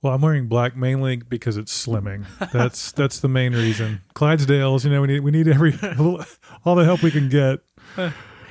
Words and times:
Well, 0.00 0.14
I'm 0.14 0.20
wearing 0.20 0.46
black 0.46 0.76
mainly 0.76 1.16
because 1.16 1.56
it's 1.56 1.86
slimming. 1.86 2.24
That's 2.52 2.92
that's 2.96 3.18
the 3.18 3.26
main 3.26 3.52
reason. 3.52 4.02
Clydesdales, 4.14 4.84
you 4.84 4.90
know, 4.90 5.00
we 5.00 5.08
need 5.08 5.20
we 5.20 5.32
need 5.32 5.48
every 5.48 5.72
all 6.64 6.76
the 6.76 6.84
help 6.84 7.02
we 7.02 7.10
can 7.10 7.28
get. 7.28 7.58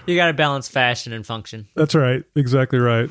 You 0.06 0.16
got 0.18 0.28
to 0.28 0.34
balance 0.34 0.68
fashion 0.68 1.14
and 1.14 1.26
function. 1.26 1.70
That's 1.74 1.96
right. 1.96 2.26
Exactly 2.36 2.80
right. 2.80 3.10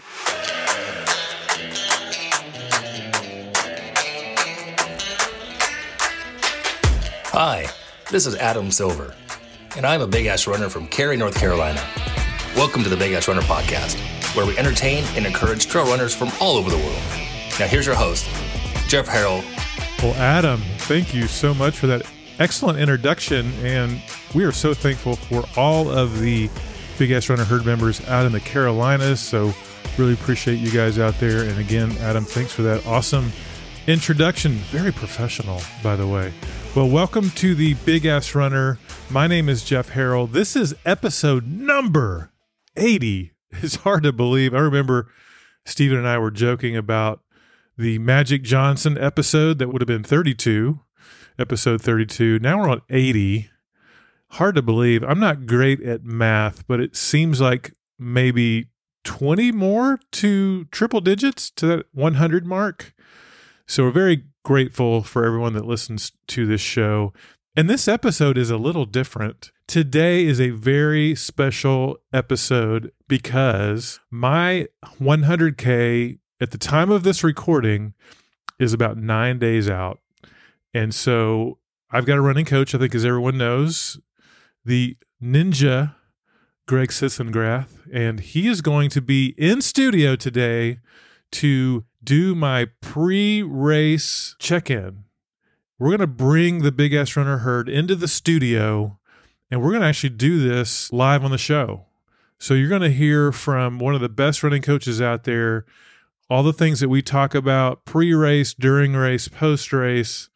Hi, 7.33 7.67
this 8.11 8.27
is 8.27 8.35
Adam 8.37 8.71
Silver, 8.71 9.15
and 9.77 9.87
I'm 9.87 10.03
a 10.03 10.07
big 10.07 10.27
ass 10.27 10.47
runner 10.47 10.69
from 10.69 10.89
Cary, 10.89 11.17
North 11.17 11.39
Carolina. 11.39 11.83
Welcome 12.55 12.83
to 12.83 12.91
the 12.91 12.97
Big 12.97 13.13
Ass 13.13 13.29
Runner 13.29 13.43
Podcast, 13.43 13.99
where 14.35 14.45
we 14.47 14.57
entertain 14.59 15.05
and 15.17 15.25
encourage 15.27 15.67
trail 15.69 15.87
runners 15.87 16.15
from 16.15 16.31
all 16.41 16.57
over 16.57 16.71
the 16.71 16.79
world. 16.79 17.26
Now, 17.59 17.67
here's 17.67 17.87
your 17.87 17.95
host, 17.95 18.27
Jeff 18.87 19.09
Harrell. 19.09 19.43
Well, 20.03 20.13
Adam, 20.17 20.61
thank 20.81 21.15
you 21.15 21.27
so 21.27 21.55
much 21.55 21.79
for 21.79 21.87
that 21.87 22.03
excellent 22.39 22.79
introduction. 22.79 23.51
And 23.65 24.03
we 24.35 24.45
are 24.45 24.53
so 24.53 24.75
thankful 24.75 25.17
for 25.17 25.43
all 25.57 25.89
of 25.89 26.21
the 26.21 26.51
Big 26.99 27.13
Ass 27.13 27.31
Runner 27.31 27.45
Herd 27.45 27.65
members 27.65 28.07
out 28.09 28.27
in 28.27 28.33
the 28.33 28.41
Carolinas. 28.41 29.21
So, 29.21 29.55
really 29.97 30.13
appreciate 30.13 30.59
you 30.59 30.71
guys 30.71 30.99
out 30.99 31.19
there. 31.19 31.45
And 31.45 31.59
again, 31.59 31.97
Adam, 32.01 32.25
thanks 32.25 32.53
for 32.53 32.61
that 32.61 32.87
awesome 32.87 33.33
introduction. 33.87 34.53
Very 34.71 34.93
professional, 34.93 35.63
by 35.83 35.97
the 35.97 36.07
way. 36.07 36.35
Well, 36.75 36.91
welcome 36.91 37.31
to 37.31 37.55
the 37.55 37.73
Big 37.87 38.05
Ass 38.05 38.35
Runner. 38.35 38.79
My 39.09 39.27
name 39.27 39.49
is 39.49 39.65
Jeff 39.65 39.93
Harrell. 39.93 40.31
This 40.31 40.57
is 40.57 40.75
episode 40.85 41.47
number 41.47 42.33
80. 42.77 43.33
It's 43.63 43.77
hard 43.77 44.03
to 44.03 44.13
believe. 44.13 44.53
I 44.53 44.59
remember 44.59 45.11
Stephen 45.65 45.97
and 45.97 46.07
I 46.07 46.19
were 46.19 46.31
joking 46.31 46.77
about 46.77 47.23
the 47.79 47.99
Magic 47.99 48.43
Johnson 48.43 48.97
episode 48.99 49.59
that 49.59 49.69
would 49.69 49.83
have 49.83 49.87
been 49.87 50.03
32, 50.03 50.81
episode 51.39 51.83
32. 51.83 52.39
Now 52.39 52.59
we're 52.59 52.71
on 52.71 52.83
80. 52.89 53.51
Hard 54.31 54.55
to 54.55 54.63
believe. 54.63 55.03
I'm 55.05 55.21
not 55.21 55.47
great 55.47 55.83
at 55.83 56.05
math, 56.05 56.67
but 56.67 56.81
it 56.81 56.97
seems 56.97 57.41
like 57.41 57.75
maybe 57.99 58.69
20 59.05 59.53
more 59.53 60.01
to 60.13 60.65
triple 60.67 61.01
digits 61.01 61.51
to 61.51 61.67
that 61.67 61.87
100 61.93 62.47
mark. 62.47 62.95
So 63.67 63.85
we're 63.85 63.91
very 63.91 64.25
grateful 64.45 65.03
for 65.03 65.25
everyone 65.25 65.53
that 65.53 65.67
listens 65.67 66.13
to 66.29 66.47
this 66.47 66.61
show. 66.61 67.13
And 67.55 67.71
this 67.71 67.89
episode 67.89 68.37
is 68.37 68.51
a 68.51 68.57
little 68.57 68.85
different. 68.85 69.51
Today 69.67 70.25
is 70.25 70.41
a 70.41 70.51
very 70.51 71.15
special 71.15 71.99
episode 72.13 72.93
because 73.09 74.01
my 74.11 74.67
100K 75.01 76.19
at 76.41 76.51
the 76.51 76.59
time 76.59 76.91
of 76.91 77.03
this 77.03 77.25
recording 77.25 77.95
is 78.59 78.73
about 78.73 78.97
nine 78.97 79.39
days 79.39 79.69
out. 79.69 80.01
And 80.73 80.95
so 80.95 81.59
I've 81.91 82.07
got 82.07 82.19
a 82.19 82.23
running 82.23 82.45
coach, 82.45 82.75
I 82.75 82.79
think, 82.79 82.95
as 82.95 83.05
everyone 83.05 83.39
knows, 83.39 84.01
the 84.65 84.97
ninja 85.23 85.95
Greg 86.67 86.89
Sisengrath, 86.89 87.81
and 87.93 88.21
he 88.21 88.49
is 88.49 88.61
going 88.61 88.91
to 88.91 89.01
be 89.01 89.35
in 89.39 89.63
studio 89.63 90.17
today 90.17 90.81
to 91.33 91.85
do 92.03 92.35
my 92.35 92.67
pre 92.81 93.43
race 93.43 94.35
check 94.39 94.71
in 94.71 95.05
we're 95.79 95.89
going 95.89 96.01
to 96.01 96.07
bring 96.07 96.63
the 96.63 96.73
Big 96.73 96.95
Ass 96.95 97.17
Runner 97.17 97.39
herd 97.39 97.69
into 97.69 97.95
the 97.95 98.09
studio 98.09 98.99
and 99.51 99.63
we're 99.63 99.71
going 99.71 99.83
to 99.83 99.89
actually 99.89 100.11
do 100.11 100.39
this 100.39 100.93
live 100.93 101.25
on 101.25 101.31
the 101.31 101.39
show. 101.39 101.85
So 102.39 102.55
you're 102.55 102.69
going 102.69 102.83
to 102.83 102.91
hear 102.91 103.31
from 103.31 103.79
one 103.79 103.95
of 103.95 104.01
the 104.01 104.09
best 104.09 104.43
running 104.43 104.63
coaches 104.63 105.01
out 105.01 105.25
there 105.25 105.65
all 106.29 106.43
the 106.43 106.53
things 106.53 106.81
that 106.81 106.89
we 106.89 107.03
talk 107.03 107.35
about 107.35 107.85
pre 107.85 108.13
race, 108.15 108.55
during 108.55 108.95
race, 108.95 109.29
post 109.29 109.73
race. 109.73 110.29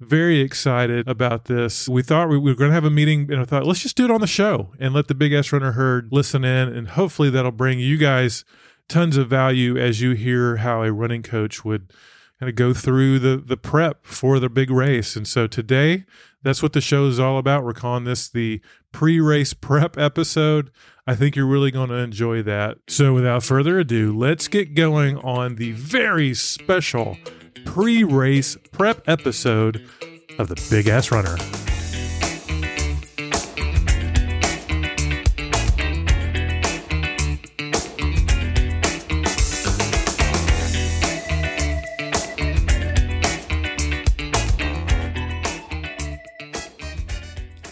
Very 0.00 0.38
excited 0.38 1.08
about 1.08 1.46
this. 1.46 1.88
We 1.88 2.02
thought 2.02 2.28
we 2.28 2.38
were 2.38 2.54
going 2.54 2.70
to 2.70 2.74
have 2.74 2.84
a 2.84 2.90
meeting 2.90 3.32
and 3.32 3.40
I 3.40 3.44
thought, 3.44 3.66
let's 3.66 3.82
just 3.82 3.96
do 3.96 4.04
it 4.04 4.12
on 4.12 4.20
the 4.20 4.28
show 4.28 4.72
and 4.78 4.94
let 4.94 5.08
the 5.08 5.14
Big 5.14 5.32
Ass 5.32 5.52
Runner 5.52 5.72
herd 5.72 6.10
listen 6.12 6.44
in. 6.44 6.68
And 6.68 6.90
hopefully 6.90 7.30
that'll 7.30 7.50
bring 7.50 7.80
you 7.80 7.96
guys 7.96 8.44
tons 8.88 9.16
of 9.16 9.28
value 9.28 9.76
as 9.76 10.00
you 10.00 10.12
hear 10.12 10.58
how 10.58 10.82
a 10.82 10.92
running 10.92 11.24
coach 11.24 11.64
would 11.64 11.92
kind 12.38 12.48
of 12.48 12.56
go 12.56 12.72
through 12.72 13.18
the 13.18 13.36
the 13.36 13.56
prep 13.56 14.06
for 14.06 14.38
the 14.38 14.48
big 14.48 14.70
race. 14.70 15.16
And 15.16 15.26
so 15.26 15.46
today, 15.46 16.04
that's 16.42 16.62
what 16.62 16.72
the 16.72 16.80
show 16.80 17.06
is 17.06 17.18
all 17.18 17.38
about. 17.38 17.64
We're 17.64 17.72
calling 17.72 18.04
this 18.04 18.28
the 18.28 18.60
pre-race 18.92 19.54
prep 19.54 19.98
episode. 19.98 20.70
I 21.06 21.14
think 21.14 21.36
you're 21.36 21.46
really 21.46 21.70
going 21.70 21.88
to 21.88 21.96
enjoy 21.96 22.42
that. 22.42 22.78
So 22.86 23.14
without 23.14 23.42
further 23.42 23.78
ado, 23.78 24.16
let's 24.16 24.46
get 24.46 24.74
going 24.74 25.16
on 25.18 25.56
the 25.56 25.72
very 25.72 26.34
special 26.34 27.16
pre-race 27.64 28.56
prep 28.72 29.08
episode 29.08 29.88
of 30.38 30.48
the 30.48 30.66
Big 30.70 30.86
Ass 30.86 31.10
Runner. 31.10 31.36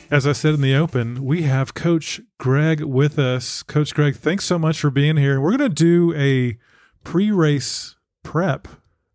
As 0.08 0.24
I 0.24 0.32
said 0.32 0.54
in 0.54 0.60
the 0.60 0.74
open, 0.76 1.24
we 1.24 1.42
have 1.42 1.74
Coach 1.74 2.20
Greg 2.38 2.80
with 2.80 3.18
us. 3.18 3.64
Coach 3.64 3.92
Greg, 3.92 4.14
thanks 4.14 4.44
so 4.44 4.56
much 4.56 4.78
for 4.78 4.88
being 4.88 5.16
here. 5.16 5.40
We're 5.40 5.56
going 5.56 5.68
to 5.68 5.74
do 5.74 6.14
a 6.16 6.56
pre 7.02 7.32
race 7.32 7.96
prep 8.22 8.68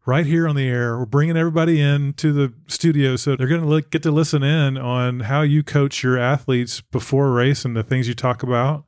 right 0.06 0.26
here 0.26 0.50
on 0.50 0.58
the 0.58 0.68
air. 0.68 0.98
We're 0.98 1.06
bringing 1.06 1.38
everybody 1.38 1.80
in 1.80 2.12
to 2.16 2.34
the 2.34 2.54
studio 2.68 3.16
so 3.16 3.38
they're 3.38 3.48
going 3.48 3.66
to 3.66 3.90
get 3.90 4.04
to 4.04 4.12
listen 4.12 4.44
in 4.44 4.78
on 4.78 5.22
how 5.22 5.44
you 5.44 5.64
coach 5.64 6.04
your 6.04 6.18
athletes 6.18 6.82
before 6.82 7.32
race 7.32 7.64
and 7.64 7.74
the 7.74 7.84
things 7.84 8.10
you 8.10 8.14
talk 8.14 8.44
about. 8.44 8.84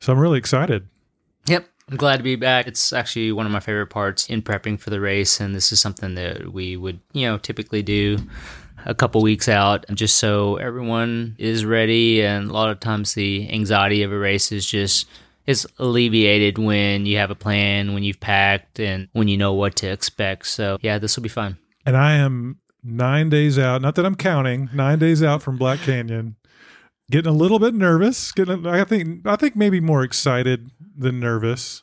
So 0.00 0.14
I'm 0.14 0.18
really 0.18 0.38
excited. 0.38 0.88
Yep. 1.46 1.66
I'm 1.90 1.98
glad 1.98 2.16
to 2.16 2.22
be 2.22 2.36
back. 2.36 2.66
It's 2.66 2.94
actually 2.94 3.30
one 3.30 3.44
of 3.44 3.52
my 3.52 3.60
favorite 3.60 3.88
parts 3.88 4.26
in 4.30 4.40
prepping 4.40 4.80
for 4.80 4.88
the 4.88 5.00
race, 5.00 5.38
and 5.38 5.54
this 5.54 5.70
is 5.70 5.80
something 5.80 6.14
that 6.14 6.50
we 6.50 6.78
would, 6.78 7.00
you 7.12 7.26
know, 7.26 7.36
typically 7.36 7.82
do 7.82 8.18
a 8.84 8.94
couple 8.94 9.20
weeks 9.22 9.48
out 9.48 9.84
just 9.94 10.16
so 10.16 10.56
everyone 10.56 11.36
is 11.38 11.64
ready. 11.64 12.22
And 12.22 12.50
a 12.50 12.52
lot 12.52 12.70
of 12.70 12.80
times 12.80 13.14
the 13.14 13.50
anxiety 13.52 14.02
of 14.02 14.12
a 14.12 14.18
race 14.18 14.52
is 14.52 14.66
just 14.66 15.08
is 15.46 15.66
alleviated 15.78 16.56
when 16.56 17.04
you 17.04 17.16
have 17.16 17.30
a 17.30 17.34
plan 17.34 17.94
when 17.94 18.04
you've 18.04 18.20
packed 18.20 18.78
and 18.78 19.08
when 19.12 19.26
you 19.26 19.36
know 19.36 19.52
what 19.52 19.76
to 19.76 19.86
expect. 19.88 20.46
So 20.46 20.78
yeah 20.80 20.98
this 20.98 21.16
will 21.16 21.22
be 21.22 21.28
fun. 21.28 21.58
And 21.84 21.96
i 21.96 22.12
am 22.12 22.58
nine 22.84 23.30
days 23.30 23.60
out 23.60 23.80
not 23.80 23.94
that 23.94 24.04
i'm 24.04 24.16
counting 24.16 24.68
nine 24.74 24.98
days 24.98 25.22
out 25.22 25.42
from 25.42 25.56
black 25.56 25.80
canyon. 25.80 26.36
Getting 27.10 27.30
a 27.30 27.36
little 27.36 27.58
bit 27.58 27.74
nervous 27.74 28.32
getting 28.32 28.66
i 28.66 28.84
think 28.84 29.26
i 29.26 29.36
think 29.36 29.56
maybe 29.56 29.80
more 29.80 30.02
excited 30.02 30.70
than 30.96 31.20
nervous. 31.20 31.82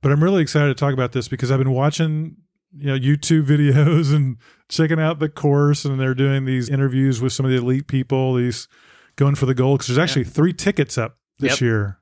But 0.00 0.12
i'm 0.12 0.22
really 0.22 0.42
excited 0.42 0.68
to 0.68 0.74
talk 0.74 0.94
about 0.94 1.12
this 1.12 1.28
because 1.28 1.50
i've 1.50 1.58
been 1.58 1.72
watching 1.72 2.36
you 2.76 2.86
know 2.86 2.98
YouTube 2.98 3.46
videos 3.46 4.14
and 4.14 4.36
checking 4.68 5.00
out 5.00 5.18
the 5.18 5.28
course, 5.28 5.84
and 5.84 6.00
they're 6.00 6.14
doing 6.14 6.44
these 6.44 6.68
interviews 6.68 7.20
with 7.20 7.32
some 7.32 7.46
of 7.46 7.52
the 7.52 7.58
elite 7.58 7.86
people. 7.86 8.34
These 8.34 8.68
going 9.16 9.34
for 9.34 9.46
the 9.46 9.54
gold 9.54 9.78
because 9.78 9.88
there's 9.88 9.98
actually 9.98 10.24
yeah. 10.24 10.30
three 10.30 10.52
tickets 10.52 10.98
up 10.98 11.18
this 11.38 11.52
yep. 11.52 11.60
year 11.60 11.98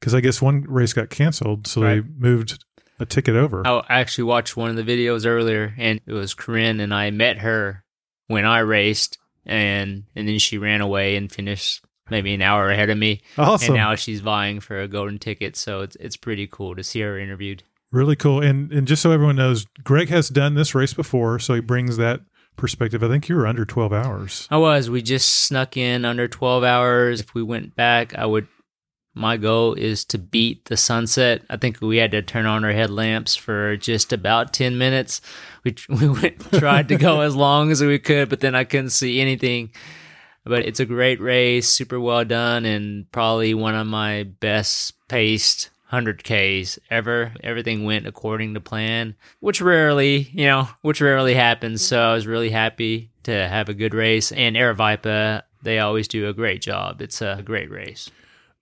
because 0.00 0.14
I 0.14 0.20
guess 0.20 0.40
one 0.40 0.64
race 0.68 0.92
got 0.92 1.10
canceled, 1.10 1.66
so 1.66 1.82
right. 1.82 2.02
they 2.02 2.08
moved 2.16 2.64
a 2.98 3.06
ticket 3.06 3.36
over. 3.36 3.66
Oh, 3.66 3.82
I 3.88 4.00
actually 4.00 4.24
watched 4.24 4.56
one 4.56 4.70
of 4.70 4.76
the 4.76 4.82
videos 4.82 5.26
earlier, 5.26 5.74
and 5.78 6.00
it 6.06 6.12
was 6.12 6.34
Corinne, 6.34 6.80
and 6.80 6.94
I 6.94 7.10
met 7.10 7.38
her 7.38 7.84
when 8.26 8.44
I 8.44 8.60
raced, 8.60 9.18
and 9.44 10.04
and 10.14 10.28
then 10.28 10.38
she 10.38 10.58
ran 10.58 10.80
away 10.80 11.16
and 11.16 11.30
finished 11.30 11.84
maybe 12.10 12.34
an 12.34 12.42
hour 12.42 12.70
ahead 12.70 12.90
of 12.90 12.98
me. 12.98 13.22
Awesome. 13.38 13.68
And 13.68 13.76
now 13.76 13.94
she's 13.94 14.20
vying 14.20 14.60
for 14.60 14.78
a 14.78 14.88
golden 14.88 15.18
ticket, 15.18 15.56
so 15.56 15.80
it's 15.80 15.96
it's 15.96 16.16
pretty 16.16 16.46
cool 16.46 16.74
to 16.76 16.84
see 16.84 17.00
her 17.00 17.18
interviewed. 17.18 17.62
Really 17.94 18.16
cool. 18.16 18.42
And 18.42 18.72
and 18.72 18.88
just 18.88 19.02
so 19.02 19.12
everyone 19.12 19.36
knows, 19.36 19.66
Greg 19.84 20.08
has 20.08 20.28
done 20.28 20.54
this 20.54 20.74
race 20.74 20.92
before, 20.92 21.38
so 21.38 21.54
he 21.54 21.60
brings 21.60 21.96
that 21.96 22.22
perspective. 22.56 23.04
I 23.04 23.08
think 23.08 23.28
you 23.28 23.36
were 23.36 23.46
under 23.46 23.64
12 23.64 23.92
hours. 23.92 24.48
I 24.50 24.56
was. 24.56 24.90
We 24.90 25.00
just 25.00 25.28
snuck 25.28 25.76
in 25.76 26.04
under 26.04 26.26
12 26.26 26.64
hours. 26.64 27.20
If 27.20 27.34
we 27.34 27.42
went 27.44 27.76
back, 27.76 28.12
I 28.18 28.26
would 28.26 28.48
my 29.14 29.36
goal 29.36 29.74
is 29.74 30.04
to 30.06 30.18
beat 30.18 30.64
the 30.64 30.76
sunset. 30.76 31.42
I 31.48 31.56
think 31.56 31.80
we 31.80 31.98
had 31.98 32.10
to 32.10 32.22
turn 32.22 32.46
on 32.46 32.64
our 32.64 32.72
headlamps 32.72 33.36
for 33.36 33.76
just 33.76 34.12
about 34.12 34.52
10 34.52 34.76
minutes. 34.76 35.20
We 35.62 35.76
we 35.88 36.08
went, 36.08 36.40
tried 36.52 36.88
to 36.88 36.96
go 36.96 37.20
as 37.20 37.36
long 37.36 37.70
as 37.70 37.80
we 37.80 38.00
could, 38.00 38.28
but 38.28 38.40
then 38.40 38.56
I 38.56 38.64
couldn't 38.64 38.90
see 38.90 39.20
anything. 39.20 39.70
But 40.44 40.66
it's 40.66 40.80
a 40.80 40.84
great 40.84 41.20
race, 41.20 41.68
super 41.68 42.00
well 42.00 42.24
done 42.24 42.64
and 42.64 43.08
probably 43.12 43.54
one 43.54 43.76
of 43.76 43.86
my 43.86 44.24
best 44.24 44.94
paced 45.08 45.70
100Ks 45.94 46.78
ever. 46.90 47.32
Everything 47.42 47.84
went 47.84 48.06
according 48.06 48.54
to 48.54 48.60
plan, 48.60 49.14
which 49.40 49.60
rarely, 49.60 50.30
you 50.32 50.46
know, 50.46 50.68
which 50.82 51.00
rarely 51.00 51.34
happens. 51.34 51.84
So 51.84 52.00
I 52.00 52.14
was 52.14 52.26
really 52.26 52.50
happy 52.50 53.10
to 53.24 53.48
have 53.48 53.68
a 53.68 53.74
good 53.74 53.94
race. 53.94 54.32
And 54.32 54.56
Aravaipa, 54.56 55.42
they 55.62 55.78
always 55.78 56.08
do 56.08 56.28
a 56.28 56.34
great 56.34 56.62
job. 56.62 57.00
It's 57.00 57.22
a 57.22 57.42
great 57.44 57.70
race. 57.70 58.10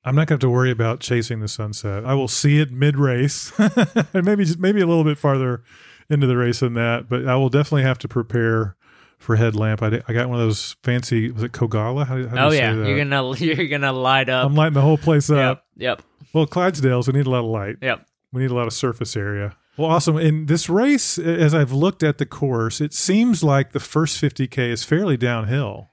I'm 0.05 0.17
not 0.17 0.26
going 0.26 0.38
to 0.40 0.46
have 0.46 0.50
to 0.50 0.50
worry 0.50 0.70
about 0.70 1.00
chasing 1.00 1.40
the 1.40 1.49
sunset. 1.49 2.05
I 2.05 2.14
will 2.14 2.29
see 2.29 2.61
it 2.61 2.73
mid 2.73 2.96
race, 2.96 3.52
and 3.58 4.25
maybe 4.25 4.44
just 4.44 4.58
maybe 4.58 4.81
a 4.81 4.87
little 4.87 5.05
bit 5.05 5.17
farther 5.17 5.62
into 6.11 6.26
the 6.26 6.37
race 6.37 6.61
than 6.61 6.75
that. 6.75 7.08
But 7.08 7.26
I 7.26 7.37
will 7.37 7.49
definitely 7.49 7.84
have 7.84 7.99
to 8.00 8.08
prepare 8.08 8.76
for 9.22 9.36
headlamp. 9.36 9.82
I, 9.82 9.90
did- 9.90 10.04
I 10.08 10.12
got 10.12 10.28
one 10.28 10.38
of 10.40 10.44
those 10.46 10.76
fancy. 10.82 11.30
Was 11.30 11.42
it 11.42 11.52
Kogalla? 11.52 12.06
How, 12.06 12.16
how 12.16 12.34
do 12.34 12.38
Oh 12.38 12.50
you 12.50 12.58
yeah, 12.58 12.72
say 12.72 12.78
that? 12.78 12.88
you're 12.88 12.98
gonna 13.04 13.36
you're 13.38 13.69
gonna 13.69 13.92
light 13.92 14.28
up. 14.28 14.46
I'm 14.46 14.54
lighting 14.54 14.74
the 14.74 14.80
whole 14.82 14.98
place 14.98 15.30
up. 15.30 15.64
yep, 15.76 15.98
yep, 15.98 16.02
Well, 16.32 16.46
Clydesdales, 16.46 17.06
we 17.06 17.14
need 17.19 17.26
a 17.26 17.30
lot 17.30 17.40
of 17.40 17.46
light. 17.50 17.76
yep. 17.80 18.06
We 18.32 18.42
need 18.42 18.50
a 18.50 18.54
lot 18.54 18.66
of 18.66 18.72
surface 18.72 19.16
area. 19.16 19.56
Well, 19.76 19.90
awesome. 19.90 20.19
In 20.19 20.46
this 20.46 20.69
race, 20.69 21.19
as 21.19 21.54
I've 21.54 21.72
looked 21.72 22.02
at 22.02 22.19
the 22.19 22.26
course, 22.26 22.80
it 22.80 22.92
seems 22.94 23.42
like 23.42 23.72
the 23.72 23.80
first 23.80 24.20
50k 24.22 24.58
is 24.70 24.84
fairly 24.84 25.16
downhill. 25.16 25.90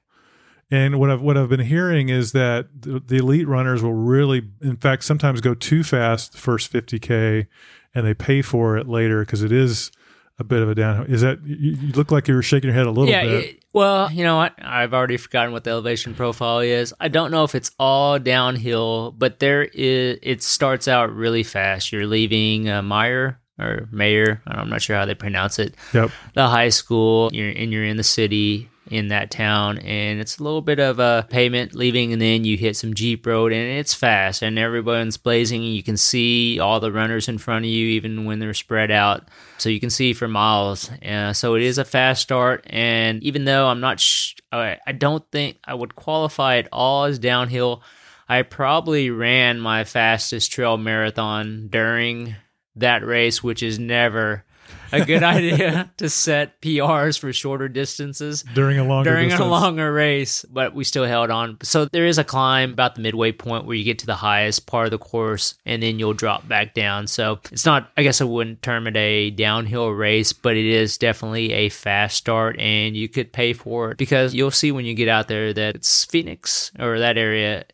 And 0.72 1.00
what 1.00 1.10
I've 1.10 1.22
what 1.22 1.36
I've 1.38 1.50
been 1.50 1.62
hearing 1.62 2.10
is 2.10 2.32
that 2.34 2.68
the, 2.82 3.00
the 3.00 3.18
elite 3.18 3.48
runners 3.48 3.82
will 3.82 3.94
really, 3.94 4.44
in 4.62 4.78
fact, 4.78 5.04
sometimes 5.04 5.42
go 5.42 5.54
too 5.54 5.84
fast 5.84 6.34
the 6.34 6.38
first 6.38 6.72
50k, 6.72 7.48
and 7.96 8.06
they 8.06 8.14
pay 8.14 8.42
for 8.42 8.78
it 8.78 8.88
later 8.88 9.22
because 9.22 9.42
it 9.44 9.52
is 9.52 9.92
a 10.40 10.44
bit 10.44 10.62
of 10.62 10.70
a 10.70 10.76
downhill. 10.76 11.14
Is 11.14 11.22
that 11.22 11.46
you, 11.46 11.72
you 11.72 11.92
look 11.94 12.12
like 12.12 12.28
you 12.28 12.36
were 12.36 12.42
shaking 12.42 12.70
your 12.70 12.76
head 12.76 12.88
a 12.88 12.92
little 12.92 13.10
yeah. 13.10 13.24
bit? 13.24 13.46
it- 13.46 13.56
well, 13.72 14.12
you 14.12 14.24
know 14.24 14.38
what? 14.38 14.56
I've 14.60 14.96
already 14.96 15.18
forgotten 15.18 15.52
what 15.52 15.64
the 15.64 15.70
elevation 15.70 16.16
profile 16.16 16.60
is. 16.60 16.92
I 17.00 17.08
don't 17.08 17.30
know 17.30 17.44
if 17.44 17.54
it's 17.54 17.70
all 17.78 18.18
downhill, 18.18 19.12
but 19.12 19.40
there 19.40 19.64
is. 19.64 20.18
It 20.24 20.42
starts 20.42 20.88
out 20.88 21.16
really 21.16 21.44
fast. 21.44 21.92
You're 21.92 22.08
leaving 22.08 22.68
uh, 22.68 22.82
Meyer 22.82 23.40
or 23.60 23.88
Mayer. 23.92 24.42
I'm 24.48 24.70
not 24.70 24.82
sure 24.82 24.96
how 24.96 25.06
they 25.06 25.14
pronounce 25.14 25.60
it. 25.60 25.76
yep. 25.94 26.10
the 26.34 26.48
high 26.48 26.70
school 26.70 27.30
you're 27.32 27.50
and 27.50 27.72
you're 27.72 27.86
in 27.86 27.98
the 27.98 28.04
city 28.04 28.70
in 28.90 29.10
that 29.10 29.30
town 29.30 29.78
and 29.80 30.20
it's 30.20 30.38
a 30.38 30.44
little 30.44 30.62
bit 30.62 30.80
of 30.80 31.00
a 31.00 31.26
pavement 31.30 31.76
leaving 31.76 32.12
and 32.12 32.22
then 32.22 32.44
you 32.44 32.58
hit 32.58 32.76
some 32.76 32.94
jeep 32.94 33.26
road 33.26 33.52
and 33.52 33.78
it's 33.78 33.94
fast 33.94 34.42
and 34.42 34.58
everyone's 34.58 35.18
blazing 35.18 35.62
you 35.64 35.84
can 35.84 35.98
see 35.98 36.60
all 36.60 36.80
the 36.80 36.92
runners 36.92 37.28
in 37.28 37.38
front 37.38 37.66
of 37.66 37.70
you 37.72 37.88
even 37.88 38.26
when 38.26 38.40
they're 38.40 38.54
spread 38.54 38.92
out 38.92 39.28
so 39.58 39.70
you 39.70 39.80
can 39.80 39.90
see 39.90 40.14
for 40.14 40.28
miles 40.28 40.92
uh, 41.04 41.32
so 41.34 41.56
it 41.56 41.62
is 41.62 41.78
a 41.78 41.86
fast 41.86 42.22
start 42.22 42.66
and 42.68 43.24
even 43.24 43.46
though 43.46 43.68
i'm 43.68 43.80
not 43.80 44.00
sh- 44.00 44.36
I, 44.52 44.78
I 44.86 44.92
don't 44.92 45.24
think 45.32 45.58
i 45.64 45.74
would 45.74 45.96
qualify 45.96 46.56
it 46.56 46.68
all 46.72 47.06
as 47.06 47.20
downhill 47.20 47.84
i 48.28 48.42
probably 48.42 49.10
ran 49.10 49.60
my 49.60 49.84
fastest 49.84 50.52
trail 50.52 50.78
marathon 50.78 51.68
during 51.70 52.36
that 52.76 53.06
race 53.06 53.44
which 53.44 53.62
is 53.62 53.78
never 53.78 54.46
a 55.02 55.06
good 55.06 55.24
idea 55.24 55.92
to 55.98 56.10
set 56.10 56.62
PRs 56.62 57.20
for 57.20 57.32
shorter 57.34 57.68
distances 57.68 58.44
During 58.54 58.80
a 58.80 58.84
longer 58.84 59.10
during 59.12 59.30
distance. 59.30 59.46
a 59.46 59.50
longer 59.50 59.92
race, 59.94 60.46
but 60.50 60.74
we 60.74 60.84
still 60.84 61.06
held 61.06 61.30
on. 61.30 61.58
So 61.64 61.86
there 61.86 62.06
is 62.06 62.18
a 62.18 62.24
climb 62.24 62.72
about 62.72 62.96
the 62.96 63.02
midway 63.02 63.32
point 63.32 63.66
where 63.66 63.76
you 63.76 63.84
get 63.84 64.00
to 64.00 64.06
the 64.06 64.16
highest 64.16 64.68
part 64.68 64.86
of 64.86 64.92
the 64.92 64.98
course 64.98 65.56
and 65.66 65.82
then 65.84 66.00
you'll 66.00 66.14
drop 66.14 66.48
back 66.48 66.74
down. 66.74 67.08
So 67.08 67.40
it's 67.52 67.66
not, 67.66 67.92
I 67.98 68.04
guess 68.04 68.22
I 68.22 68.26
wouldn't 68.26 68.62
term 68.62 68.88
it 68.88 68.96
a 68.96 69.30
downhill 69.32 69.90
race, 69.90 70.34
but 70.34 70.58
it 70.58 70.66
is 70.66 70.98
definitely 70.98 71.52
a 71.54 71.70
fast 71.70 72.18
start 72.18 72.60
and 72.60 72.96
you 72.96 73.08
could 73.10 73.32
pay 73.32 73.54
for 73.54 73.92
it 73.92 73.98
because 73.98 74.34
you'll 74.34 74.52
see 74.52 74.72
when 74.72 74.86
you 74.86 74.94
get 74.94 75.08
out 75.10 75.28
there 75.28 75.54
that 75.54 75.76
it's 75.76 76.06
Phoenix 76.06 76.72
or 76.80 77.00
that 77.00 77.18
area 77.18 77.66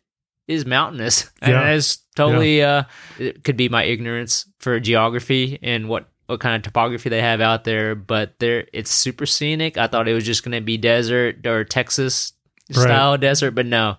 is 0.46 0.64
mountainous. 0.66 1.30
And 1.42 1.76
it's 1.76 1.98
totally, 2.16 2.62
uh, 2.62 2.84
it 3.18 3.44
could 3.44 3.56
be 3.56 3.68
my 3.68 3.84
ignorance 3.84 4.46
for 4.58 4.80
geography 4.80 5.58
and 5.62 5.88
what 5.88 6.08
what 6.26 6.40
kind 6.40 6.56
of 6.56 6.62
topography 6.62 7.08
they 7.08 7.20
have 7.20 7.40
out 7.40 7.64
there, 7.64 7.94
but 7.94 8.38
there 8.38 8.66
it's 8.72 8.90
super 8.90 9.26
scenic. 9.26 9.78
I 9.78 9.86
thought 9.86 10.08
it 10.08 10.14
was 10.14 10.26
just 10.26 10.44
going 10.44 10.52
to 10.52 10.60
be 10.60 10.76
desert 10.76 11.46
or 11.46 11.64
Texas 11.64 12.32
style 12.70 13.16
desert, 13.16 13.52
but 13.52 13.66
no. 13.66 13.96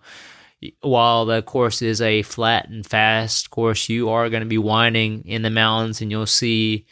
While 0.82 1.26
the 1.26 1.44
course 1.44 1.82
is 1.82 2.02
a 2.02 2.24
flat 2.24 2.68
and 2.68 2.86
fast 2.86 3.52
course, 3.52 3.90
you 3.90 4.10
are 4.10 4.30
going 4.30 4.42
to 4.42 4.50
be 4.50 4.58
winding 4.58 5.24
in 5.26 5.44
the 5.44 5.52
mountains, 5.52 6.02
and 6.02 6.10
you'll 6.10 6.26
see 6.26 6.86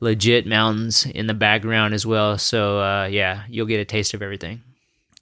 legit 0.00 0.46
mountains 0.46 1.06
in 1.06 1.26
the 1.26 1.34
background 1.34 1.94
as 1.94 2.06
well. 2.06 2.38
So 2.38 2.80
uh, 2.80 3.06
yeah, 3.06 3.44
you'll 3.48 3.66
get 3.66 3.80
a 3.80 3.84
taste 3.84 4.14
of 4.14 4.22
everything. 4.22 4.62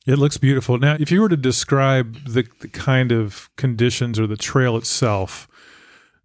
It 0.06 0.18
looks 0.18 0.36
beautiful. 0.36 0.78
Now, 0.78 0.96
if 1.00 1.10
you 1.10 1.20
were 1.20 1.30
to 1.30 1.36
describe 1.36 2.24
the, 2.26 2.46
the 2.60 2.68
kind 2.68 3.10
of 3.10 3.48
conditions 3.56 4.20
or 4.20 4.26
the 4.26 4.36
trail 4.36 4.76
itself, 4.76 5.48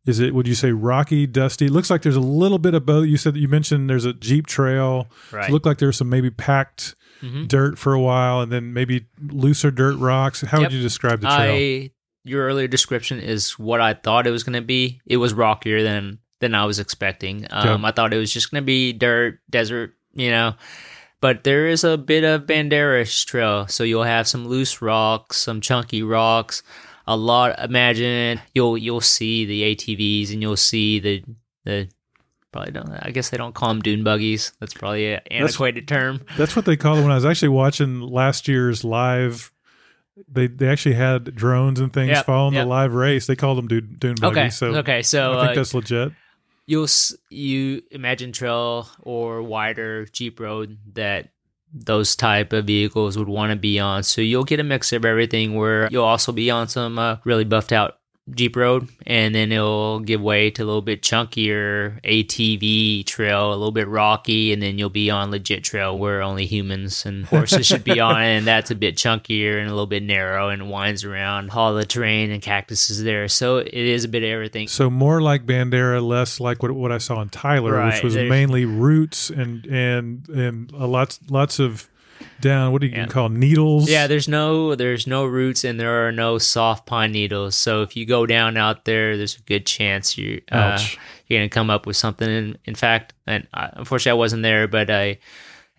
is 0.10 0.20
it 0.20 0.34
would 0.34 0.48
you 0.48 0.56
say 0.56 0.72
rocky, 0.72 1.26
dusty? 1.28 1.68
It 1.68 1.72
looks 1.72 1.90
like 1.90 2.02
there's 2.02 2.16
a 2.16 2.20
little 2.22 2.58
bit 2.60 2.74
of 2.74 2.86
both. 2.86 3.08
You 3.08 3.18
said 3.18 3.36
that 3.36 3.40
you 3.40 3.48
mentioned 3.48 3.90
there's 3.90 4.06
a 4.06 4.14
jeep 4.14 4.48
trail. 4.48 5.08
Right. 5.32 5.50
It 5.50 5.54
looked 5.54 5.66
like 5.66 5.78
there's 5.78 5.98
some 5.98 6.10
maybe 6.10 6.30
packed 6.30 6.96
Mhm. 7.22 7.48
dirt 7.48 7.78
for 7.78 7.94
a 7.94 8.00
while, 8.02 8.42
and 8.42 8.52
then 8.52 8.74
maybe 8.74 9.06
looser 9.22 9.72
dirt 9.72 9.98
rocks. 9.98 10.42
How 10.42 10.60
Yep. 10.60 10.70
would 10.70 10.74
you 10.78 10.82
describe 10.82 11.22
the 11.22 11.28
trail? 11.28 11.40
I 11.56 11.92
your 12.26 12.46
earlier 12.46 12.68
description 12.68 13.20
is 13.20 13.58
what 13.58 13.80
I 13.82 13.94
thought 13.94 14.28
it 14.28 14.32
was 14.32 14.44
going 14.44 14.54
to 14.54 14.62
be. 14.66 15.00
It 15.06 15.18
was 15.18 15.34
rockier 15.34 15.82
than 15.84 16.20
than 16.42 16.54
I 16.56 16.66
was 16.66 16.80
expecting. 16.80 17.46
Um, 17.50 17.84
I 17.84 17.92
thought 17.92 18.14
it 18.14 18.18
was 18.18 18.32
just 18.32 18.50
going 18.52 18.62
to 18.62 18.66
be 18.66 18.94
dirt, 18.94 19.40
desert, 19.50 19.94
you 20.14 20.30
know. 20.32 20.56
But 21.22 21.44
there 21.44 21.68
is 21.68 21.84
a 21.84 21.98
bit 21.98 22.24
of 22.24 22.44
Bandera 22.46 23.04
trail, 23.26 23.68
so 23.68 23.84
you'll 23.84 24.04
have 24.04 24.26
some 24.26 24.48
loose 24.48 24.82
rocks, 24.82 25.36
some 25.38 25.60
chunky 25.60 26.02
rocks. 26.02 26.64
A 27.10 27.18
lot. 27.18 27.58
Imagine 27.60 28.40
you'll 28.54 28.78
you'll 28.78 29.02
see 29.02 29.46
the 29.46 29.76
ATVs 29.76 30.32
and 30.32 30.42
you'll 30.42 30.56
see 30.58 31.00
the 31.00 31.24
the 31.66 31.90
probably 32.52 32.72
don't. 32.72 32.90
I 33.02 33.10
guess 33.12 33.30
they 33.30 33.38
don't 33.38 33.56
call 33.56 33.70
them 33.70 33.82
dune 33.82 34.04
buggies. 34.04 34.54
That's 34.60 34.74
probably 34.76 35.14
an 35.14 35.22
antiquated 35.32 35.88
term. 35.88 36.22
That's 36.38 36.56
what 36.56 36.66
they 36.66 36.78
call 36.78 36.98
it 36.98 37.02
when 37.02 37.12
I 37.12 37.16
was 37.16 37.26
actually 37.26 37.50
watching 37.50 38.00
last 38.02 38.48
year's 38.48 38.84
live. 38.84 39.52
They 40.32 40.48
they 40.48 40.68
actually 40.68 40.96
had 40.96 41.34
drones 41.36 41.80
and 41.80 41.92
things 41.92 42.10
Yep, 42.10 42.26
following 42.26 42.54
yep. 42.54 42.66
the 42.66 42.70
live 42.70 42.94
race. 42.94 43.26
They 43.26 43.36
called 43.36 43.58
them 43.58 43.68
dune, 43.68 43.96
dune 43.98 44.16
buggies. 44.16 44.38
Okay. 44.38 44.50
So 44.50 44.68
okay. 44.80 45.02
So 45.02 45.34
I 45.40 45.42
think 45.46 45.52
uh, 45.52 45.56
that's 45.56 45.74
legit. 45.74 46.12
you'll 46.68 46.88
you 47.30 47.82
imagine 47.92 48.32
trail 48.34 48.88
or 49.02 49.42
wider 49.42 50.06
jeep 50.06 50.40
road 50.40 50.78
that 50.94 51.30
those 51.74 52.16
type 52.16 52.54
of 52.54 52.66
vehicles 52.66 53.18
would 53.18 53.30
want 53.30 53.52
to 53.52 53.56
be 53.56 53.80
on. 53.80 54.04
So 54.04 54.22
you'll 54.22 54.44
get 54.44 54.60
a 54.60 54.64
mix 54.64 54.92
of 54.94 55.06
everything 55.06 55.56
where 55.56 55.88
you'll 55.92 56.04
also 56.04 56.32
be 56.32 56.50
on 56.50 56.68
some 56.68 56.98
uh, 56.98 57.18
really 57.24 57.46
buffed 57.46 57.72
out 57.72 57.99
jeep 58.36 58.56
road 58.56 58.88
and 59.06 59.36
then 59.36 59.52
it'll 59.52 60.00
give 60.00 60.22
way 60.22 60.50
to 60.50 60.64
a 60.64 60.66
little 60.66 60.82
bit 60.82 61.02
chunkier 61.02 62.02
atv 62.04 63.06
trail 63.06 63.50
a 63.50 63.56
little 63.56 63.72
bit 63.72 63.88
rocky 63.88 64.54
and 64.54 64.62
then 64.62 64.78
you'll 64.78 64.90
be 64.90 65.10
on 65.10 65.32
legit 65.32 65.64
trail 65.64 65.98
where 65.98 66.22
only 66.22 66.46
humans 66.46 67.06
and 67.06 67.26
horses 67.28 67.66
should 67.66 67.84
be 67.84 68.00
on 68.00 68.22
and 68.22 68.48
that's 68.48 68.72
a 68.72 68.76
bit 68.76 68.96
chunkier 68.96 69.60
and 69.60 69.68
a 69.68 69.72
little 69.72 69.88
bit 69.88 70.04
narrow 70.04 70.50
and 70.50 70.70
winds 70.70 71.04
around 71.04 71.50
all 71.52 71.74
the 71.74 71.86
terrain 71.86 72.32
and 72.32 72.42
cactuses 72.42 73.04
there. 73.04 73.28
So 73.28 73.58
it 73.58 73.74
is 73.74 74.04
a 74.04 74.08
bit 74.08 74.24
of 74.24 74.30
everything. 74.30 74.68
So 74.68 74.90
more 74.90 75.22
like 75.22 75.46
Bandera, 75.46 76.06
less 76.06 76.40
like 76.40 76.64
what 76.64 76.72
what 76.72 76.92
I 76.92 76.98
saw 76.98 77.22
in 77.22 77.30
Tyler, 77.30 77.86
which 77.86 78.04
was 78.04 78.16
mainly 78.16 78.66
roots 78.66 79.30
and 79.30 79.66
and 79.66 80.28
and 80.30 80.72
a 80.72 80.86
lots 80.86 81.20
lots 81.30 81.60
of 81.60 81.89
down. 82.42 82.72
What 82.72 82.82
do 82.82 82.88
you 82.88 82.94
Yeah. 82.96 83.06
call 83.08 83.30
needles? 83.30 83.90
Yeah, 83.90 84.08
there's 84.08 84.28
no 84.28 84.76
there's 84.76 85.08
no 85.08 85.26
roots 85.26 85.64
and 85.64 85.80
there 85.80 86.08
are 86.08 86.12
no 86.12 86.38
soft 86.38 86.86
pine 86.86 87.12
needles. 87.12 87.56
So 87.56 87.82
if 87.82 87.96
you 87.96 88.06
go 88.06 88.26
down 88.26 88.58
out 88.58 88.86
there, 88.86 89.18
there's 89.18 89.38
a 89.38 89.42
good 89.42 89.66
chance 89.66 90.18
you 90.18 90.42
uh, 90.52 90.80
you're 91.28 91.40
gonna 91.40 91.50
come 91.50 91.70
up 91.70 91.86
with 91.86 91.96
something. 91.98 92.30
In, 92.30 92.58
in 92.66 92.76
fact, 92.76 93.14
and 93.28 93.48
I, 93.54 93.70
unfortunately 93.74 94.12
I 94.18 94.20
wasn't 94.20 94.44
there, 94.44 94.68
but 94.68 94.90
a 94.90 95.20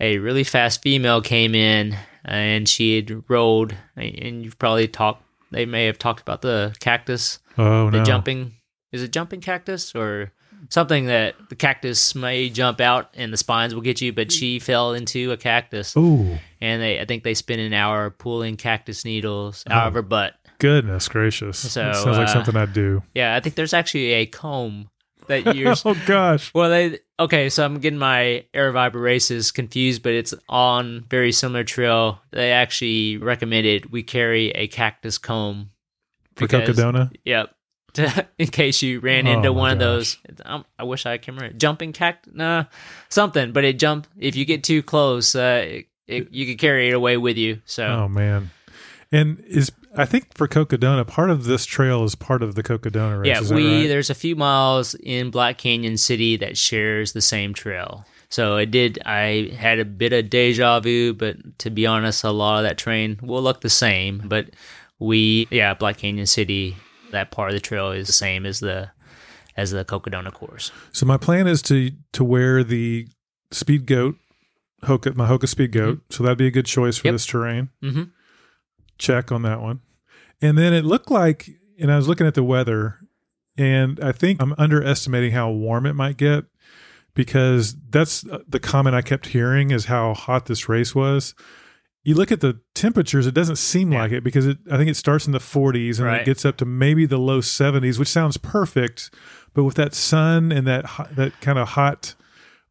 a 0.01 0.19
really 0.19 0.45
fast 0.45 0.83
female 0.83 1.21
came 1.21 1.55
in 1.55 1.97
and 2.25 2.69
she 2.69 2.97
had 2.97 3.25
rode, 3.31 3.77
and 3.97 4.45
you've 4.45 4.59
probably 4.59 4.89
talked. 4.89 5.23
They 5.51 5.67
may 5.67 5.87
have 5.87 5.99
talked 5.99 6.21
about 6.23 6.43
the 6.43 6.75
cactus, 6.81 7.39
Oh 7.59 7.91
the 7.91 7.99
no. 7.99 8.05
jumping. 8.05 8.55
Is 8.93 9.03
it 9.03 9.13
jumping 9.13 9.41
cactus 9.41 9.95
or? 9.95 10.33
Something 10.69 11.07
that 11.07 11.37
the 11.49 11.57
cactus 11.57 12.15
may 12.15 12.51
jump 12.51 12.81
out 12.81 13.11
and 13.15 13.33
the 13.33 13.37
spines 13.37 13.75
will 13.75 13.83
get 13.83 14.01
you, 14.01 14.13
but 14.13 14.31
she 14.31 14.59
fell 14.59 14.93
into 14.93 15.33
a 15.33 15.37
cactus 15.37 15.97
Ooh, 15.97 16.39
and 16.61 16.83
they 16.83 17.01
I 17.01 17.05
think 17.07 17.25
they 17.25 17.35
spent 17.35 17.61
an 17.61 17.73
hour 17.73 18.11
pulling 18.11 18.57
cactus 18.57 19.05
needles 19.05 19.65
out 19.69 19.89
of 19.89 19.95
her 19.95 20.03
butt. 20.03 20.35
goodness 20.59 21.09
gracious! 21.09 21.59
So, 21.59 21.81
that 21.85 21.97
sounds 21.97 22.19
like 22.19 22.29
uh, 22.29 22.33
something 22.33 22.57
I'd 22.57 22.73
do. 22.73 23.03
Yeah, 23.15 23.35
I 23.35 23.41
think 23.41 23.55
there's 23.55 23.75
actually 23.75 24.13
a 24.13 24.27
comb 24.27 24.91
that 25.31 25.55
you're. 25.57 25.75
oh 25.85 25.97
gosh. 26.07 26.53
well, 26.55 26.69
they 26.69 26.99
okay. 27.19 27.49
So 27.49 27.65
I'm 27.65 27.79
getting 27.79 27.99
my 27.99 28.45
Aravaipa 28.55 29.01
races 29.01 29.51
confused, 29.51 30.03
but 30.03 30.13
it's 30.13 30.35
on 30.49 31.07
very 31.09 31.33
similar 31.33 31.65
trail. 31.65 32.21
They 32.33 32.53
actually 32.53 33.17
recommended 33.17 33.91
we 33.91 34.03
carry 34.03 34.51
a 34.51 34.69
cactus 34.69 35.17
comb 35.17 35.71
For 36.37 36.47
Cocodona? 36.47 37.11
Yep. 37.25 37.55
To, 37.95 38.27
in 38.39 38.49
case 38.49 38.83
you 38.83 39.01
ran 39.01 39.27
Oh 39.27 39.33
into 39.33 39.53
one 39.53 39.73
of 39.73 39.79
those, 39.79 40.19
um, 40.45 40.65
I 40.79 40.85
wish 40.85 41.07
I 41.07 41.19
can 41.19 41.35
remember 41.35 41.57
jumping 41.57 41.93
cactus, 41.93 42.33
nah, 42.35 42.65
something. 43.09 43.53
But 43.53 43.65
it 43.65 43.79
jump 43.79 44.07
if 44.19 44.37
you 44.37 44.45
get 44.45 44.65
too 44.65 44.83
close, 44.83 45.35
uh, 45.35 45.65
it, 45.67 45.87
it, 46.07 46.33
you 46.33 46.47
could 46.47 46.59
carry 46.59 46.89
it 46.89 46.93
away 46.93 47.17
with 47.17 47.37
you. 47.37 47.63
So 47.65 47.87
Oh 47.87 48.09
man. 48.09 48.51
And 49.13 49.41
is 49.41 49.73
I 49.97 50.05
think 50.05 50.35
for 50.35 50.47
Cocodona, 50.47 51.07
part 51.07 51.31
of 51.31 51.45
this 51.45 51.67
trail 51.67 52.05
is 52.05 52.15
part 52.15 52.43
of 52.43 52.55
the 52.55 52.63
Cocodona 52.63 53.21
race. 53.21 53.29
Yeah, 53.29 53.55
we 53.55 53.81
right? 53.81 53.87
there's 53.89 54.11
a 54.11 54.15
few 54.15 54.37
miles 54.37 54.95
in 54.95 55.31
Black 55.31 55.59
Canyon 55.59 55.97
City 55.97 56.37
that 56.37 56.57
shares 56.57 57.13
the 57.13 57.21
same 57.21 57.55
trail. 57.55 58.07
So 58.29 58.57
it 58.57 58.71
did. 58.71 59.01
I 59.05 59.51
had 59.57 59.81
a 59.81 59.85
bit 59.85 60.13
of 60.13 60.31
deja 60.31 60.79
vu, 60.79 61.13
but 61.13 61.59
to 61.59 61.71
be 61.71 61.87
honest, 61.87 62.23
a 62.23 62.31
lot 62.31 62.59
of 62.59 62.63
that 62.63 62.79
train 62.79 63.19
will 63.21 63.43
look 63.43 63.61
the 63.61 63.71
same. 63.71 64.23
But 64.25 64.51
we, 65.01 65.49
yeah, 65.51 65.75
Black 65.75 65.99
Canyon 65.99 66.27
City, 66.27 66.77
that 67.11 67.31
part 67.31 67.51
of 67.51 67.55
the 67.55 67.61
trail 67.61 67.91
is 67.91 68.07
the 68.07 68.13
same 68.13 68.47
as 68.47 68.61
the 68.61 68.91
as 69.57 69.71
the 69.73 69.85
Cocodona 69.85 70.33
course. 70.33 70.71
So 70.93 71.07
my 71.07 71.17
plan 71.17 71.47
is 71.47 71.63
to 71.63 71.91
to 72.13 72.25
wear 72.25 72.63
the 72.65 73.09
Speed 73.51 73.87
Goat, 73.87 74.17
Hoka, 74.85 75.15
my 75.15 75.29
Hoka 75.29 75.49
Speed 75.49 75.73
Goat. 75.73 76.01
So 76.11 76.23
that'd 76.23 76.39
be 76.39 76.47
a 76.47 76.51
good 76.53 76.67
choice 76.67 76.99
for 76.99 77.09
Yep. 77.09 77.15
this 77.15 77.27
terrain. 77.27 77.69
Mm-hmm. 77.83 78.05
Check 78.99 79.33
on 79.33 79.43
that 79.43 79.61
one. 79.61 79.81
And 80.43 80.57
then 80.57 80.73
it 80.73 80.85
looked 80.85 81.11
like, 81.11 81.51
and 81.79 81.91
I 81.93 81.97
was 81.97 82.09
looking 82.09 82.27
at 82.27 82.35
the 82.35 82.43
weather, 82.45 82.99
and 83.57 83.99
I 84.01 84.13
think 84.13 84.41
I'm 84.43 84.55
underestimating 84.57 85.33
how 85.33 85.51
warm 85.51 85.85
it 85.87 85.95
might 85.95 86.17
get 86.17 86.45
because 87.15 87.75
that's 87.91 88.27
uh, 88.27 88.39
the 88.49 88.61
comment 88.61 88.95
I 88.97 89.03
kept 89.03 89.27
hearing 89.29 89.71
is 89.71 89.87
how 89.87 90.15
hot 90.15 90.47
this 90.47 90.69
race 90.69 90.95
was. 90.95 91.35
You 92.03 92.15
look 92.15 92.33
at 92.33 92.41
the 92.41 92.61
temperatures, 92.75 93.27
it 93.27 93.35
doesn't 93.35 93.57
seem 93.57 93.93
Yeah. 93.93 94.03
like 94.03 94.13
it 94.13 94.25
because 94.25 94.47
it, 94.47 94.59
I 94.71 94.77
think 94.79 94.89
it 94.89 94.97
starts 94.97 95.27
in 95.27 95.33
the 95.33 95.39
40s 95.39 95.99
and 95.99 96.07
Right. 96.07 96.23
it 96.23 96.25
gets 96.25 96.45
up 96.47 96.57
to 96.59 96.65
maybe 96.65 97.05
the 97.07 97.19
low 97.19 97.41
70s, 97.41 97.99
which 97.99 98.09
sounds 98.09 98.37
perfect. 98.39 99.11
But 99.55 99.65
with 99.65 99.75
that 99.75 99.95
sun 99.95 100.51
and 100.53 100.67
that 100.67 100.85
hot, 100.87 101.15
that 101.17 101.39
kind 101.41 101.59
of 101.59 101.69
hot 101.71 102.15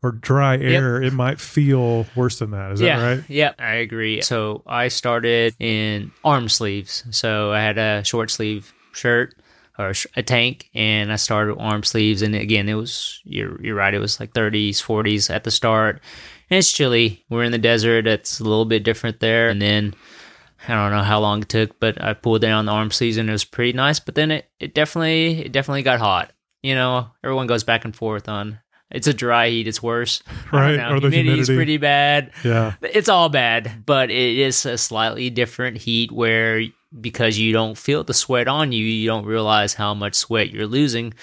or 0.02 0.12
dry 0.14 0.58
air, 0.58 1.02
it 1.02 1.12
might 1.14 1.40
feel 1.42 2.08
worse 2.16 2.40
than 2.40 2.52
that. 2.52 2.72
Is 2.72 2.82
yeah, 2.82 2.98
that 3.00 3.16
right? 3.18 3.30
Yep, 3.30 3.56
I 3.60 3.74
agree. 3.76 4.22
So 4.22 4.64
I 4.66 4.88
started 4.88 5.54
in 5.60 6.12
arm 6.24 6.48
sleeves. 6.50 7.04
So 7.12 7.52
I 7.52 7.60
had 7.60 7.78
a 7.78 8.04
short 8.06 8.32
sleeve 8.32 8.74
shirt 8.94 9.36
or 9.78 9.94
a 10.16 10.24
tank, 10.24 10.70
and 10.74 11.12
I 11.12 11.18
started 11.18 11.56
with 11.56 11.62
arm 11.62 11.84
sleeves. 11.84 12.22
And 12.22 12.34
again, 12.34 12.68
it 12.70 12.76
was 12.76 13.20
you're 13.26 13.62
you're 13.62 13.76
right. 13.76 13.94
It 13.94 14.00
was 14.00 14.20
like 14.22 14.34
30s, 14.34 14.82
40s 14.82 15.30
at 15.30 15.44
the 15.44 15.52
start, 15.52 16.02
and 16.50 16.58
it's 16.58 16.72
chilly. 16.72 17.24
We're 17.30 17.44
in 17.44 17.52
the 17.52 17.58
desert. 17.58 18.08
It's 18.08 18.40
a 18.40 18.44
little 18.44 18.66
bit 18.66 18.84
different 18.84 19.20
there. 19.20 19.50
And 19.50 19.62
then 19.62 19.94
I 20.68 20.74
don't 20.74 20.92
know 20.92 21.04
how 21.04 21.20
long 21.20 21.42
it 21.42 21.50
took, 21.50 21.80
but 21.80 22.02
I 22.04 22.14
pulled 22.14 22.42
down 22.42 22.66
the 22.66 22.72
arm 22.72 22.92
sleeves, 22.92 23.18
and 23.18 23.30
it 23.30 23.32
was 23.32 23.46
pretty 23.46 23.74
nice. 23.74 24.00
But 24.00 24.16
then 24.16 24.32
it 24.32 24.50
it 24.60 24.74
definitely 24.74 25.46
it 25.46 25.52
definitely 25.52 25.84
got 25.84 26.00
hot. 26.00 26.32
You 26.62 26.76
know, 26.76 27.10
everyone 27.24 27.48
goes 27.48 27.64
back 27.64 27.86
and 27.86 27.96
forth 27.96 28.28
on. 28.28 28.60
It's 28.92 29.08
a 29.08 29.14
dry 29.14 29.50
heat. 29.50 29.68
It's 29.68 29.84
worse. 29.84 30.24
Right, 30.52 30.80
or 30.80 31.00
the 31.00 31.12
humidity. 31.12 31.56
pretty 31.56 31.78
bad. 31.78 32.32
Yeah. 32.44 32.74
It's 32.82 33.08
all 33.08 33.30
bad, 33.30 33.84
but 33.86 34.10
it 34.10 34.38
is 34.40 34.66
a 34.66 34.80
slightly 34.80 35.30
different 35.30 35.78
heat 35.78 36.12
where 36.12 36.64
because 37.00 37.38
you 37.38 37.54
don't 37.54 37.78
feel 37.78 38.04
the 38.04 38.16
sweat 38.16 38.48
on 38.48 38.72
you, 38.72 38.84
you 38.84 39.08
don't 39.08 39.26
realize 39.26 39.76
how 39.76 39.94
much 39.94 40.16
sweat 40.16 40.50
you're 40.50 40.66
losing 40.66 41.14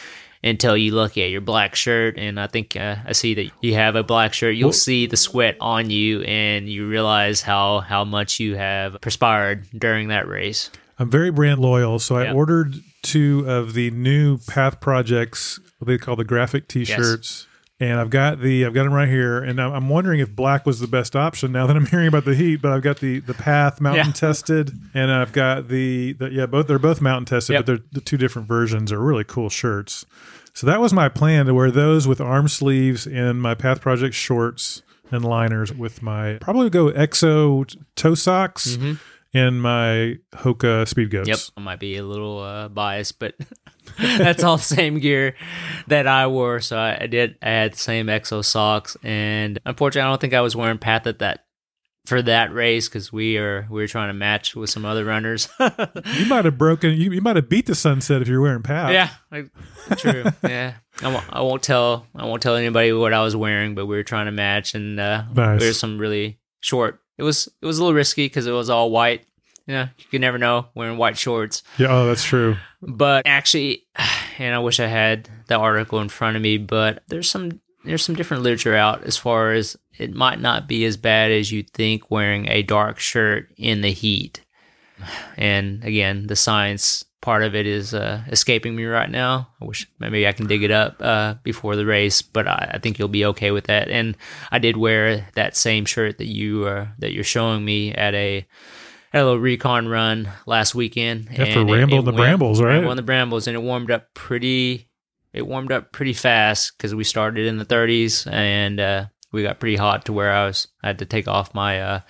until 0.47 0.77
you 0.77 0.95
look 0.95 1.19
at 1.19 1.31
your 1.31 1.41
black 1.41 1.75
shirt. 1.75 2.17
And 2.19 2.39
I 2.41 2.47
think 2.47 2.77
uh, 2.77 2.97
I 3.05 3.13
see 3.13 3.35
that 3.35 3.51
you 3.61 3.75
have 3.75 3.97
a 3.97 4.03
black 4.03 4.33
shirt. 4.33 4.55
You'll 4.57 4.73
see 4.73 5.07
the 5.07 5.17
sweat 5.17 5.57
on 5.61 5.91
you, 5.91 6.23
and 6.23 6.69
you 6.69 6.89
realize 6.89 7.43
how 7.43 7.81
how 7.81 8.05
much 8.05 8.41
you 8.41 8.57
have 8.57 9.01
perspired 9.01 9.67
during 9.77 10.09
that 10.09 10.29
race. 10.29 10.71
I'm 10.99 11.11
very 11.11 11.31
brand 11.31 11.61
loyal, 11.61 11.99
so 11.99 12.17
I 12.17 12.33
ordered 12.33 12.75
two 13.03 13.45
of 13.47 13.75
the 13.75 13.91
new 13.91 14.39
Path 14.39 14.81
Projects, 14.81 15.61
what 15.79 15.89
they 15.89 15.99
call 15.99 16.17
the 16.17 16.25
graphic 16.25 16.69
T-shirts, 16.69 17.47
and 17.79 18.01
I've 18.01 18.09
got 18.09 18.41
the 18.41 18.65
I've 18.65 18.73
got 18.73 18.85
them 18.85 18.95
right 18.95 19.07
here, 19.09 19.39
and 19.45 19.61
I'm 19.61 19.73
I'm 19.75 19.89
wondering 19.91 20.21
if 20.21 20.35
black 20.35 20.65
was 20.65 20.81
the 20.81 20.87
best 20.87 21.15
option 21.15 21.53
now 21.53 21.67
that 21.67 21.77
I'm 21.77 21.85
hearing 21.93 22.07
about 22.09 22.25
the 22.25 22.35
heat. 22.35 22.63
But 22.63 22.73
I've 22.73 22.81
got 22.83 23.01
the 23.01 23.21
the 23.21 23.35
Path 23.35 23.79
mountain 23.79 24.07
Yeah. 24.07 24.13
tested, 24.15 24.71
and 24.95 25.11
I've 25.13 25.33
got 25.33 25.69
the, 25.69 26.15
the 26.15 26.31
yeah 26.31 26.47
both 26.47 26.67
they're 26.67 26.79
both 26.79 27.03
mountain 27.03 27.27
tested, 27.27 27.53
Yep. 27.55 27.61
but 27.61 27.67
they're 27.67 27.85
the 27.93 28.01
two 28.01 28.17
different 28.17 28.49
versions 28.49 28.91
are 28.91 28.99
really 28.99 29.25
cool 29.25 29.51
shirts. 29.51 30.07
So 30.57 30.67
that 30.69 30.81
was 30.81 30.95
my 30.95 31.11
plan 31.11 31.45
to 31.45 31.53
wear 31.53 31.71
those 31.71 32.09
with 32.09 32.19
arm 32.19 32.49
sleeves 32.49 33.07
and 33.07 33.43
my 33.43 33.55
Path 33.55 33.83
Project 33.83 34.15
shorts 34.15 34.81
and 35.11 35.23
liners 35.23 35.71
with 35.71 36.01
my 36.01 36.39
probably 36.41 36.71
go 36.71 36.91
EXO 36.91 37.77
toe 37.95 38.15
socks 38.15 38.79
and 39.35 39.61
my 39.61 40.17
Hoka 40.33 40.89
Speed 40.89 41.11
Goats. 41.11 41.29
Yep, 41.29 41.39
I 41.59 41.61
might 41.61 41.79
be 41.79 41.99
a 41.99 42.03
little 42.03 42.39
uh, 42.39 42.69
biased, 42.69 43.19
but 43.19 43.35
that's 43.99 44.43
all 44.43 44.57
the 44.57 44.63
same 44.63 44.99
gear 44.99 45.37
that 45.89 46.07
I 46.07 46.27
wore. 46.27 46.61
So 46.61 46.79
I, 46.79 47.03
I 47.03 47.07
did. 47.07 47.37
I 47.43 47.51
had 47.51 47.75
the 47.75 47.79
same 47.79 48.07
EXO 48.07 48.43
socks, 48.43 48.97
and 49.03 49.59
unfortunately, 49.67 50.07
I 50.07 50.11
don't 50.11 50.21
think 50.23 50.33
I 50.33 50.41
was 50.41 50.57
wearing 50.57 50.79
Path 50.79 51.07
at 51.07 51.19
that 51.19 51.45
for 52.07 52.23
that 52.23 52.53
race 52.55 52.89
because 52.89 53.13
we 53.13 53.37
are 53.37 53.67
we 53.69 53.83
were 53.83 53.87
trying 53.87 54.09
to 54.09 54.15
match 54.15 54.55
with 54.57 54.71
some 54.71 54.85
other 54.85 55.05
runners. 55.05 55.49
You 55.59 56.27
might 56.27 56.45
have 56.45 56.57
broken. 56.57 56.93
You, 56.93 57.11
you 57.13 57.21
might 57.21 57.37
have 57.37 57.49
beat 57.49 57.67
the 57.67 57.75
sunset 57.75 58.23
if 58.23 58.29
you're 58.29 58.41
wearing 58.41 58.63
Path. 58.63 58.93
yeah, 58.93 59.11
like, 59.31 59.51
true. 59.99 60.25
Yeah, 60.43 60.75
I 61.03 61.09
won't, 61.13 61.25
I 61.31 61.41
won't 61.43 61.63
tell. 61.63 62.07
I 62.15 62.25
won't 62.25 62.43
tell 62.43 62.57
anybody 62.57 62.93
what 62.93 63.13
I 63.13 63.23
was 63.23 63.35
wearing, 63.37 63.75
but 63.75 63.87
we 63.87 63.97
were 63.97 64.03
trying 64.05 64.27
to 64.27 64.33
match, 64.33 64.75
and 64.75 64.99
uh, 64.99 65.25
Nice. 65.35 65.61
there's 65.61 65.79
some 65.79 65.99
really 65.99 66.39
short. 66.61 67.01
It 67.19 67.23
was 67.23 67.49
it 67.61 67.67
was 67.67 67.79
a 67.79 67.83
little 67.83 67.95
risky 67.95 68.27
because 68.27 68.47
it 68.47 68.53
was 68.53 68.71
all 68.71 68.91
white. 68.91 69.25
Yeah, 69.67 69.89
you 69.99 70.05
could 70.11 70.21
never 70.21 70.39
know 70.39 70.69
wearing 70.77 70.97
white 70.97 71.19
shorts. 71.19 71.63
Yeah. 71.77 71.89
Oh, 71.91 72.07
that's 72.07 72.23
true. 72.25 72.57
But 72.81 73.27
actually, 73.27 73.83
and 74.39 74.55
I 74.55 74.61
wish 74.61 74.79
I 74.81 74.87
had 74.87 75.29
the 75.49 75.57
article 75.57 76.01
in 76.01 76.09
front 76.09 76.37
of 76.37 76.43
me, 76.43 76.57
but 76.59 77.03
there's 77.09 77.29
some 77.29 77.61
there's 77.87 78.05
some 78.05 78.15
different 78.17 78.43
literature 78.43 78.75
out 78.77 79.05
as 79.05 79.17
far 79.17 79.53
as 79.53 79.77
it 79.99 80.15
might 80.15 80.41
not 80.41 80.69
be 80.69 80.85
as 80.85 80.97
bad 80.97 81.31
as 81.31 81.51
you 81.53 81.63
think 81.63 82.11
wearing 82.11 82.49
a 82.49 82.63
dark 82.63 82.99
shirt 82.99 83.49
in 83.57 83.81
the 83.81 83.93
heat. 83.93 84.43
And 85.37 85.83
again, 85.85 86.27
the 86.27 86.37
science 86.37 87.05
part 87.21 87.43
of 87.43 87.55
it 87.55 87.67
is 87.67 87.93
uh, 87.93 88.23
escaping 88.29 88.75
me 88.77 88.85
right 88.85 89.11
now. 89.11 89.49
I 89.61 89.65
wish 89.65 89.87
maybe 89.99 90.27
I 90.27 90.33
can 90.33 90.47
dig 90.47 90.63
it 90.63 90.71
up 90.71 90.97
uh, 91.01 91.35
before 91.43 91.77
the 91.77 91.85
race, 91.87 92.23
but 92.23 92.47
I, 92.47 92.73
I 92.75 92.79
think 92.79 92.99
you'll 92.99 93.09
be 93.09 93.25
okay 93.27 93.51
with 93.51 93.65
that. 93.65 93.89
And 93.89 94.17
I 94.51 94.59
did 94.59 94.77
wear 94.77 95.27
that 95.35 95.57
same 95.57 95.85
shirt 95.85 96.19
that 96.19 96.29
you 96.29 96.67
uh, 96.67 96.87
that 96.99 97.13
you're 97.13 97.25
showing 97.25 97.65
me 97.65 97.93
at 97.93 98.15
a 98.15 98.47
had 99.13 99.23
a 99.23 99.25
little 99.25 99.41
recon 99.41 99.89
run 99.89 100.31
last 100.47 100.75
weekend. 100.75 101.29
Yeah, 101.31 101.37
for 101.53 101.61
and 101.61 101.71
it- 101.71 101.73
Ramble 101.73 101.97
it 101.97 101.99
in 102.01 102.05
the 102.05 102.11
went- 102.13 102.17
Brambles, 102.17 102.63
right? 102.63 102.75
Ramble 102.77 102.95
the 102.95 103.03
Brambles, 103.03 103.47
and 103.47 103.55
it 103.57 103.61
warmed 103.61 103.91
up 103.91 104.15
pretty. 104.15 104.89
It 105.37 105.47
warmed 105.47 105.71
up 105.71 105.93
pretty 105.93 106.15
fast 106.15 106.73
because 106.77 106.95
we 106.95 107.05
started 107.05 107.47
in 107.47 107.59
the 107.59 107.67
30s, 107.67 108.27
and 108.33 108.81
uh, 108.81 109.07
we 109.33 109.43
got 109.43 109.61
pretty 109.61 109.77
hot 109.77 110.07
to 110.07 110.13
where 110.15 110.33
I 110.33 110.47
was. 110.47 110.67
I 110.83 110.87
had 110.87 110.99
to 111.01 111.05
take 111.05 111.29
off 111.29 111.55
my 111.55 111.81
uh, 111.81 112.01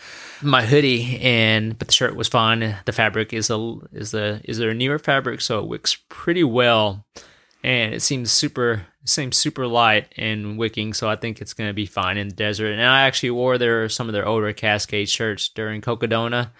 my 0.42 0.64
hoodie, 0.64 1.18
and 1.20 1.76
but 1.76 1.88
the 1.88 1.94
shirt 1.94 2.14
was 2.14 2.28
fine. 2.28 2.76
The 2.84 2.92
fabric 2.92 3.32
is 3.32 3.50
a 3.50 3.74
is 3.92 4.12
the 4.12 4.40
is 4.44 4.58
there 4.58 4.70
a 4.70 4.74
newer 4.74 5.00
fabric, 5.00 5.40
so 5.40 5.58
it 5.58 5.66
wicks 5.66 5.96
pretty 6.08 6.44
well, 6.44 7.04
and 7.64 7.92
it 7.92 8.00
seems 8.00 8.30
super 8.30 8.86
seems 9.04 9.36
super 9.36 9.66
light 9.66 10.12
and 10.16 10.56
wicking. 10.56 10.94
So 10.94 11.08
I 11.08 11.16
think 11.16 11.40
it's 11.40 11.52
going 11.52 11.68
to 11.68 11.74
be 11.74 11.86
fine 11.86 12.18
in 12.18 12.28
the 12.28 12.34
desert. 12.34 12.72
And 12.72 12.82
I 12.82 13.02
actually 13.02 13.30
wore 13.32 13.58
their 13.58 13.88
some 13.88 14.08
of 14.08 14.12
their 14.12 14.26
older 14.26 14.52
Cascade 14.52 15.08
shirts 15.08 15.48
during 15.48 15.80
Cocodona 15.80 16.50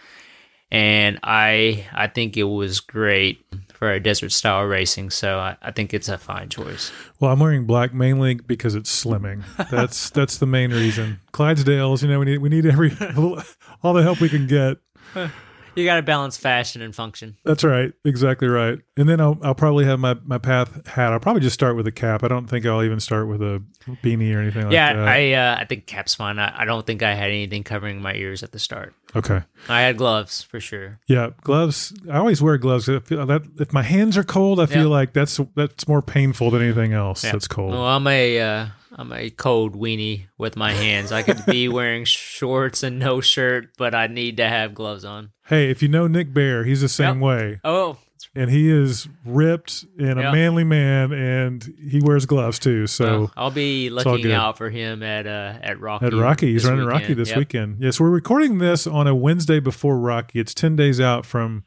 and 0.71 1.21
I 1.23 1.87
I 1.93 2.09
think 2.09 2.37
it 2.37 2.45
was 2.45 2.81
great 2.81 3.45
for 3.87 3.93
a 3.93 4.01
desert 4.01 4.33
style 4.33 4.65
racing. 4.65 5.11
So 5.11 5.39
I, 5.39 5.57
I 5.63 5.71
think 5.71 5.95
it's 5.95 6.09
a 6.09 6.19
fine 6.19 6.49
choice. 6.49 6.91
Well, 7.21 7.31
I'm 7.31 7.39
wearing 7.39 7.67
black 7.67 7.95
mainly 7.95 8.35
because 8.35 8.75
it's 8.75 8.91
slimming. 9.05 9.45
That's 9.71 10.11
that's 10.11 10.39
the 10.39 10.47
main 10.47 10.73
reason. 10.73 11.21
Clydesdales, 11.33 12.03
you 12.03 12.09
know, 12.09 12.19
we 12.19 12.25
need 12.25 12.39
we 12.39 12.49
need 12.49 12.67
every 12.67 12.91
all 13.83 13.93
the 13.93 14.03
help 14.03 14.21
we 14.21 14.29
can 14.29 14.49
get. 14.49 14.79
You 15.77 15.85
got 15.85 15.97
to 15.97 16.03
balance 16.03 16.37
fashion 16.37 16.83
and 16.83 16.95
function. 16.95 17.37
That's 17.45 17.63
right, 17.63 17.93
exactly 18.05 18.49
right. 18.49 18.79
And 18.97 19.09
then 19.09 19.21
I'll 19.21 19.39
I'll 19.43 19.55
probably 19.55 19.85
have 19.85 20.01
my 20.01 20.17
my 20.25 20.39
path 20.39 20.87
hat. 20.87 21.13
I'll 21.13 21.21
probably 21.21 21.43
just 21.43 21.55
start 21.55 21.77
with 21.77 21.87
a 21.87 21.93
cap. 21.93 22.25
I 22.25 22.29
don't 22.29 22.47
think 22.47 22.65
I'll 22.67 22.83
even 22.83 22.99
start 22.99 23.29
with 23.29 23.43
a 23.43 23.63
beanie 24.03 24.35
or 24.35 24.41
anything 24.41 24.65
like 24.65 24.73
yeah, 24.73 24.95
that. 24.95 25.29
Yeah, 25.29 25.45
I 25.45 25.53
uh, 25.53 25.61
I 25.61 25.65
think 25.67 25.87
cap's 25.87 26.15
fine. 26.15 26.39
I, 26.39 26.63
I 26.63 26.65
don't 26.65 26.87
think 26.87 27.03
I 27.03 27.15
had 27.15 27.29
anything 27.29 27.63
covering 27.63 28.01
my 28.01 28.15
ears 28.15 28.43
at 28.43 28.53
the 28.53 28.59
start. 28.59 28.95
okay. 29.15 29.43
I 29.69 29.83
had 29.83 29.97
gloves 29.97 30.43
for 30.43 30.61
sure. 30.61 30.99
Yeah, 31.07 31.31
gloves. 31.43 31.93
I 32.11 32.17
always 32.19 32.41
wear 32.43 32.57
gloves. 32.59 32.89
I 32.89 32.99
feel 33.01 33.25
that 33.27 33.43
if 33.59 33.73
my 33.73 33.83
hands 33.83 34.17
are 34.17 34.25
cold, 34.25 34.59
I 34.61 34.67
feel 34.67 34.85
Yeah. 34.85 34.89
like 34.89 35.13
that's 35.13 35.41
that's 35.55 35.87
more 35.87 36.03
painful 36.03 36.51
than 36.51 36.63
anything 36.63 36.93
else. 36.93 37.23
Yeah. 37.23 37.33
That's 37.33 37.47
cold. 37.49 37.73
Well, 37.73 37.85
I'm 37.85 38.07
a 38.07 38.41
uh, 38.41 38.67
I'm 38.99 39.13
a 39.13 39.29
cold 39.31 39.75
weenie 39.77 40.23
with 40.39 40.57
my 40.57 40.73
hands. 40.73 41.13
I 41.13 41.23
could 41.23 41.45
be 41.45 41.69
wearing 41.69 42.05
shorts 42.05 42.83
and 42.83 42.99
no 42.99 43.21
shirt, 43.21 43.71
but 43.77 43.95
I 43.95 44.07
need 44.07 44.39
to 44.39 44.49
have 44.49 44.75
gloves 44.75 45.05
on. 45.05 45.31
Hey, 45.47 45.71
if 45.71 45.83
you 45.83 45.89
know 45.89 46.07
Nick 46.07 46.33
Bare, 46.33 46.65
he's 46.65 46.81
the 46.81 46.89
same 46.89 47.17
Yep. 47.21 47.23
way, 47.23 47.61
Oh, 47.63 47.99
and 48.35 48.51
he 48.51 48.71
is 48.71 49.07
ripped 49.25 49.85
and 49.99 50.19
a 50.19 50.33
manly 50.33 50.65
man, 50.65 51.13
and 51.13 51.63
he 51.91 52.01
wears 52.03 52.25
gloves 52.27 52.59
too. 52.59 52.87
So. 52.87 53.05
well, 53.05 53.33
I'll 53.37 53.51
be 53.51 53.91
looking 53.91 54.33
out 54.33 54.57
for 54.59 54.71
him 54.71 55.03
at 55.03 55.27
uh 55.27 55.55
at 55.63 55.79
Rocky. 55.81 56.07
At 56.07 56.13
Rocky, 56.15 56.53
he's 56.53 56.65
running 56.65 56.87
Rocky 56.87 57.13
this 57.15 57.29
Yep. 57.31 57.39
weekend. 57.39 57.77
Yes, 57.81 58.01
we're 58.01 58.11
recording 58.11 58.59
this 58.59 58.87
on 58.87 59.07
a 59.07 59.15
Wednesday 59.15 59.61
before 59.61 59.99
Rocky. 59.99 60.41
It's 60.41 60.55
ten 60.55 60.75
days 60.75 61.01
out 61.01 61.25
from 61.27 61.65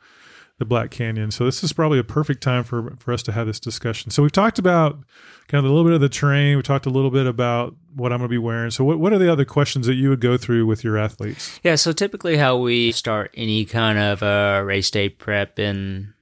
the 0.60 0.66
Black 0.66 0.92
Canyon, 0.92 1.32
so 1.32 1.46
this 1.46 1.64
is 1.64 1.74
probably 1.74 2.00
a 2.00 2.04
perfect 2.04 2.44
time 2.44 2.64
for 2.64 2.96
for 3.00 3.14
us 3.14 3.24
to 3.24 3.32
have 3.32 3.48
this 3.48 3.60
discussion. 3.60 4.12
So 4.12 4.22
we've 4.22 4.32
talked 4.32 4.60
about 4.60 5.00
kind 5.48 5.66
of 5.66 5.72
a 5.72 5.74
little 5.74 5.90
bit 5.90 5.94
of 5.94 6.02
the 6.02 6.10
terrain. 6.10 6.58
We 6.58 6.64
talked 6.64 6.86
a 6.86 6.90
little 6.90 7.10
bit 7.10 7.26
about 7.26 7.76
what 7.96 8.12
I'm 8.12 8.20
going 8.20 8.28
to 8.28 8.30
be 8.30 8.38
wearing. 8.38 8.70
So 8.70 8.84
what 8.84 9.00
what 9.00 9.14
are 9.14 9.18
the 9.18 9.32
other 9.32 9.46
questions 9.46 9.88
that 9.88 9.96
you 9.96 10.10
would 10.10 10.20
go 10.20 10.38
through 10.38 10.66
with 10.66 10.84
your 10.84 10.98
athletes? 10.98 11.60
Yeah, 11.64 11.76
so 11.76 11.94
typically 11.94 12.36
how 12.38 12.58
we 12.58 12.92
start 12.92 13.34
any 13.36 13.64
kind 13.64 13.98
of 13.98 14.22
uh, 14.22 14.62
race 14.64 14.92
day 14.92 15.08
prep, 15.08 15.58
and 15.58 16.14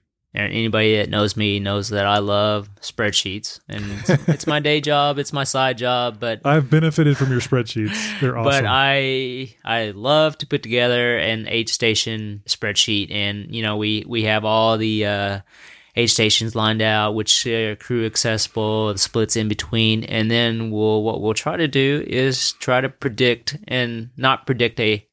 anybody 0.41 0.97
that 0.97 1.09
knows 1.09 1.35
me 1.35 1.59
knows 1.59 1.89
that 1.89 2.05
I 2.05 2.19
love 2.19 2.69
spreadsheets, 2.81 3.59
and 3.67 3.83
it's, 3.91 4.09
it's 4.27 4.47
my 4.47 4.59
day 4.59 4.81
job, 4.81 5.19
it's 5.19 5.33
my 5.33 5.43
side 5.43 5.77
job, 5.77 6.19
but 6.19 6.41
I've 6.45 6.69
benefited 6.69 7.17
from 7.17 7.31
your 7.31 7.41
spreadsheets. 7.41 8.19
They're 8.19 8.37
awesome. 8.37 8.63
but 8.63 8.65
I 8.67 9.55
I 9.65 9.91
love 9.91 10.37
to 10.39 10.47
put 10.47 10.63
together 10.63 11.17
an 11.17 11.47
eight 11.47 11.69
station 11.69 12.43
spreadsheet, 12.45 13.11
and 13.11 13.53
you 13.53 13.61
know 13.61 13.77
we 13.77 14.03
we 14.07 14.23
have 14.23 14.45
all 14.45 14.77
the 14.77 15.05
uh, 15.05 15.39
stations 16.05 16.55
lined 16.55 16.81
out, 16.81 17.15
which 17.15 17.47
are 17.47 17.75
crew 17.75 18.05
accessible, 18.05 18.93
the 18.93 18.99
splits 18.99 19.35
in 19.35 19.47
between, 19.47 20.03
and 20.03 20.29
then 20.29 20.69
we'll 20.69 21.01
what 21.01 21.21
we'll 21.21 21.33
try 21.33 21.57
to 21.57 21.67
do 21.67 22.03
is 22.05 22.51
try 22.53 22.79
to 22.79 22.89
predict 22.89 23.57
and 23.67 24.11
not 24.15 24.45
predict 24.45 24.79
a 24.79 25.07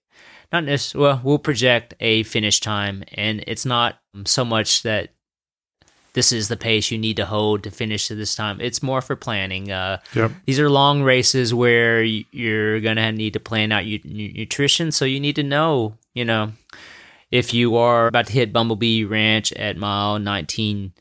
not 0.52 0.64
necessarily 0.64 1.08
well 1.08 1.20
we'll 1.24 1.38
project 1.38 1.94
a 2.00 2.22
finish 2.24 2.60
time, 2.60 3.04
and 3.14 3.42
it's 3.46 3.64
not 3.64 3.98
so 4.26 4.44
much 4.44 4.82
that 4.82 5.13
this 6.14 6.32
is 6.32 6.48
the 6.48 6.56
pace 6.56 6.90
you 6.90 6.98
need 6.98 7.16
to 7.16 7.26
hold 7.26 7.62
to 7.64 7.70
finish 7.70 8.10
at 8.10 8.16
this 8.16 8.34
time. 8.34 8.60
It's 8.60 8.82
more 8.82 9.00
for 9.02 9.14
planning. 9.16 9.70
Uh, 9.70 9.98
Yep. 10.14 10.30
these 10.46 10.58
are 10.60 10.70
long 10.70 11.02
races 11.02 11.52
where 11.52 12.02
you're 12.02 12.80
gonna 12.80 13.12
need 13.12 13.32
to 13.34 13.40
plan 13.40 13.70
out 13.72 13.84
your 13.86 14.00
nu- 14.04 14.32
nutrition, 14.32 14.90
so 14.92 15.04
you 15.04 15.20
need 15.20 15.36
to 15.36 15.42
know, 15.42 15.96
you 16.14 16.24
know, 16.24 16.52
if 17.30 17.52
you 17.52 17.76
are 17.76 18.06
about 18.06 18.26
to 18.28 18.32
hit 18.32 18.52
Bumblebee 18.52 19.04
Ranch 19.04 19.52
at 19.54 19.76
mile 19.76 20.18
19, 20.18 20.92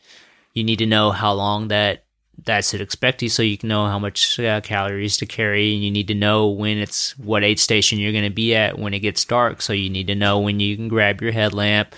you 0.53 0.63
need 0.63 0.79
to 0.79 0.85
know 0.87 1.11
how 1.11 1.31
long 1.33 1.67
that 1.69 2.03
that 2.45 2.65
should 2.65 2.81
expect 2.81 3.21
you, 3.21 3.29
so 3.29 3.43
you 3.43 3.57
can 3.57 3.69
know 3.69 3.85
how 3.85 3.99
much 3.99 4.39
uh, 4.39 4.59
calories 4.61 5.15
to 5.17 5.25
carry, 5.27 5.75
and 5.75 5.83
you 5.83 5.91
need 5.91 6.07
to 6.07 6.15
know 6.15 6.47
when 6.47 6.79
it's 6.79 7.17
what 7.19 7.43
aid 7.43 7.59
station 7.59 7.99
you're 7.99 8.11
going 8.11 8.23
to 8.23 8.29
be 8.31 8.55
at 8.55 8.77
when 8.79 8.93
it 8.93 8.99
gets 8.99 9.23
dark. 9.23 9.61
So 9.61 9.71
you 9.71 9.89
need 9.89 10.07
to 10.07 10.15
know 10.15 10.39
when 10.39 10.59
you 10.59 10.75
can 10.75 10.87
grab 10.87 11.21
your 11.21 11.31
headlamp, 11.31 11.93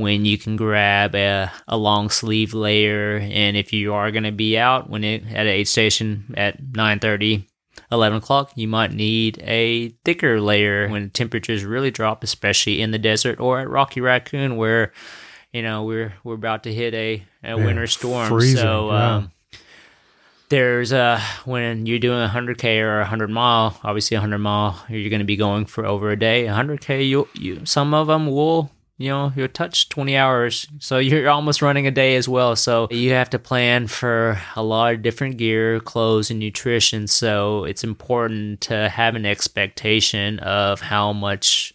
when 0.00 0.24
you 0.24 0.38
can 0.38 0.56
grab 0.56 1.14
a, 1.14 1.50
a 1.68 1.76
long 1.76 2.10
sleeve 2.10 2.54
layer, 2.54 3.18
and 3.18 3.56
if 3.56 3.72
you 3.72 3.94
are 3.94 4.10
going 4.10 4.24
to 4.24 4.32
be 4.32 4.58
out 4.58 4.90
when 4.90 5.04
it 5.04 5.24
at 5.28 5.46
an 5.46 5.48
aid 5.48 5.68
station 5.68 6.34
at 6.36 6.62
9:30. 6.62 7.46
11 7.92 8.18
o'clock, 8.18 8.52
you 8.54 8.68
might 8.68 8.92
need 8.92 9.42
a 9.42 9.88
thicker 10.04 10.40
layer 10.40 10.88
when 10.88 11.10
temperatures 11.10 11.64
really 11.64 11.90
drop, 11.90 12.22
especially 12.22 12.80
in 12.80 12.92
the 12.92 12.98
desert 12.98 13.40
or 13.40 13.58
at 13.58 13.68
Rocky 13.68 14.00
Raccoon, 14.00 14.56
where 14.56 14.92
you 15.52 15.62
know 15.62 15.82
we're 15.82 16.14
we're 16.22 16.34
about 16.34 16.62
to 16.64 16.72
hit 16.72 16.94
a, 16.94 17.24
a 17.42 17.56
Man, 17.56 17.66
winter 17.66 17.86
storm. 17.88 18.28
freezing, 18.28 18.58
so 18.58 18.90
yeah. 18.90 19.16
um, 19.16 19.32
there's 20.50 20.92
uh 20.92 21.20
when 21.44 21.86
you're 21.86 21.98
doing 21.98 22.22
a 22.22 22.28
100k 22.28 22.80
or 22.80 22.98
a 22.98 23.02
100 23.02 23.30
mile, 23.30 23.78
obviously 23.82 24.16
a 24.16 24.20
100 24.20 24.38
mile, 24.38 24.84
you're 24.88 25.10
going 25.10 25.20
to 25.20 25.24
be 25.24 25.36
going 25.36 25.64
for 25.64 25.84
over 25.84 26.10
a 26.10 26.18
day. 26.18 26.46
A 26.46 26.52
100k, 26.52 27.08
you 27.08 27.28
you 27.34 27.64
some 27.64 27.94
of 27.94 28.06
them 28.06 28.26
will 28.26 28.70
you 29.00 29.08
know 29.08 29.32
you'll 29.34 29.48
touch 29.48 29.88
20 29.88 30.14
hours 30.14 30.66
so 30.78 30.98
you're 30.98 31.30
almost 31.30 31.62
running 31.62 31.86
a 31.86 31.90
day 31.90 32.16
as 32.16 32.28
well. 32.28 32.54
So 32.54 32.86
you 32.90 33.12
have 33.12 33.30
to 33.30 33.38
plan 33.38 33.86
for 33.86 34.38
a 34.54 34.62
lot 34.62 34.92
of 34.92 35.02
different 35.02 35.38
gear 35.38 35.80
clothes 35.80 36.30
and 36.30 36.38
nutrition. 36.38 37.06
So 37.06 37.64
it's 37.64 37.82
important 37.82 38.60
to 38.62 38.90
have 38.90 39.14
an 39.14 39.24
expectation 39.24 40.38
of 40.40 40.82
how 40.82 41.14
much 41.14 41.72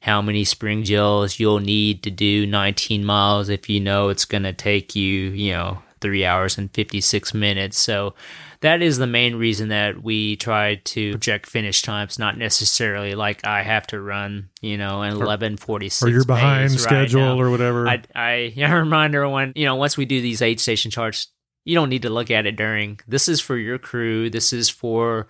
how 0.00 0.22
many 0.22 0.44
spring 0.44 0.84
gels 0.84 1.40
you'll 1.40 1.58
need 1.58 2.04
to 2.04 2.10
do 2.12 2.46
19 2.46 3.04
miles 3.04 3.48
if 3.48 3.68
you 3.68 3.80
know 3.80 4.08
it's 4.08 4.24
going 4.24 4.44
to 4.44 4.52
take 4.52 4.94
you 4.94 5.30
you 5.30 5.52
know 5.52 5.82
3 6.00 6.24
hours 6.24 6.56
and 6.58 6.70
56 6.72 7.34
minutes. 7.34 7.76
So 7.76 8.14
that 8.60 8.82
is 8.82 8.98
the 8.98 9.06
main 9.06 9.36
reason 9.36 9.68
that 9.68 10.02
we 10.02 10.36
try 10.36 10.76
to 10.76 11.12
project 11.12 11.46
finish 11.46 11.82
times, 11.82 12.18
not 12.18 12.36
necessarily 12.36 13.14
like 13.14 13.46
I 13.46 13.62
have 13.62 13.86
to 13.88 14.00
run, 14.00 14.48
you 14.60 14.76
know, 14.76 15.02
an 15.02 15.12
eleven 15.12 15.56
forty 15.56 15.88
six. 15.88 16.02
Or 16.02 16.12
you're 16.12 16.24
behind 16.24 16.72
schedule 16.72 17.40
or 17.40 17.50
whatever. 17.50 17.88
I, 17.88 18.02
I, 18.14 18.34
yeah, 18.56 18.72
remind 18.72 19.14
everyone, 19.14 19.52
you 19.54 19.64
know, 19.64 19.76
once 19.76 19.96
we 19.96 20.06
do 20.06 20.20
these 20.20 20.42
aid 20.42 20.60
station 20.60 20.90
charts, 20.90 21.28
you 21.64 21.74
don't 21.74 21.88
need 21.88 22.02
to 22.02 22.10
look 22.10 22.30
at 22.30 22.46
it 22.46 22.56
during. 22.56 22.98
This 23.06 23.28
is 23.28 23.40
for 23.40 23.56
your 23.56 23.78
crew. 23.78 24.28
This 24.28 24.52
is 24.52 24.68
for 24.68 25.28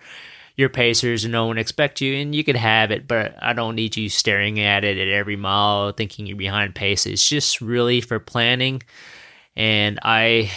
your 0.55 0.69
pacers, 0.69 1.23
and 1.23 1.31
no 1.31 1.45
one 1.45 1.57
expect 1.57 2.01
you, 2.01 2.15
and 2.15 2.35
you 2.35 2.43
could 2.43 2.57
have 2.57 2.91
it, 2.91 3.07
but 3.07 3.33
I 3.41 3.53
don't 3.53 3.75
need 3.75 3.95
you 3.95 4.09
staring 4.09 4.59
at 4.59 4.83
it 4.83 4.97
at 4.97 5.07
every 5.07 5.37
mile, 5.37 5.93
thinking 5.93 6.27
you're 6.27 6.35
behind 6.35 6.75
pace. 6.75 7.05
It's 7.05 7.27
just 7.27 7.61
really 7.61 8.01
for 8.01 8.19
planning, 8.19 8.83
and 9.55 9.99
I 10.03 10.51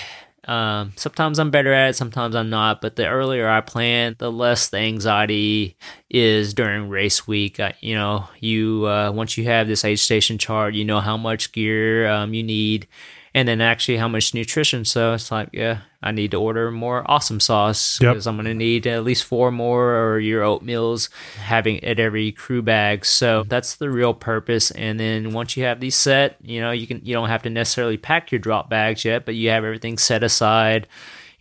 um, 0.48 0.92
sometimes 0.96 1.38
I'm 1.38 1.50
better 1.50 1.72
at 1.72 1.90
it, 1.90 1.96
sometimes 1.96 2.34
I'm 2.34 2.50
not. 2.50 2.80
But 2.80 2.96
the 2.96 3.06
earlier 3.06 3.48
I 3.48 3.60
plan, 3.60 4.16
the 4.18 4.30
less 4.30 4.68
the 4.68 4.78
anxiety 4.78 5.76
is 6.10 6.52
during 6.54 6.88
race 6.88 7.26
week. 7.26 7.60
I, 7.60 7.74
you 7.80 7.94
know, 7.94 8.28
you 8.40 8.86
uh, 8.86 9.12
once 9.12 9.36
you 9.38 9.44
have 9.44 9.68
this 9.68 9.84
aid 9.84 10.00
station 10.00 10.38
chart, 10.38 10.74
you 10.74 10.84
know 10.84 11.00
how 11.00 11.16
much 11.16 11.52
gear 11.52 12.08
um, 12.08 12.34
you 12.34 12.42
need, 12.42 12.88
and 13.34 13.48
then 13.48 13.60
actually 13.60 13.96
how 13.96 14.08
much 14.08 14.34
nutrition. 14.34 14.84
So 14.84 15.14
it's 15.14 15.30
like, 15.30 15.48
yeah, 15.52 15.78
I 16.02 16.10
need 16.12 16.32
to 16.32 16.36
order 16.40 16.70
more 16.70 17.08
awesome 17.10 17.40
sauce 17.40 17.98
Yep. 18.00 18.12
because 18.12 18.26
I'm 18.26 18.36
going 18.36 18.44
to 18.46 18.54
need 18.54 18.86
at 18.86 19.04
least 19.04 19.24
four 19.24 19.50
more 19.50 19.94
or 19.96 20.18
your 20.18 20.42
oatmeals 20.42 21.08
having 21.38 21.82
at 21.84 21.98
every 21.98 22.32
crew 22.32 22.60
bag. 22.60 23.04
So 23.04 23.44
that's 23.48 23.76
the 23.76 23.90
real 23.90 24.12
purpose. 24.12 24.70
And 24.72 25.00
then 25.00 25.32
once 25.32 25.56
you 25.56 25.64
have 25.64 25.80
these 25.80 25.94
set, 25.96 26.36
you 26.42 26.60
know, 26.60 26.72
you 26.72 26.86
can 26.86 27.00
you 27.04 27.14
don't 27.14 27.28
have 27.28 27.42
to 27.44 27.50
necessarily 27.50 27.96
pack 27.96 28.32
your 28.32 28.38
drop 28.38 28.68
bags 28.68 29.04
yet, 29.04 29.24
but 29.24 29.34
you 29.34 29.48
have 29.50 29.64
everything 29.64 29.96
set 29.96 30.22
aside. 30.22 30.86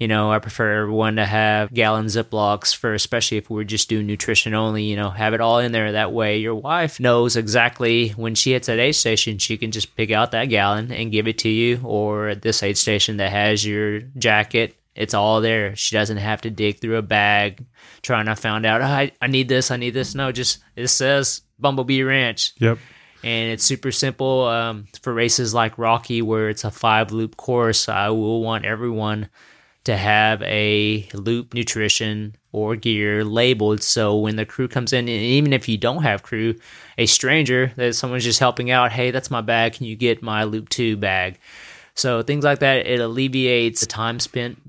You 0.01 0.07
know, 0.07 0.31
I 0.31 0.39
prefer 0.39 0.81
everyone 0.81 1.17
to 1.17 1.25
have 1.27 1.71
gallon 1.71 2.07
Ziplocs 2.07 2.75
for, 2.75 2.95
especially 2.95 3.37
if 3.37 3.51
we're 3.51 3.63
just 3.63 3.87
doing 3.87 4.07
nutrition 4.07 4.55
only, 4.55 4.85
you 4.85 4.95
know, 4.95 5.11
have 5.11 5.35
it 5.35 5.41
all 5.41 5.59
in 5.59 5.73
there. 5.73 5.91
That 5.91 6.11
way 6.11 6.39
your 6.39 6.55
wife 6.55 6.99
knows 6.99 7.35
exactly 7.35 8.09
when 8.09 8.33
she 8.33 8.53
hits 8.53 8.65
that 8.65 8.79
aid 8.79 8.95
station, 8.95 9.37
she 9.37 9.59
can 9.59 9.69
just 9.69 9.95
pick 9.95 10.09
out 10.09 10.31
that 10.31 10.45
gallon 10.45 10.91
and 10.91 11.11
give 11.11 11.27
it 11.27 11.37
to 11.37 11.49
you. 11.49 11.81
Or 11.83 12.29
at 12.29 12.41
this 12.41 12.63
aid 12.63 12.79
station 12.79 13.17
that 13.17 13.31
has 13.31 13.63
your 13.63 13.99
jacket, 13.99 14.75
it's 14.95 15.13
all 15.13 15.39
there. 15.39 15.75
She 15.75 15.95
doesn't 15.95 16.17
have 16.17 16.41
to 16.41 16.49
dig 16.49 16.79
through 16.79 16.97
a 16.97 17.03
bag 17.03 17.63
trying 18.01 18.25
to 18.25 18.35
find 18.35 18.65
out, 18.65 18.81
"Oh, 18.81 18.85
I, 18.85 19.11
I 19.21 19.27
need 19.27 19.49
this, 19.49 19.69
I 19.69 19.77
need 19.77 19.91
this. 19.91 20.15
No, 20.15 20.31
just 20.31 20.63
it 20.75 20.87
says 20.87 21.41
Bumblebee 21.59 22.01
Ranch 22.01 22.53
yep. 22.57 22.79
and 23.23 23.51
it's 23.51 23.63
super 23.63 23.91
simple 23.91 24.45
um, 24.45 24.87
for 25.03 25.13
races 25.13 25.53
like 25.53 25.77
Rocky, 25.77 26.23
where 26.23 26.49
it's 26.49 26.63
a 26.63 26.71
five 26.71 27.11
loop 27.11 27.37
course. 27.37 27.87
I 27.87 28.09
will 28.09 28.41
want 28.41 28.65
everyone 28.65 29.29
to 29.83 29.97
have 29.97 30.41
a 30.43 31.07
loop 31.13 31.53
nutrition 31.53 32.35
or 32.51 32.75
gear 32.75 33.23
labeled 33.23 33.81
so 33.81 34.15
when 34.17 34.35
the 34.35 34.45
crew 34.45 34.67
comes 34.67 34.93
in, 34.93 34.99
and 34.99 35.09
even 35.09 35.53
if 35.53 35.67
you 35.67 35.77
don't 35.77 36.03
have 36.03 36.23
crew, 36.23 36.55
a 36.97 37.05
stranger 37.05 37.71
that 37.77 37.95
someone's 37.95 38.23
just 38.23 38.39
helping 38.39 38.69
out, 38.69 38.91
hey, 38.91 39.11
that's 39.11 39.31
my 39.31 39.41
bag. 39.41 39.73
Can 39.73 39.85
you 39.85 39.95
get 39.95 40.21
my 40.21 40.43
loop 40.43 40.69
two 40.69 40.97
bag? 40.97 41.39
So 41.95 42.21
things 42.21 42.43
like 42.43 42.59
that, 42.59 42.85
it 42.85 42.99
alleviates 42.99 43.81
the 43.81 43.87
time 43.87 44.19
spent 44.19 44.59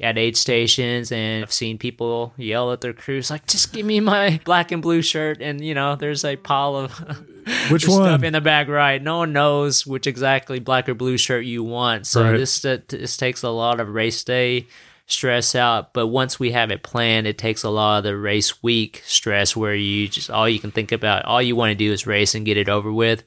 at 0.00 0.16
aid 0.16 0.36
stations 0.36 1.10
and 1.10 1.42
I've 1.42 1.52
seen 1.52 1.78
people 1.78 2.32
yell 2.36 2.72
at 2.72 2.80
their 2.80 2.92
crews 2.92 3.30
like 3.30 3.46
just 3.46 3.72
give 3.72 3.84
me 3.84 3.98
my 3.98 4.40
black 4.44 4.70
and 4.70 4.80
blue 4.80 5.02
shirt 5.02 5.42
and 5.42 5.60
you 5.60 5.74
know 5.74 5.96
there's 5.96 6.24
a 6.24 6.36
pile 6.36 6.76
of 6.76 7.26
Which 7.70 7.84
there's 7.84 7.96
one? 7.98 8.08
stuff 8.08 8.22
in 8.22 8.32
the 8.32 8.40
back 8.40 8.68
right. 8.68 9.02
No 9.02 9.18
one 9.18 9.32
knows 9.32 9.86
which 9.86 10.06
exactly 10.06 10.58
black 10.60 10.88
or 10.88 10.94
blue 10.94 11.16
shirt 11.16 11.44
you 11.44 11.62
want. 11.64 12.06
So 12.06 12.22
Right. 12.24 12.36
this 12.36 12.64
uh, 12.64 12.78
this 12.88 13.16
takes 13.16 13.42
a 13.42 13.50
lot 13.50 13.80
of 13.80 13.88
race 13.88 14.22
day 14.24 14.66
stress 15.06 15.54
out. 15.54 15.94
But 15.94 16.08
once 16.08 16.38
we 16.38 16.50
have 16.52 16.70
it 16.70 16.82
planned 16.82 17.26
it 17.26 17.38
takes 17.38 17.62
a 17.62 17.70
lot 17.70 17.98
of 17.98 18.04
the 18.04 18.16
race 18.16 18.62
week 18.62 19.02
stress 19.06 19.56
where 19.56 19.74
you 19.74 20.08
just 20.08 20.30
all 20.30 20.48
you 20.48 20.60
can 20.60 20.70
think 20.70 20.92
about 20.92 21.24
all 21.24 21.40
you 21.40 21.56
want 21.56 21.70
to 21.70 21.74
do 21.74 21.92
is 21.92 22.06
race 22.06 22.34
and 22.34 22.44
get 22.46 22.56
it 22.56 22.68
over 22.68 22.92
with. 22.92 23.22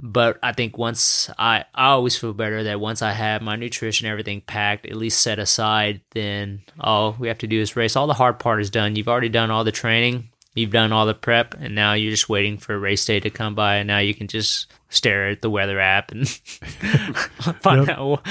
But 0.00 0.38
I 0.42 0.52
think 0.52 0.78
once 0.78 1.28
I 1.38 1.64
I 1.74 1.86
always 1.88 2.16
feel 2.16 2.32
better 2.32 2.62
that 2.64 2.78
once 2.80 3.02
I 3.02 3.12
have 3.12 3.42
my 3.42 3.56
nutrition 3.56 4.06
everything 4.06 4.40
packed 4.42 4.86
at 4.86 4.94
least 4.94 5.20
set 5.22 5.38
aside 5.38 6.02
then 6.12 6.62
all 6.78 7.16
we 7.18 7.28
have 7.28 7.38
to 7.38 7.46
do 7.48 7.60
is 7.60 7.74
race. 7.74 7.96
All 7.96 8.06
the 8.06 8.14
hard 8.14 8.38
part 8.38 8.60
is 8.60 8.70
done. 8.70 8.94
You've 8.94 9.08
already 9.08 9.28
done 9.28 9.50
all 9.50 9.64
the 9.64 9.72
training 9.72 10.28
you've 10.58 10.70
done 10.70 10.92
all 10.92 11.06
the 11.06 11.14
prep 11.14 11.54
and 11.60 11.74
now 11.74 11.92
you're 11.94 12.10
just 12.10 12.28
waiting 12.28 12.58
for 12.58 12.78
race 12.78 13.04
day 13.04 13.20
to 13.20 13.30
come 13.30 13.54
by 13.54 13.76
and 13.76 13.86
now 13.86 13.98
you 13.98 14.14
can 14.14 14.26
just 14.28 14.66
stare 14.90 15.28
at 15.28 15.42
the 15.42 15.50
weather 15.50 15.78
app 15.80 16.10
and 16.12 16.28
find 17.62 17.86
Yep. 17.86 17.98
out 17.98 18.26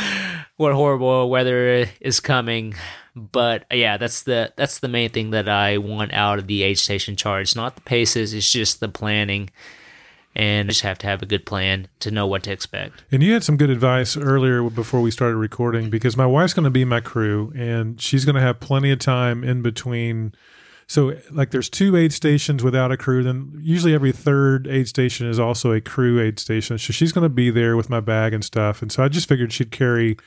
what 0.58 0.74
horrible 0.74 1.30
weather 1.30 1.88
is 2.02 2.20
coming 2.20 2.74
but 3.16 3.66
yeah 3.72 3.98
that's 3.98 4.24
the 4.24 4.52
that's 4.56 4.80
the 4.80 4.88
main 4.88 5.10
thing 5.10 5.32
that 5.32 5.48
I 5.50 5.78
want 5.78 6.14
out 6.14 6.40
of 6.40 6.48
the 6.48 6.64
aid 6.64 6.78
station 6.80 7.16
charge 7.16 7.56
not 7.56 7.76
the 7.76 7.82
paces 7.82 8.34
it's 8.34 8.52
just 8.52 8.80
the 8.80 8.90
planning 8.90 9.50
and 10.36 10.70
just 10.70 10.82
have 10.82 11.00
to 11.00 11.08
have 11.08 11.24
a 11.24 11.26
good 11.26 11.48
plan 11.48 11.88
to 12.00 12.12
know 12.12 12.28
what 12.28 12.44
to 12.44 12.52
expect. 12.52 13.04
And 13.12 13.24
you 13.24 13.34
had 13.34 13.44
some 13.44 13.58
good 13.58 13.72
advice 13.72 14.16
earlier 14.16 14.70
before 14.70 15.02
we 15.02 15.10
started 15.10 15.36
recording 15.38 15.90
because 15.90 16.16
my 16.16 16.28
wife's 16.28 16.54
going 16.54 16.66
to 16.66 16.70
be 16.70 16.86
my 16.86 17.00
crew 17.00 17.52
and 17.56 18.00
she's 18.00 18.24
going 18.24 18.36
to 18.36 18.42
have 18.42 18.60
plenty 18.60 18.92
of 18.92 19.00
time 19.00 19.44
in 19.44 19.64
between. 19.64 20.36
So, 20.88 21.18
like, 21.32 21.52
there's 21.52 21.70
two 21.70 21.98
aid 21.98 22.14
stations 22.14 22.64
without 22.64 22.92
a 22.92 22.98
crew. 22.98 23.22
Then, 23.22 23.60
usually, 23.62 23.94
every 23.94 24.14
third 24.14 24.68
aid 24.68 24.88
station 24.88 25.28
is 25.28 25.38
also 25.38 25.74
a 25.74 25.82
crew 25.82 26.20
aid 26.20 26.40
station. 26.40 26.78
So, 26.78 26.94
she's 26.94 27.12
going 27.12 27.24
to 27.24 27.30
be 27.30 27.50
there 27.50 27.76
with 27.76 27.90
my 27.90 28.00
bag 28.00 28.34
and 28.34 28.44
stuff. 28.44 28.82
And 28.82 28.92
so, 28.92 29.04
I 29.04 29.10
just 29.10 29.28
figured 29.28 29.52
she'd 29.52 29.72
carry 29.72 30.18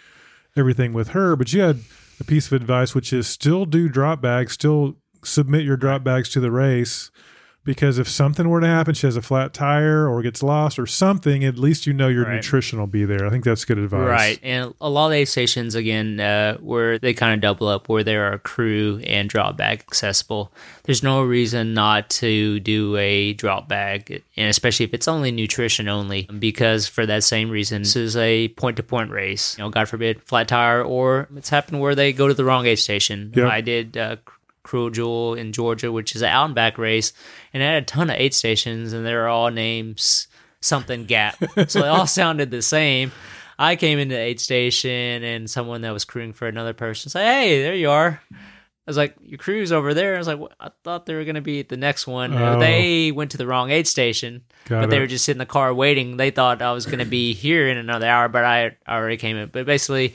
everything 0.57 0.93
with 0.93 1.09
her. 1.09 1.35
But 1.35 1.53
you 1.53 1.63
had 1.63 1.81
a 2.21 2.25
piece 2.25 2.47
of 2.47 2.53
advice, 2.53 2.95
which 2.95 3.13
is 3.13 3.27
still 3.27 3.65
do 3.65 3.89
drop 3.89 4.21
bags, 4.21 4.53
still 4.53 4.97
submit 5.25 5.65
your 5.65 5.77
drop 5.77 6.05
bags 6.05 6.29
to 6.31 6.41
the 6.41 6.51
race 6.51 7.11
because 7.75 7.99
if 7.99 8.09
something 8.09 8.49
were 8.49 8.61
to 8.61 8.67
happen, 8.67 8.95
she 8.95 9.07
has 9.07 9.17
a 9.17 9.23
flat 9.23 9.55
tire 9.55 10.09
or 10.09 10.23
gets 10.23 10.43
lost 10.43 10.77
or 10.77 10.87
something, 10.87 11.45
at 11.45 11.57
least 11.57 11.87
you 11.87 11.93
know 11.93 12.09
your 12.09 12.25
Right. 12.25 12.35
nutrition 12.35 12.81
will 12.81 12.89
be 12.89 13.05
there. 13.05 13.25
I 13.25 13.31
think 13.31 13.45
that's 13.45 13.65
good 13.65 13.79
advice. 13.79 14.01
Right, 14.09 14.39
and 14.43 14.75
a 14.81 14.91
lot 14.91 15.07
of 15.07 15.13
aid 15.13 15.29
stations 15.29 15.75
again, 15.77 16.19
uh, 16.19 16.57
where 16.59 16.99
they 16.99 17.15
kind 17.15 17.33
of 17.35 17.41
double 17.41 17.69
up, 17.69 17.89
where 17.89 18.03
there 18.03 18.33
are 18.33 18.39
crew 18.39 19.01
and 19.07 19.29
drop 19.29 19.57
bag 19.57 19.81
accessible. 19.89 20.53
There's 20.85 21.03
no 21.05 21.23
reason 21.23 21.73
not 21.73 22.11
to 22.21 22.59
do 22.61 22.97
a 22.97 23.33
drop 23.35 23.69
bag, 23.69 24.23
and 24.37 24.49
especially 24.49 24.85
if 24.85 24.93
it's 24.95 25.07
only 25.07 25.31
nutrition 25.31 25.89
only, 25.89 26.23
because 26.39 26.89
for 26.89 27.07
that 27.07 27.23
same 27.23 27.51
reason, 27.51 27.83
this 27.83 27.95
is 27.95 28.17
a 28.17 28.49
point 28.49 28.77
to 28.79 28.83
point 28.83 29.11
race. 29.11 29.57
You 29.57 29.65
know, 29.65 29.71
God 29.71 29.89
forbid, 29.89 30.23
flat 30.25 30.49
tire, 30.49 30.83
or 30.83 31.29
it's 31.37 31.51
happened 31.51 31.81
where 31.81 31.95
they 31.95 32.13
go 32.13 32.27
to 32.27 32.35
the 32.35 32.45
wrong 32.45 32.67
aid 32.67 32.81
station. 32.81 33.33
Yep. 33.37 33.47
I 33.51 33.61
did. 33.61 33.97
Uh, 33.97 34.17
Cruel 34.63 34.91
Jewel 34.91 35.35
in 35.35 35.53
Georgia, 35.53 35.91
which 35.91 36.15
is 36.15 36.23
an 36.23 36.29
out 36.29 36.47
and 36.47 36.55
back 36.55 36.79
race, 36.79 37.13
and 37.53 37.63
it 37.63 37.67
had 37.67 37.83
a 37.83 37.87
ton 37.87 38.11
of 38.11 38.17
aid 38.17 38.35
stations, 38.35 38.93
and 38.93 39.05
they're 39.07 39.29
all 39.29 39.51
names 39.51 40.29
something 40.61 41.05
Gap, 41.05 41.37
so 41.69 41.81
they 41.81 41.89
all 41.89 42.07
sounded 42.07 42.51
the 42.51 42.63
same. 42.63 43.13
I 43.59 43.77
came 43.77 43.99
into 43.99 44.15
the 44.15 44.21
aid 44.21 44.41
station, 44.41 45.23
and 45.23 45.49
someone 45.51 45.83
that 45.83 45.93
was 45.93 46.05
crewing 46.05 46.33
for 46.33 46.49
another 46.49 46.73
person 46.73 47.11
said, 47.11 47.27
"Hey, 47.27 47.63
there 47.63 47.75
you 47.75 47.91
are." 47.91 48.23
I 48.33 48.37
was 48.87 48.97
like, 48.97 49.15
"Your 49.23 49.39
crew's 49.39 49.71
over 49.71 49.93
there." 49.93 50.15
I 50.15 50.19
was 50.19 50.27
like, 50.27 50.39
"What? 50.39 50.55
"I 50.59 50.71
thought 50.83 51.05
they 51.05 51.15
were 51.15 51.25
going 51.25 51.35
to 51.35 51.43
be 51.43 51.61
at 51.61 51.69
the 51.69 51.77
next 51.77 52.07
one." 52.07 52.35
Oh. 52.35 52.59
They 52.59 53.13
went 53.13 53.33
to 53.33 53.37
the 53.37 53.47
wrong 53.47 53.71
aid 53.71 53.87
station, 53.87 54.43
Got 54.67 54.81
but 54.81 54.91
they 54.91 54.99
were 54.99 55.07
just 55.07 55.27
sitting 55.27 55.37
in 55.37 55.47
the 55.47 55.47
car 55.47 55.75
waiting. 55.75 56.17
They 56.17 56.31
thought 56.31 56.63
I 56.63 56.73
was 56.73 56.87
going 56.87 57.01
to 57.01 57.05
be 57.05 57.35
here 57.35 57.69
in 57.69 57.77
another 57.77 58.07
hour, 58.07 58.29
but 58.29 58.45
I 58.45 58.77
already 58.89 59.19
came 59.19 59.37
in. 59.37 59.51
But 59.51 59.67
basically, 59.67 60.15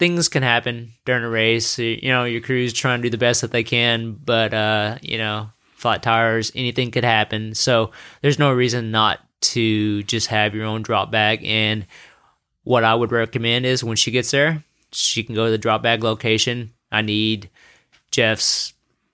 things 0.00 0.28
can 0.30 0.42
happen 0.42 0.92
during 1.04 1.22
a 1.22 1.28
race. 1.28 1.78
You 1.78 2.08
know, 2.08 2.24
your 2.24 2.40
crew's 2.40 2.72
trying 2.72 3.00
to 3.00 3.02
do 3.04 3.10
the 3.10 3.18
best 3.18 3.42
that 3.42 3.52
they 3.52 3.62
can, 3.62 4.14
but 4.14 4.52
uh, 4.52 4.96
you 5.02 5.18
know, 5.18 5.50
flat 5.76 6.02
tires, 6.02 6.50
anything 6.56 6.90
could 6.90 7.04
happen. 7.04 7.54
So 7.54 7.92
there's 8.22 8.38
no 8.38 8.52
reason 8.52 8.90
not 8.90 9.20
to 9.42 10.02
just 10.04 10.28
have 10.28 10.54
your 10.54 10.64
own 10.64 10.82
drop 10.82 11.10
bag. 11.12 11.44
And 11.44 11.86
what 12.64 12.82
I 12.82 12.94
would 12.94 13.12
recommend 13.12 13.66
is 13.66 13.84
when 13.84 13.96
she 13.96 14.10
gets 14.10 14.30
there, 14.30 14.64
she 14.90 15.22
can 15.22 15.34
go 15.34 15.44
to 15.44 15.50
the 15.50 15.58
drop 15.58 15.82
bag 15.82 16.02
location. 16.02 16.72
I 16.90 17.02
need 17.02 17.50
Jeff's 18.10 18.72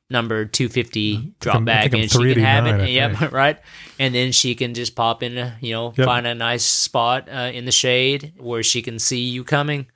number 0.08 0.44
250 0.44 1.34
drop 1.40 1.64
bag 1.64 1.92
and 1.92 2.08
she 2.08 2.32
can 2.34 2.44
have 2.44 2.64
it 2.64 2.88
yep 2.90 3.32
right 3.32 3.58
and 3.98 4.14
then 4.14 4.30
she 4.30 4.54
can 4.54 4.72
just 4.72 4.94
pop 4.94 5.20
in 5.20 5.52
you 5.60 5.72
know 5.72 5.92
Yep. 5.96 6.06
find 6.06 6.28
a 6.28 6.34
nice 6.34 6.64
spot 6.64 7.28
uh, 7.28 7.50
in 7.52 7.64
the 7.64 7.72
shade 7.72 8.32
where 8.38 8.62
she 8.62 8.82
can 8.82 9.00
see 9.00 9.18
you 9.18 9.42
coming 9.42 9.86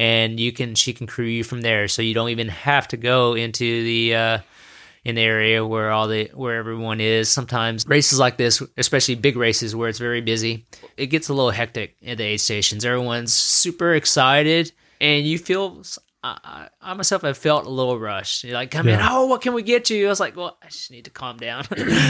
and 0.00 0.40
you 0.40 0.50
can 0.50 0.74
she 0.74 0.94
can 0.94 1.06
crew 1.06 1.26
you 1.26 1.44
from 1.44 1.60
there 1.60 1.86
so 1.86 2.00
you 2.00 2.14
don't 2.14 2.30
even 2.30 2.48
have 2.48 2.88
to 2.88 2.96
go 2.96 3.34
into 3.34 3.84
the 3.84 4.14
uh 4.14 4.38
in 5.04 5.14
the 5.14 5.20
area 5.20 5.64
where 5.64 5.90
all 5.90 6.08
the 6.08 6.30
where 6.34 6.56
everyone 6.56 7.00
is 7.00 7.28
sometimes 7.28 7.86
races 7.86 8.18
like 8.18 8.38
this 8.38 8.62
especially 8.78 9.14
big 9.14 9.36
races 9.36 9.76
where 9.76 9.90
it's 9.90 9.98
very 9.98 10.22
busy 10.22 10.66
it 10.96 11.06
gets 11.06 11.28
a 11.28 11.34
little 11.34 11.50
hectic 11.50 11.96
at 12.04 12.16
the 12.16 12.24
aid 12.24 12.40
stations 12.40 12.84
everyone's 12.84 13.32
super 13.32 13.94
excited 13.94 14.72
and 15.02 15.26
you 15.26 15.38
feel 15.38 15.82
I, 16.22 16.38
I 16.82 16.90
I 16.90 16.94
myself 16.94 17.22
have 17.22 17.38
felt 17.38 17.64
a 17.64 17.70
little 17.70 17.98
rushed. 17.98 18.44
You're 18.44 18.52
like, 18.52 18.70
come 18.70 18.88
in, 18.88 19.00
oh, 19.00 19.24
what 19.24 19.40
can 19.40 19.54
we 19.54 19.62
get 19.62 19.88
you? 19.88 20.04
I 20.04 20.10
was 20.10 20.20
like, 20.20 20.36
well, 20.36 20.58
I 20.62 20.66
just 20.66 20.90
need 20.90 21.06
to 21.06 21.10
calm 21.10 21.38
down. 21.38 21.64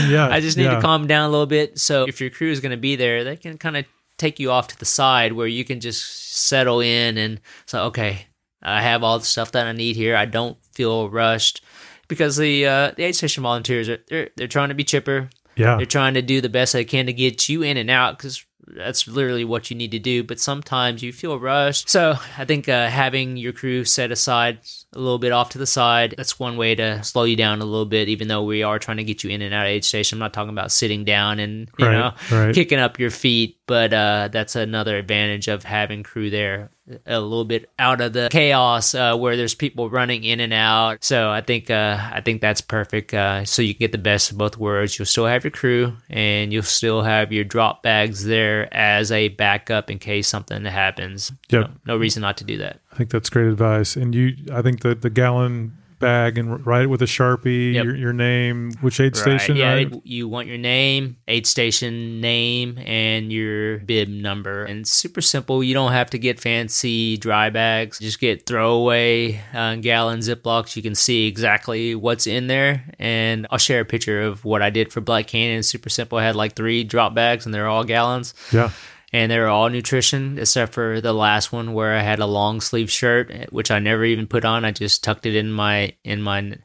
Yeah, 0.08 0.26
I 0.32 0.40
just 0.40 0.56
need 0.56 0.64
yeah. 0.64 0.74
to 0.74 0.80
calm 0.80 1.06
down 1.06 1.28
a 1.28 1.30
little 1.30 1.46
bit. 1.46 1.78
So 1.78 2.06
if 2.08 2.20
your 2.20 2.30
crew 2.30 2.50
is 2.50 2.58
going 2.58 2.72
to 2.72 2.76
be 2.76 2.96
there, 2.96 3.22
they 3.22 3.36
can 3.36 3.56
kind 3.56 3.76
of 3.76 3.84
take 4.20 4.38
you 4.38 4.50
off 4.52 4.68
to 4.68 4.78
the 4.78 4.84
side 4.84 5.32
where 5.32 5.46
you 5.48 5.64
can 5.64 5.80
just 5.80 6.32
settle 6.34 6.80
in 6.80 7.18
and 7.18 7.40
say, 7.66 7.78
okay, 7.78 8.26
I 8.62 8.82
have 8.82 9.02
all 9.02 9.18
the 9.18 9.24
stuff 9.24 9.52
that 9.52 9.66
I 9.66 9.72
need 9.72 9.96
here. 9.96 10.14
I 10.14 10.26
don't 10.26 10.56
feel 10.74 11.08
rushed 11.10 11.62
because 12.08 12.36
the 12.36 12.66
uh, 12.66 12.90
the 12.96 13.04
aid 13.04 13.16
station 13.16 13.42
volunteers 13.42 13.88
are 13.88 13.98
they're 14.08 14.30
they're 14.36 14.46
trying 14.48 14.68
to 14.68 14.74
be 14.74 14.84
chipper. 14.84 15.30
Yeah. 15.56 15.76
They're 15.76 15.86
trying 15.86 16.14
to 16.14 16.22
do 16.22 16.40
the 16.40 16.48
best 16.48 16.72
they 16.72 16.84
can 16.84 17.06
to 17.06 17.12
get 17.12 17.48
you 17.48 17.62
in 17.62 17.76
and 17.76 17.90
out 17.90 18.16
because 18.16 18.44
that's 18.72 19.08
literally 19.08 19.44
what 19.44 19.68
you 19.68 19.76
need 19.76 19.90
to 19.90 19.98
do. 19.98 20.22
But 20.22 20.38
sometimes 20.38 21.02
you 21.02 21.12
feel 21.12 21.38
rushed. 21.40 21.90
So 21.90 22.14
I 22.38 22.44
think 22.44 22.68
uh, 22.68 22.88
having 22.88 23.36
your 23.36 23.52
crew 23.52 23.84
set 23.84 24.12
aside 24.12 24.60
a 24.94 24.98
little 24.98 25.18
bit 25.18 25.32
off 25.32 25.50
to 25.50 25.58
the 25.58 25.66
side, 25.66 26.14
that's 26.16 26.38
one 26.38 26.56
way 26.56 26.76
to 26.76 27.02
slow 27.02 27.24
you 27.24 27.34
down 27.36 27.60
a 27.60 27.64
little 27.64 27.84
bit, 27.84 28.08
even 28.08 28.28
though 28.28 28.44
we 28.44 28.62
are 28.62 28.78
trying 28.78 28.98
to 28.98 29.04
get 29.04 29.24
you 29.24 29.30
in 29.30 29.42
and 29.42 29.52
out 29.52 29.66
of 29.66 29.70
aid 29.70 29.84
station. 29.84 30.16
I'm 30.16 30.20
not 30.20 30.32
talking 30.32 30.50
about 30.50 30.70
sitting 30.70 31.04
down 31.04 31.40
and, 31.40 31.68
you 31.78 31.86
Right, 31.86 31.92
know, 31.92 32.12
right. 32.30 32.54
kicking 32.54 32.78
up 32.78 32.98
your 33.00 33.10
feet, 33.10 33.58
but 33.70 33.94
uh, 33.94 34.28
that's 34.32 34.56
another 34.56 34.96
advantage 34.96 35.46
of 35.46 35.62
having 35.62 36.02
crew 36.02 36.28
there 36.28 36.70
a 37.06 37.20
little 37.20 37.44
bit 37.44 37.70
out 37.78 38.00
of 38.00 38.12
the 38.12 38.28
chaos 38.28 38.96
uh, 38.96 39.16
where 39.16 39.36
there's 39.36 39.54
people 39.54 39.88
running 39.88 40.24
in 40.24 40.40
and 40.40 40.52
out. 40.52 41.04
So 41.04 41.30
I 41.30 41.40
think 41.40 41.70
uh, 41.70 41.96
I 42.12 42.20
think 42.20 42.40
that's 42.40 42.60
perfect. 42.60 43.14
Uh, 43.14 43.44
so 43.44 43.62
you 43.62 43.72
can 43.74 43.78
get 43.78 43.92
the 43.92 43.98
best 43.98 44.32
of 44.32 44.38
both 44.38 44.56
worlds. 44.56 44.98
You'll 44.98 45.06
still 45.06 45.26
have 45.26 45.44
your 45.44 45.52
crew, 45.52 45.96
and 46.08 46.52
you'll 46.52 46.64
still 46.64 47.02
have 47.02 47.32
your 47.32 47.44
drop 47.44 47.84
bags 47.84 48.24
there 48.24 48.68
as 48.74 49.12
a 49.12 49.28
backup 49.28 49.88
in 49.88 50.00
case 50.00 50.26
something 50.26 50.64
happens. 50.64 51.30
Yep. 51.50 51.68
No, 51.68 51.94
no 51.94 51.96
reason 51.96 52.22
not 52.22 52.38
to 52.38 52.44
do 52.44 52.58
that. 52.58 52.80
I 52.90 52.96
think 52.96 53.10
that's 53.10 53.30
great 53.30 53.46
advice. 53.46 53.94
And 53.94 54.16
you, 54.16 54.34
I 54.52 54.62
think 54.62 54.80
that 54.80 55.02
the 55.02 55.10
gallon 55.10 55.78
bag 56.00 56.36
and 56.38 56.66
write 56.66 56.82
it 56.82 56.86
with 56.88 57.00
a 57.02 57.06
sharpie, 57.06 57.74
Yep. 57.74 57.84
your, 57.84 57.94
your 57.96 58.12
name, 58.12 58.72
which 58.80 58.98
aid 58.98 59.14
station, 59.14 59.54
Yeah, 59.56 59.74
right? 59.74 59.92
it- 59.92 60.00
you 60.04 60.26
want 60.28 60.48
your 60.48 60.58
name, 60.58 61.18
aid 61.28 61.46
station 61.46 62.20
name, 62.20 62.76
and 62.84 63.32
your 63.32 63.78
bib 63.78 64.08
number. 64.08 64.64
And 64.64 64.86
super 64.86 65.20
simple. 65.20 65.62
You 65.62 65.74
don't 65.74 65.92
have 65.92 66.10
to 66.10 66.18
get 66.18 66.40
fancy 66.40 67.16
dry 67.16 67.50
bags. 67.50 67.98
Just 68.00 68.18
get 68.18 68.46
throwaway 68.46 69.40
uh, 69.54 69.76
gallon 69.76 70.20
Ziplocs. 70.20 70.74
You 70.74 70.82
can 70.82 70.94
see 70.96 71.26
exactly 71.28 71.94
what's 71.94 72.26
in 72.26 72.48
there. 72.48 72.84
And 72.98 73.46
I'll 73.50 73.58
share 73.58 73.80
a 73.80 73.84
picture 73.84 74.22
of 74.22 74.44
what 74.44 74.62
I 74.62 74.70
did 74.70 74.92
for 74.92 75.00
Black 75.00 75.26
Canyon. 75.28 75.62
Super 75.62 75.88
simple. 75.90 76.18
I 76.18 76.24
had 76.24 76.34
like 76.34 76.56
three 76.56 76.82
drop 76.82 77.14
bags, 77.14 77.44
and 77.46 77.54
they're 77.54 77.68
all 77.68 77.84
gallons 77.84 78.34
yeah. 78.52 78.70
And 79.12 79.30
they 79.30 79.38
were 79.38 79.48
all 79.48 79.68
nutrition 79.68 80.38
except 80.38 80.72
for 80.72 81.00
the 81.00 81.12
last 81.12 81.52
one 81.52 81.72
where 81.72 81.94
I 81.96 82.02
had 82.02 82.18
a 82.20 82.26
long 82.26 82.60
sleeve 82.60 82.90
shirt, 82.90 83.52
which 83.52 83.70
I 83.70 83.78
never 83.78 84.04
even 84.04 84.26
put 84.26 84.44
on. 84.44 84.64
I 84.64 84.70
just 84.72 85.02
tucked 85.04 85.26
it 85.26 85.34
in 85.36 85.50
my 85.52 85.94
in 86.04 86.22
my 86.22 86.56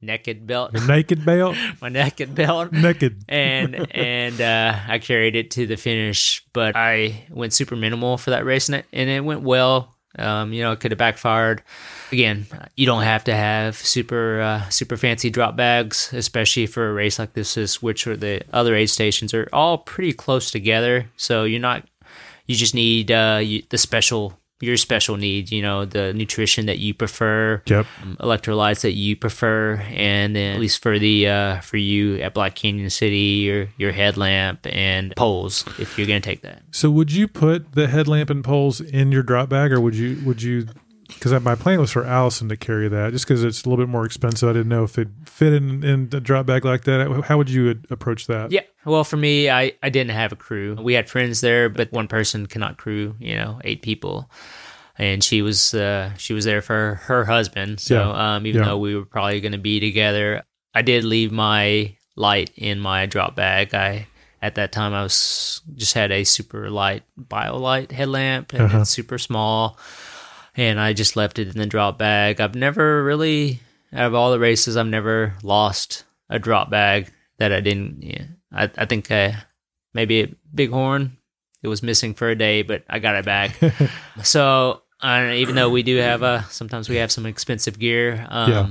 naked 0.00 0.46
belt, 0.48 0.72
Your 0.72 0.86
naked 0.86 1.24
belt, 1.24 1.56
my 1.80 1.88
naked 1.88 2.34
belt, 2.34 2.72
naked. 2.72 3.24
and 3.28 3.86
and 3.94 4.40
uh, 4.40 4.76
I 4.88 4.98
carried 4.98 5.36
it 5.36 5.52
to 5.52 5.66
the 5.66 5.76
finish. 5.76 6.44
But 6.52 6.74
I 6.76 7.26
went 7.30 7.52
super 7.52 7.76
minimal 7.76 8.18
for 8.18 8.30
that 8.30 8.44
race, 8.44 8.68
and 8.68 8.76
it, 8.76 8.86
and 8.92 9.08
it 9.08 9.24
went 9.24 9.42
well. 9.42 9.96
Um, 10.18 10.52
you 10.52 10.62
know, 10.62 10.72
it 10.72 10.80
could 10.80 10.90
have 10.90 10.98
backfired. 10.98 11.62
Again, 12.10 12.44
you 12.76 12.84
don't 12.84 13.04
have 13.04 13.24
to 13.24 13.34
have 13.34 13.76
super 13.76 14.42
uh, 14.42 14.68
super 14.68 14.98
fancy 14.98 15.30
drop 15.30 15.56
bags, 15.56 16.10
especially 16.12 16.66
for 16.66 16.90
a 16.90 16.92
race 16.92 17.18
like 17.18 17.32
this. 17.32 17.56
Is 17.56 17.80
which 17.80 18.06
are 18.06 18.16
the 18.16 18.42
other 18.52 18.74
aid 18.74 18.90
stations 18.90 19.32
are 19.32 19.48
all 19.54 19.78
pretty 19.78 20.12
close 20.12 20.50
together, 20.50 21.06
so 21.16 21.44
you're 21.44 21.60
not. 21.60 21.88
You 22.52 22.58
just 22.58 22.74
need 22.74 23.10
uh, 23.10 23.40
you, 23.42 23.62
the 23.70 23.78
special 23.78 24.38
your 24.60 24.76
special 24.76 25.16
needs. 25.16 25.50
You 25.50 25.62
know, 25.62 25.84
the 25.84 26.12
nutrition 26.12 26.66
that 26.66 26.78
you 26.78 26.94
prefer 26.94 27.62
Yep. 27.66 27.86
um, 28.02 28.16
electrolytes 28.20 28.82
that 28.82 28.92
you 28.92 29.16
prefer, 29.16 29.76
and 29.90 30.36
then 30.36 30.54
at 30.54 30.60
least 30.60 30.82
for 30.82 30.98
the 30.98 31.26
uh, 31.28 31.60
for 31.60 31.78
you 31.78 32.16
at 32.20 32.34
Black 32.34 32.54
Canyon 32.54 32.90
City, 32.90 33.16
your 33.48 33.68
your 33.78 33.92
headlamp 33.92 34.66
and 34.70 35.12
poles, 35.16 35.64
if 35.78 35.96
you're 35.98 36.06
gonna 36.06 36.20
take 36.20 36.42
that. 36.42 36.62
So 36.70 36.90
would 36.90 37.10
you 37.10 37.26
put 37.26 37.72
the 37.72 37.88
headlamp 37.88 38.30
and 38.30 38.44
poles 38.44 38.80
in 38.80 39.10
your 39.12 39.22
drop 39.22 39.48
bag, 39.48 39.72
or 39.72 39.80
would 39.80 39.96
you 39.96 40.20
would 40.24 40.42
you? 40.42 40.66
Because 41.14 41.32
my 41.42 41.54
plan 41.54 41.80
was 41.80 41.90
for 41.90 42.04
Allison 42.04 42.48
to 42.48 42.56
carry 42.56 42.88
that, 42.88 43.12
just 43.12 43.26
because 43.26 43.44
it's 43.44 43.64
a 43.64 43.68
little 43.68 43.84
bit 43.84 43.90
more 43.90 44.04
expensive. 44.04 44.48
I 44.48 44.52
didn't 44.52 44.68
know 44.68 44.84
if 44.84 44.98
it 44.98 45.08
fit 45.26 45.52
in 45.52 45.82
in 45.84 46.08
a 46.12 46.20
drop 46.20 46.46
bag 46.46 46.64
like 46.64 46.84
that. 46.84 47.24
How 47.26 47.38
would 47.38 47.50
you 47.50 47.80
approach 47.90 48.26
that? 48.26 48.50
Yeah. 48.52 48.62
Well, 48.84 49.04
for 49.04 49.16
me, 49.16 49.48
I 49.50 49.72
I 49.82 49.88
didn't 49.90 50.10
have 50.12 50.32
a 50.32 50.36
crew. 50.36 50.76
We 50.80 50.94
had 50.94 51.08
friends 51.08 51.40
there, 51.40 51.68
but 51.68 51.92
one 51.92 52.08
person 52.08 52.46
cannot 52.46 52.78
crew. 52.78 53.14
You 53.18 53.36
know, 53.36 53.60
eight 53.64 53.82
people. 53.82 54.30
And 54.98 55.24
she 55.24 55.40
was 55.42 55.72
uh, 55.74 56.10
she 56.18 56.34
was 56.34 56.44
there 56.44 56.60
for 56.62 57.00
her 57.04 57.24
husband. 57.24 57.80
So 57.80 57.94
Yeah. 57.94 58.34
um, 58.36 58.46
even 58.46 58.60
Yeah. 58.60 58.68
though 58.68 58.78
we 58.78 58.94
were 58.94 59.06
probably 59.06 59.40
going 59.40 59.52
to 59.52 59.58
be 59.58 59.80
together, 59.80 60.42
I 60.74 60.82
did 60.82 61.04
leave 61.04 61.32
my 61.32 61.96
light 62.14 62.50
in 62.56 62.78
my 62.78 63.06
drop 63.06 63.34
bag. 63.34 63.74
I 63.74 64.06
at 64.42 64.56
that 64.56 64.70
time 64.72 64.92
I 64.92 65.02
was 65.02 65.62
just 65.76 65.94
had 65.94 66.10
a 66.12 66.24
super 66.24 66.68
light 66.68 67.04
BioLite 67.18 67.90
headlamp 67.92 68.52
and 68.52 68.62
Uh-huh. 68.62 68.80
it's 68.80 68.90
super 68.90 69.16
small, 69.16 69.78
and 70.54 70.78
I 70.80 70.92
just 70.92 71.16
left 71.16 71.38
it 71.38 71.48
in 71.48 71.58
the 71.58 71.66
drop 71.66 71.98
bag. 71.98 72.40
I've 72.40 72.54
never 72.54 73.02
really 73.04 73.60
out 73.92 74.06
of 74.06 74.14
all 74.14 74.30
the 74.30 74.38
races, 74.38 74.76
I've 74.76 74.86
never 74.86 75.34
lost 75.42 76.04
a 76.30 76.38
drop 76.38 76.70
bag 76.70 77.10
that 77.38 77.52
I 77.52 77.60
didn't. 77.60 78.02
Yeah, 78.02 78.24
I 78.52 78.70
I 78.76 78.86
think 78.86 79.10
uh, 79.10 79.32
maybe 79.94 80.34
Bighorn 80.54 81.16
it 81.62 81.68
was 81.68 81.82
missing 81.82 82.14
for 82.14 82.28
a 82.28 82.34
day, 82.34 82.62
but 82.62 82.82
I 82.88 82.98
got 82.98 83.14
it 83.16 83.24
back. 83.24 83.56
so 84.24 84.82
uh, 85.00 85.30
even 85.34 85.54
though 85.54 85.70
we 85.70 85.82
do 85.82 85.96
have 85.98 86.22
a 86.22 86.44
sometimes 86.50 86.88
we 86.88 86.96
have 86.96 87.12
some 87.12 87.26
expensive 87.26 87.78
gear, 87.78 88.26
um, 88.30 88.50
Yeah. 88.50 88.68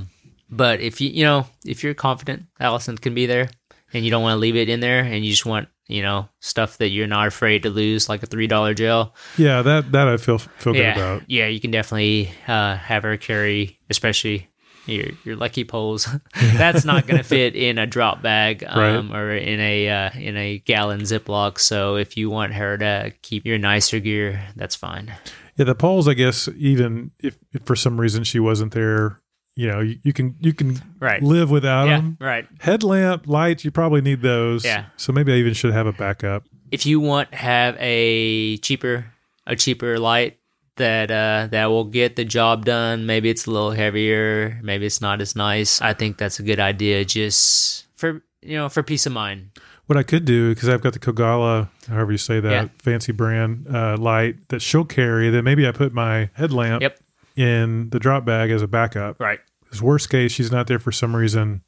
but 0.50 0.80
if 0.80 1.00
you 1.00 1.10
you 1.10 1.24
know 1.24 1.46
if 1.64 1.82
you're 1.84 1.94
confident 1.94 2.44
Allison 2.60 2.98
can 2.98 3.14
be 3.14 3.26
there 3.26 3.48
and 3.92 4.04
you 4.04 4.10
don't 4.10 4.22
want 4.22 4.34
to 4.36 4.40
leave 4.40 4.56
it 4.56 4.68
in 4.68 4.80
there 4.80 5.00
and 5.02 5.24
you 5.24 5.30
just 5.30 5.46
want 5.46 5.68
you 5.88 6.02
know 6.02 6.28
stuff 6.40 6.78
that 6.78 6.90
you're 6.90 7.06
not 7.06 7.26
afraid 7.26 7.62
to 7.64 7.70
lose 7.70 8.08
like 8.08 8.22
a 8.22 8.26
three 8.26 8.46
dollar 8.46 8.74
gel 8.74 9.14
Yeah, 9.36 9.62
that 9.62 9.92
that 9.92 10.08
I 10.08 10.16
feel 10.16 10.38
feel 10.38 10.72
good 10.72 10.96
about. 10.96 11.22
yeah 11.28 11.46
you 11.46 11.60
can 11.60 11.70
definitely 11.70 12.32
uh, 12.46 12.76
have 12.76 13.02
her 13.02 13.16
carry 13.16 13.78
especially 13.90 14.48
your 14.86 15.06
your 15.24 15.36
lucky 15.36 15.64
poles. 15.64 16.08
That's 16.34 16.84
not 16.84 17.06
going 17.06 17.18
to 17.18 17.22
fit 17.22 17.54
in 17.54 17.78
a 17.78 17.86
drop 17.86 18.20
bag 18.20 18.64
um, 18.66 19.12
or 19.14 19.32
in 19.32 19.60
a 19.60 19.88
uh, 19.88 20.10
in 20.18 20.36
a 20.36 20.58
gallon 20.58 21.02
Ziploc. 21.02 21.58
So 21.60 21.94
if 21.96 22.16
you 22.16 22.30
want 22.30 22.54
her 22.54 22.76
to 22.78 23.12
keep 23.22 23.46
your 23.46 23.58
nicer 23.58 24.00
gear, 24.00 24.42
that's 24.56 24.74
fine. 24.74 25.14
Yeah, 25.56 25.66
the 25.66 25.76
poles, 25.76 26.08
I 26.08 26.14
guess, 26.14 26.48
even 26.56 27.12
if, 27.20 27.38
if 27.52 27.62
for 27.62 27.76
some 27.76 28.00
reason 28.00 28.24
she 28.24 28.40
wasn't 28.40 28.72
there, 28.72 29.20
you 29.54 29.68
know, 29.68 29.80
you, 29.80 29.98
you 30.02 30.12
can 30.12 30.34
you 30.40 30.52
can 30.52 30.80
Right. 30.98 31.22
live 31.22 31.50
without 31.50 31.86
Yeah, 31.88 31.96
them. 31.96 32.16
right. 32.20 32.46
Headlamp 32.60 33.26
lights, 33.26 33.64
you 33.64 33.70
probably 33.70 34.00
need 34.00 34.22
those. 34.22 34.64
Yeah. 34.64 34.86
So 34.96 35.12
maybe 35.12 35.32
I 35.32 35.36
even 35.36 35.54
should 35.54 35.72
have 35.72 35.86
a 35.86 35.92
backup. 35.92 36.44
If 36.70 36.86
you 36.86 37.00
want 37.00 37.34
have 37.34 37.76
a 37.78 38.56
cheaper 38.58 39.06
a 39.46 39.56
cheaper 39.56 39.98
light 39.98 40.38
that 40.76 41.10
uh, 41.10 41.48
that 41.50 41.66
will 41.66 41.84
get 41.84 42.16
the 42.16 42.24
job 42.24 42.64
done, 42.64 43.04
maybe 43.04 43.28
it's 43.28 43.46
a 43.46 43.50
little 43.50 43.72
heavier, 43.72 44.58
maybe 44.62 44.86
it's 44.86 45.00
not 45.02 45.20
as 45.20 45.36
nice. 45.36 45.80
I 45.82 45.92
think 45.92 46.16
that's 46.16 46.38
a 46.38 46.42
good 46.42 46.58
idea, 46.60 47.04
just 47.04 47.86
for 47.94 48.22
you 48.40 48.56
know 48.56 48.68
for 48.70 48.82
peace 48.82 49.04
of 49.04 49.12
mind. 49.12 49.50
What 49.86 49.98
I 49.98 50.04
could 50.04 50.24
do, 50.24 50.54
because 50.54 50.68
I've 50.70 50.80
got 50.80 50.92
the 50.94 51.00
Kogalla, 51.00 51.68
however 51.88 52.12
you 52.12 52.16
say 52.18 52.40
that, 52.40 52.50
Yeah. 52.50 52.68
fancy 52.78 53.12
brand 53.12 53.66
uh, 53.68 53.96
light 53.98 54.48
that 54.48 54.62
she'll 54.62 54.84
carry, 54.86 55.28
then 55.28 55.44
maybe 55.44 55.66
I 55.66 55.72
put 55.72 55.92
my 55.92 56.30
headlamp 56.34 56.82
Yep. 56.82 56.98
In 57.36 57.90
the 57.90 57.98
drop 57.98 58.24
bag 58.24 58.50
as 58.50 58.62
a 58.62 58.68
backup. 58.68 59.20
Right. 59.20 59.40
Because 59.64 59.82
worst 59.82 60.10
case, 60.10 60.32
she's 60.32 60.52
not 60.52 60.66
there 60.66 60.78
for 60.78 60.92
some 60.92 61.16
reason, 61.16 61.62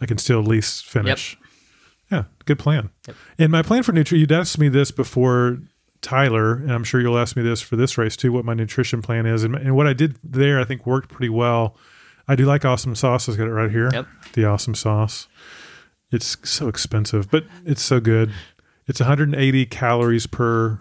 I 0.00 0.06
can 0.06 0.18
still 0.18 0.40
at 0.40 0.48
least 0.48 0.84
finish. 0.84 1.38
Yeah, 2.10 2.24
good 2.44 2.58
plan. 2.58 2.90
Yep. 3.06 3.16
And 3.38 3.52
my 3.52 3.62
plan 3.62 3.82
for 3.82 3.92
nutrition, 3.92 4.20
you'd 4.20 4.32
asked 4.32 4.58
me 4.58 4.68
this 4.68 4.90
before 4.90 5.58
Tyler, 6.02 6.54
and 6.54 6.72
I'm 6.72 6.84
sure 6.84 7.00
you'll 7.00 7.18
ask 7.18 7.36
me 7.36 7.42
this 7.42 7.60
for 7.60 7.76
this 7.76 7.96
race 7.96 8.16
too, 8.16 8.32
what 8.32 8.44
my 8.44 8.54
nutrition 8.54 9.02
plan 9.02 9.24
is. 9.24 9.42
And, 9.42 9.54
and 9.54 9.74
what 9.74 9.86
I 9.86 9.92
did 9.92 10.16
there, 10.22 10.60
I 10.60 10.64
think 10.64 10.86
worked 10.86 11.10
pretty 11.10 11.30
well. 11.30 11.76
I 12.28 12.36
do 12.36 12.44
like 12.44 12.64
awesome 12.64 12.94
sauce. 12.94 13.28
I've 13.28 13.36
got 13.36 13.46
it 13.46 13.52
right 13.52 13.70
here. 13.70 13.90
Yep. 13.92 14.06
The 14.34 14.44
awesome 14.44 14.74
sauce. 14.74 15.28
It's 16.10 16.36
so 16.48 16.68
expensive, 16.68 17.30
but 17.30 17.44
it's 17.64 17.82
so 17.82 18.00
good. 18.00 18.32
It's 18.86 19.00
180 19.00 19.66
calories 19.66 20.26
per. 20.26 20.80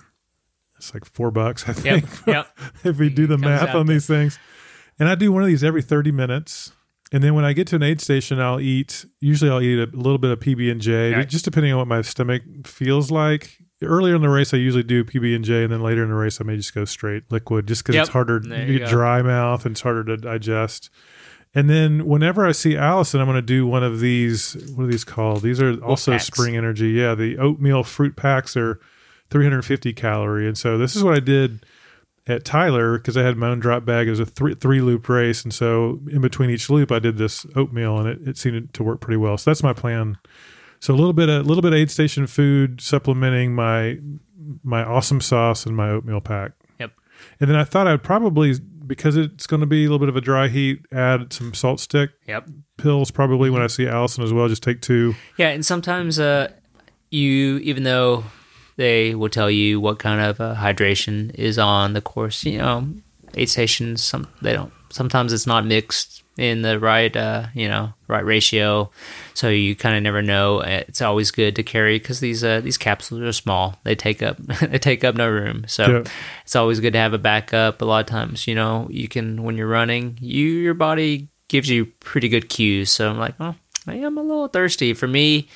It's 0.86 0.94
like 0.94 1.06
four 1.06 1.32
bucks, 1.32 1.68
I 1.68 1.74
think. 1.74 2.06
yep. 2.28 2.48
if 2.84 2.98
we 3.00 3.10
do 3.10 3.26
the 3.28 3.38
math 3.38 3.74
on 3.74 3.86
to- 3.86 3.94
these 3.94 4.06
things. 4.08 4.38
And 5.00 5.10
I 5.10 5.16
do 5.16 5.32
one 5.32 5.42
of 5.42 5.48
these 5.48 5.64
every 5.64 5.82
30 5.82 6.12
minutes. 6.12 6.72
And 7.12 7.24
then 7.24 7.34
when 7.36 7.46
I 7.46 7.54
get 7.54 7.68
to 7.68 7.76
an 7.76 7.84
aid 7.84 8.02
station, 8.02 8.40
I'll 8.40 8.60
eat. 8.60 9.06
Usually, 9.20 9.50
I'll 9.52 9.62
eat 9.62 9.80
a 9.80 9.86
little 9.96 10.18
bit 10.18 10.32
of 10.32 10.40
PB 10.40 10.72
and 10.72 10.82
J, 10.82 11.24
just 11.26 11.46
depending 11.46 11.72
on 11.72 11.78
what 11.78 11.88
my 11.88 12.02
stomach 12.02 12.42
feels 12.66 13.12
like. 13.12 13.58
Earlier 13.84 14.16
in 14.16 14.22
the 14.22 14.30
race, 14.30 14.54
I 14.54 14.58
usually 14.58 14.84
do 14.84 15.04
PB 15.04 15.36
and 15.36 15.44
J, 15.46 15.64
and 15.64 15.72
then 15.72 15.82
later 15.82 16.04
in 16.04 16.10
the 16.10 16.16
race, 16.16 16.40
I 16.42 16.44
may 16.44 16.56
just 16.58 16.74
go 16.74 16.86
straight 16.86 17.24
liquid, 17.32 17.68
just 17.68 17.84
because 17.84 17.96
Yep. 17.96 18.02
it's 18.04 18.12
harder. 18.14 18.40
There 18.40 18.66
You 18.66 18.74
you 18.74 18.80
get 18.80 18.86
go. 18.86 18.92
dry 18.92 19.22
mouth, 19.22 19.66
and 19.66 19.74
it's 19.74 19.82
harder 19.82 20.04
to 20.06 20.18
digest. 20.18 20.90
And 21.54 21.70
then 21.70 22.06
whenever 22.08 22.48
I 22.48 22.52
see 22.52 22.76
Allison, 22.76 23.20
I'm 23.22 23.28
going 23.28 23.36
to 23.36 23.42
do 23.44 23.68
one 23.68 23.84
of 23.84 24.00
these. 24.00 24.54
What 24.76 24.86
are 24.86 24.88
these 24.88 25.04
called? 25.04 25.44
These 25.44 25.62
are 25.62 25.74
also. 25.84 26.18
Spring 26.18 26.56
Energy. 26.58 26.90
Yeah, 26.92 27.14
the 27.14 27.38
oatmeal 27.38 27.84
fruit 27.84 28.16
packs 28.16 28.58
are 28.58 28.80
350 29.30 29.94
calorie, 29.94 30.48
and 30.48 30.58
so 30.58 30.78
this 30.78 30.96
is 30.96 31.04
what 31.04 31.16
I 31.16 31.20
did 31.20 31.66
at 32.26 32.46
Tyler 32.46 32.98
because 32.98 33.18
I 33.18 33.24
had 33.24 33.36
my 33.36 33.48
own 33.50 33.60
drop 33.60 33.84
bag. 33.86 34.08
It 34.08 34.12
was 34.12 34.20
a 34.20 34.26
three 34.26 34.56
three 34.56 34.82
loop 34.82 35.10
race, 35.10 35.44
and 35.44 35.54
so 35.54 36.00
in 36.12 36.22
between 36.22 36.50
each 36.50 36.70
loop, 36.70 36.92
I 36.92 37.00
did 37.00 37.18
this 37.18 37.46
oatmeal, 37.56 37.98
and 38.00 38.08
it, 38.08 38.28
it 38.28 38.38
seemed 38.38 38.74
to 38.74 38.84
work 38.84 39.02
pretty 39.02 39.18
well. 39.18 39.38
So 39.38 39.50
that's 39.52 39.64
my 39.64 39.74
plan. 39.74 40.18
So 40.80 40.94
a 40.94 40.98
little 40.98 41.14
bit, 41.14 41.30
a 41.30 41.40
little 41.42 41.62
bit 41.62 41.74
of 41.74 41.80
aid 41.80 41.90
station 41.92 42.28
food 42.28 42.82
supplementing 42.82 43.56
my 43.56 44.00
my 44.64 44.84
awesome 44.84 45.22
sauce 45.22 45.66
and 45.66 45.76
my 45.76 45.90
oatmeal 45.90 46.22
pack. 46.22 46.52
Yep. 46.80 46.92
And 47.40 47.50
then 47.50 47.56
I 47.58 47.64
thought 47.64 47.88
I'd 47.88 48.04
probably 48.04 48.54
because 48.86 49.16
it's 49.16 49.48
going 49.48 49.62
to 49.62 49.66
be 49.66 49.80
a 49.86 49.88
little 49.88 50.00
bit 50.00 50.10
of 50.10 50.18
a 50.18 50.22
dry 50.22 50.50
heat, 50.50 50.86
add 50.92 51.32
some 51.32 51.54
SaltStick 51.54 52.10
Yep. 52.28 52.50
pills 52.78 53.12
probably 53.12 53.50
when 53.50 53.62
I 53.62 53.68
see 53.68 53.88
Allison 53.88 54.26
as 54.26 54.34
well. 54.34 54.50
Just 54.50 54.62
take 54.62 54.82
two. 54.82 55.16
Yeah, 55.38 55.50
and 55.50 55.66
sometimes 55.66 56.20
uh, 56.20 56.52
you, 57.10 57.60
even 57.60 57.84
though 57.84 58.26
they 58.76 59.16
will 59.16 59.30
tell 59.30 59.50
you 59.52 59.80
what 59.80 60.00
kind 60.00 60.22
of 60.22 60.40
uh, 60.42 60.56
hydration 60.56 61.34
is 61.36 61.58
on 61.60 61.94
the 61.94 62.02
course, 62.02 62.44
you 62.46 62.58
know, 62.58 62.88
aid 63.36 63.50
stations, 63.50 64.04
some 64.04 64.28
they 64.42 64.54
don't. 64.54 64.72
Sometimes 64.92 65.34
it's 65.34 65.48
not 65.48 65.66
mixed 65.66 66.22
in 66.38 66.62
the 66.64 66.80
right, 66.80 67.16
uh, 67.16 67.46
you 67.54 67.68
know, 67.68 67.94
right 68.08 68.26
ratio, 68.26 68.90
so 69.36 69.50
you 69.50 69.76
kind 69.76 69.96
of 69.96 70.02
never 70.04 70.22
know. 70.22 70.62
It's 70.62 71.02
always 71.02 71.30
good 71.32 71.56
to 71.56 71.64
carry 71.64 71.98
because 72.00 72.20
these 72.20 72.44
uh, 72.44 72.60
these 72.62 72.78
capsules 72.78 73.22
are 73.22 73.32
small. 73.34 73.76
They 73.84 73.96
take 73.96 74.22
up 74.24 74.38
they 74.62 74.80
take 74.80 75.04
up 75.04 75.16
no 75.16 75.30
room, 75.30 75.66
so 75.68 75.88
Yeah. 75.90 76.04
it's 76.44 76.56
always 76.56 76.80
good 76.80 76.94
to 76.94 77.00
have 77.00 77.14
a 77.14 77.18
backup. 77.20 77.82
A 77.82 77.86
lot 77.86 78.02
of 78.02 78.06
times, 78.08 78.48
you 78.48 78.56
know, 78.56 78.88
you 78.90 79.08
can 79.08 79.44
when 79.44 79.58
you're 79.58 79.68
running, 79.68 80.18
you 80.22 80.46
your 80.46 80.74
body 80.76 81.30
gives 81.50 81.70
you 81.70 81.86
pretty 82.00 82.30
good 82.30 82.50
cues. 82.50 82.92
So 82.92 83.10
I'm 83.10 83.20
like, 83.20 83.36
oh, 83.40 83.56
I 83.88 83.96
am 83.96 84.18
a 84.18 84.22
little 84.24 84.48
thirsty. 84.48 84.94
For 84.94 85.08
me, 85.08 85.48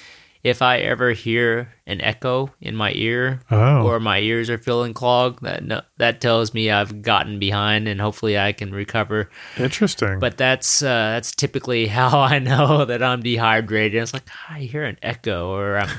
if 0.43 0.62
I 0.62 0.78
ever 0.80 1.12
hear 1.12 1.73
an 1.86 2.00
echo 2.02 2.52
in 2.62 2.76
my 2.76 2.91
ear 2.93 3.41
Oh. 3.52 3.84
or 3.86 4.00
my 4.00 4.19
ears 4.19 4.50
are 4.50 4.58
feeling 4.58 4.93
clogged, 4.93 5.43
that 5.43 5.63
no, 5.63 5.82
that 5.97 6.21
tells 6.21 6.54
me 6.54 6.69
I've 6.71 7.02
gotten 7.02 7.39
behind 7.39 7.88
and 7.88 8.00
hopefully 8.00 8.38
I 8.38 8.54
can 8.54 8.71
recover. 8.71 9.30
Interesting. 9.58 10.19
But 10.19 10.38
that's 10.38 10.82
uh, 10.82 10.86
that's 11.15 11.32
typically 11.36 11.88
how 12.00 12.19
I 12.19 12.39
know 12.39 12.86
that 12.86 13.02
I'm 13.04 13.21
dehydrated. 13.21 14.02
It's 14.02 14.13
like 14.13 14.28
I 14.50 14.60
hear 14.62 14.84
an 14.84 14.97
echo 15.02 15.50
or 15.54 15.78
I'm, 15.80 15.89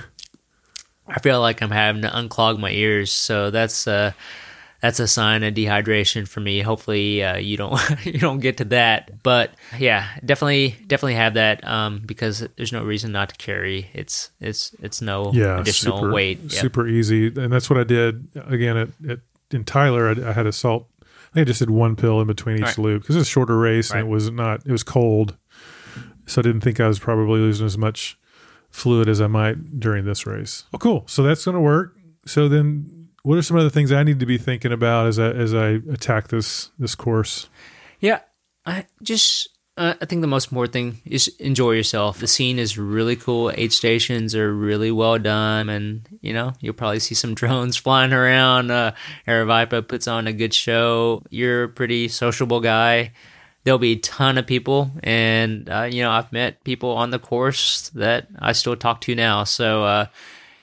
I 1.07 1.21
feel 1.21 1.41
like 1.41 1.63
I'm 1.63 1.71
having 1.71 2.03
to 2.03 2.09
unclog 2.09 2.59
my 2.59 2.71
ears. 2.71 3.11
So 3.11 3.51
that's 3.51 3.87
uh, 3.87 4.13
that's 4.81 5.01
a 5.01 5.09
sign 5.09 5.43
of 5.43 5.55
dehydration 5.55 6.29
for 6.29 6.41
me. 6.41 6.61
Hopefully 6.61 7.23
uh, 7.23 7.37
you 7.37 7.57
don't 7.57 7.81
you 8.05 8.19
don't 8.19 8.39
get 8.41 8.59
to 8.59 8.65
that. 8.67 9.23
But 9.23 9.53
yeah, 9.79 10.09
definitely 10.25 10.77
definitely 10.87 11.15
have 11.15 11.35
that 11.35 11.67
um, 11.67 12.03
because 12.05 12.47
there's 12.57 12.73
no 12.73 12.85
reason 12.85 13.13
not 13.13 13.31
to 13.31 13.37
carry. 13.37 13.91
It's 13.93 14.31
it's 14.41 14.75
it's 14.81 15.01
no 15.03 15.33
yeah, 15.33 15.61
additional 15.61 15.99
super, 15.99 16.13
weight. 16.13 16.41
Yep. 16.41 16.51
super 16.53 16.87
easy, 16.89 17.27
and 17.27 17.53
that's 17.53 17.69
what 17.69 17.79
I 17.79 17.85
did 17.85 18.29
again 18.47 18.77
at, 18.77 18.89
at 19.09 19.19
in 19.51 19.65
Tyler. 19.65 20.09
I, 20.09 20.31
I 20.31 20.33
had 20.33 20.47
a 20.47 20.53
salt. 20.53 20.87
I 21.03 21.35
think 21.35 21.45
I 21.47 21.49
just 21.49 21.59
did 21.59 21.71
one 21.71 21.95
pill 21.95 22.21
in 22.21 22.27
between 22.27 22.57
each 22.57 22.63
Right. 22.63 22.79
loop 22.79 23.03
because 23.03 23.17
it 23.17 23.19
was 23.21 23.29
a 23.29 23.31
shorter 23.31 23.59
race 23.59 23.91
and 23.91 24.01
it 24.01 24.07
was 24.09 24.31
not. 24.31 24.65
It 24.65 24.73
was 24.73 24.83
cold, 24.83 25.37
so 26.27 26.41
I 26.41 26.43
didn't 26.43 26.63
think 26.63 26.81
I 26.81 26.89
was 26.89 26.99
probably 26.99 27.41
losing 27.41 27.67
as 27.67 27.77
much 27.77 28.19
fluid 28.71 29.09
as 29.09 29.21
I 29.21 29.27
might 29.27 29.81
during 29.81 30.05
this 30.05 30.27
race. 30.27 30.65
Oh, 30.73 30.79
cool. 30.79 31.05
So 31.07 31.23
that's 31.23 31.45
going 31.45 31.55
to 31.55 31.61
work. 31.61 31.95
So 32.27 32.49
then, 32.49 32.98
what 33.29 33.37
are 33.37 33.43
some 33.43 33.59
other 33.59 33.69
things 33.69 33.93
I 33.93 34.05
need 34.05 34.21
to 34.21 34.27
be 34.27 34.39
thinking 34.39 34.73
about 34.73 35.07
as 35.07 35.19
I 35.19 35.29
as 35.33 35.53
I 35.53 35.81
attack 35.93 36.29
this 36.29 36.71
this 36.79 36.95
course? 36.95 37.51
Yeah, 38.01 38.21
I 38.65 38.87
just 39.03 39.51
uh, 39.77 39.97
I 40.01 40.07
think 40.07 40.23
the 40.23 40.27
most 40.27 40.51
important 40.51 40.73
thing 40.73 41.03
is 41.05 41.29
enjoy 41.39 41.73
yourself. 41.73 42.21
The 42.21 42.27
scene 42.27 42.59
is 42.59 42.79
really 42.79 43.17
cool. 43.17 43.53
Aid 43.55 43.75
stations 43.75 44.35
are 44.35 44.55
really 44.55 44.91
well 44.91 45.19
done, 45.19 45.69
and 45.69 46.09
you 46.23 46.33
know 46.33 46.55
you'll 46.63 46.73
probably 46.73 47.01
see 47.01 47.15
some 47.15 47.35
drones 47.41 47.77
flying 47.77 48.15
around. 48.15 48.71
Uh, 48.71 48.93
Aravaipa 49.27 49.87
puts 49.87 50.09
on 50.09 50.27
a 50.27 50.33
good 50.33 50.55
show. 50.55 51.23
You're 51.29 51.65
a 51.65 51.69
pretty 51.69 52.09
sociable 52.09 52.61
guy. 52.61 53.13
There'll 53.65 53.79
be 53.79 53.93
a 53.93 53.97
ton 53.97 54.39
of 54.39 54.47
people, 54.47 54.91
and 55.03 55.69
uh, 55.69 55.83
you 55.83 56.03
know 56.03 56.13
I've 56.13 56.33
met 56.33 56.65
people 56.65 56.93
on 56.93 57.11
the 57.11 57.19
course 57.19 57.91
that 57.91 58.29
I 58.39 58.53
still 58.53 58.75
talk 58.75 59.03
to 59.03 59.15
now. 59.15 59.45
So. 59.45 59.85
Uh, 59.85 60.07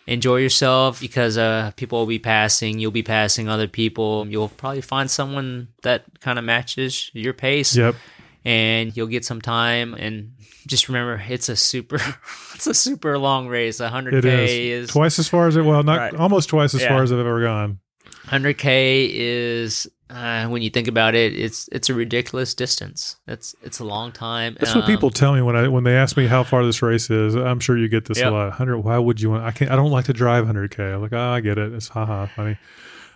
enjoy 0.07 0.37
yourself 0.37 0.99
because 0.99 1.37
uh, 1.37 1.71
people 1.75 1.99
will 1.99 2.05
be 2.05 2.19
passing. 2.19 2.79
You'll 2.79 2.91
be 2.91 3.03
passing 3.03 3.49
other 3.49 3.67
people. 3.67 4.27
You'll 4.27 4.49
probably 4.49 4.81
find 4.81 5.09
someone 5.09 5.69
that 5.83 6.05
kind 6.19 6.37
of 6.39 6.45
matches 6.45 7.09
your 7.13 7.33
pace 7.33 7.75
Yep. 7.75 7.95
and 8.43 8.95
you'll 8.95 9.07
get 9.07 9.25
some 9.25 9.41
time 9.41 9.93
and 9.95 10.33
just 10.67 10.87
remember 10.89 11.21
it's 11.27 11.49
a 11.49 11.55
super 11.55 11.95
it's 12.55 12.67
a 12.67 12.73
super 12.73 13.17
long 13.17 13.47
race 13.47 13.79
100k 13.79 14.13
It 14.13 14.25
is. 14.25 14.51
is, 14.51 14.89
twice 14.89 15.17
as 15.19 15.27
far 15.27 15.47
as 15.47 15.55
it. 15.55 15.63
Well, 15.63 15.83
not 15.83 15.97
Right. 15.99 16.15
almost 16.15 16.49
twice 16.49 16.73
as 16.75 16.81
Yeah. 16.81 16.89
far 16.89 17.03
as 17.03 17.11
I've 17.11 17.19
ever 17.19 17.41
gone. 17.41 17.79
100k 18.27 19.09
is 19.11 19.87
uh, 20.09 20.47
when 20.47 20.61
you 20.61 20.69
think 20.69 20.87
about 20.87 21.15
it 21.15 21.33
it's 21.33 21.67
it's 21.71 21.89
a 21.89 21.93
ridiculous 21.93 22.53
distance 22.53 23.15
it's 23.27 23.55
it's 23.63 23.79
a 23.79 23.83
long 23.83 24.11
time 24.11 24.55
That's 24.59 24.75
what 24.75 24.83
Um, 24.83 24.89
people 24.89 25.09
tell 25.09 25.33
me 25.33 25.41
when 25.41 25.55
I 25.55 25.67
when 25.67 25.83
they 25.83 25.95
ask 25.95 26.15
me 26.15 26.27
how 26.27 26.43
far 26.43 26.63
this 26.63 26.81
race 26.81 27.09
is. 27.09 27.33
I'm 27.35 27.59
sure 27.59 27.75
you 27.77 27.87
get 27.89 28.05
this 28.05 28.19
Yep. 28.19 28.27
a 28.27 28.31
lot. 28.31 28.51
Hundred. 28.53 28.77
Why 28.79 28.97
would 28.99 29.19
you 29.19 29.31
want? 29.31 29.43
I 29.43 29.51
can't. 29.51 29.71
I 29.71 29.75
don't 29.75 29.89
like 29.91 30.05
to 30.05 30.13
drive 30.13 30.45
100k. 30.45 30.93
I'm 30.93 31.01
like, 31.01 31.13
oh, 31.13 31.19
I 31.19 31.39
get 31.39 31.57
it. 31.57 31.73
It's 31.73 31.87
haha 31.87 32.27
funny. 32.27 32.57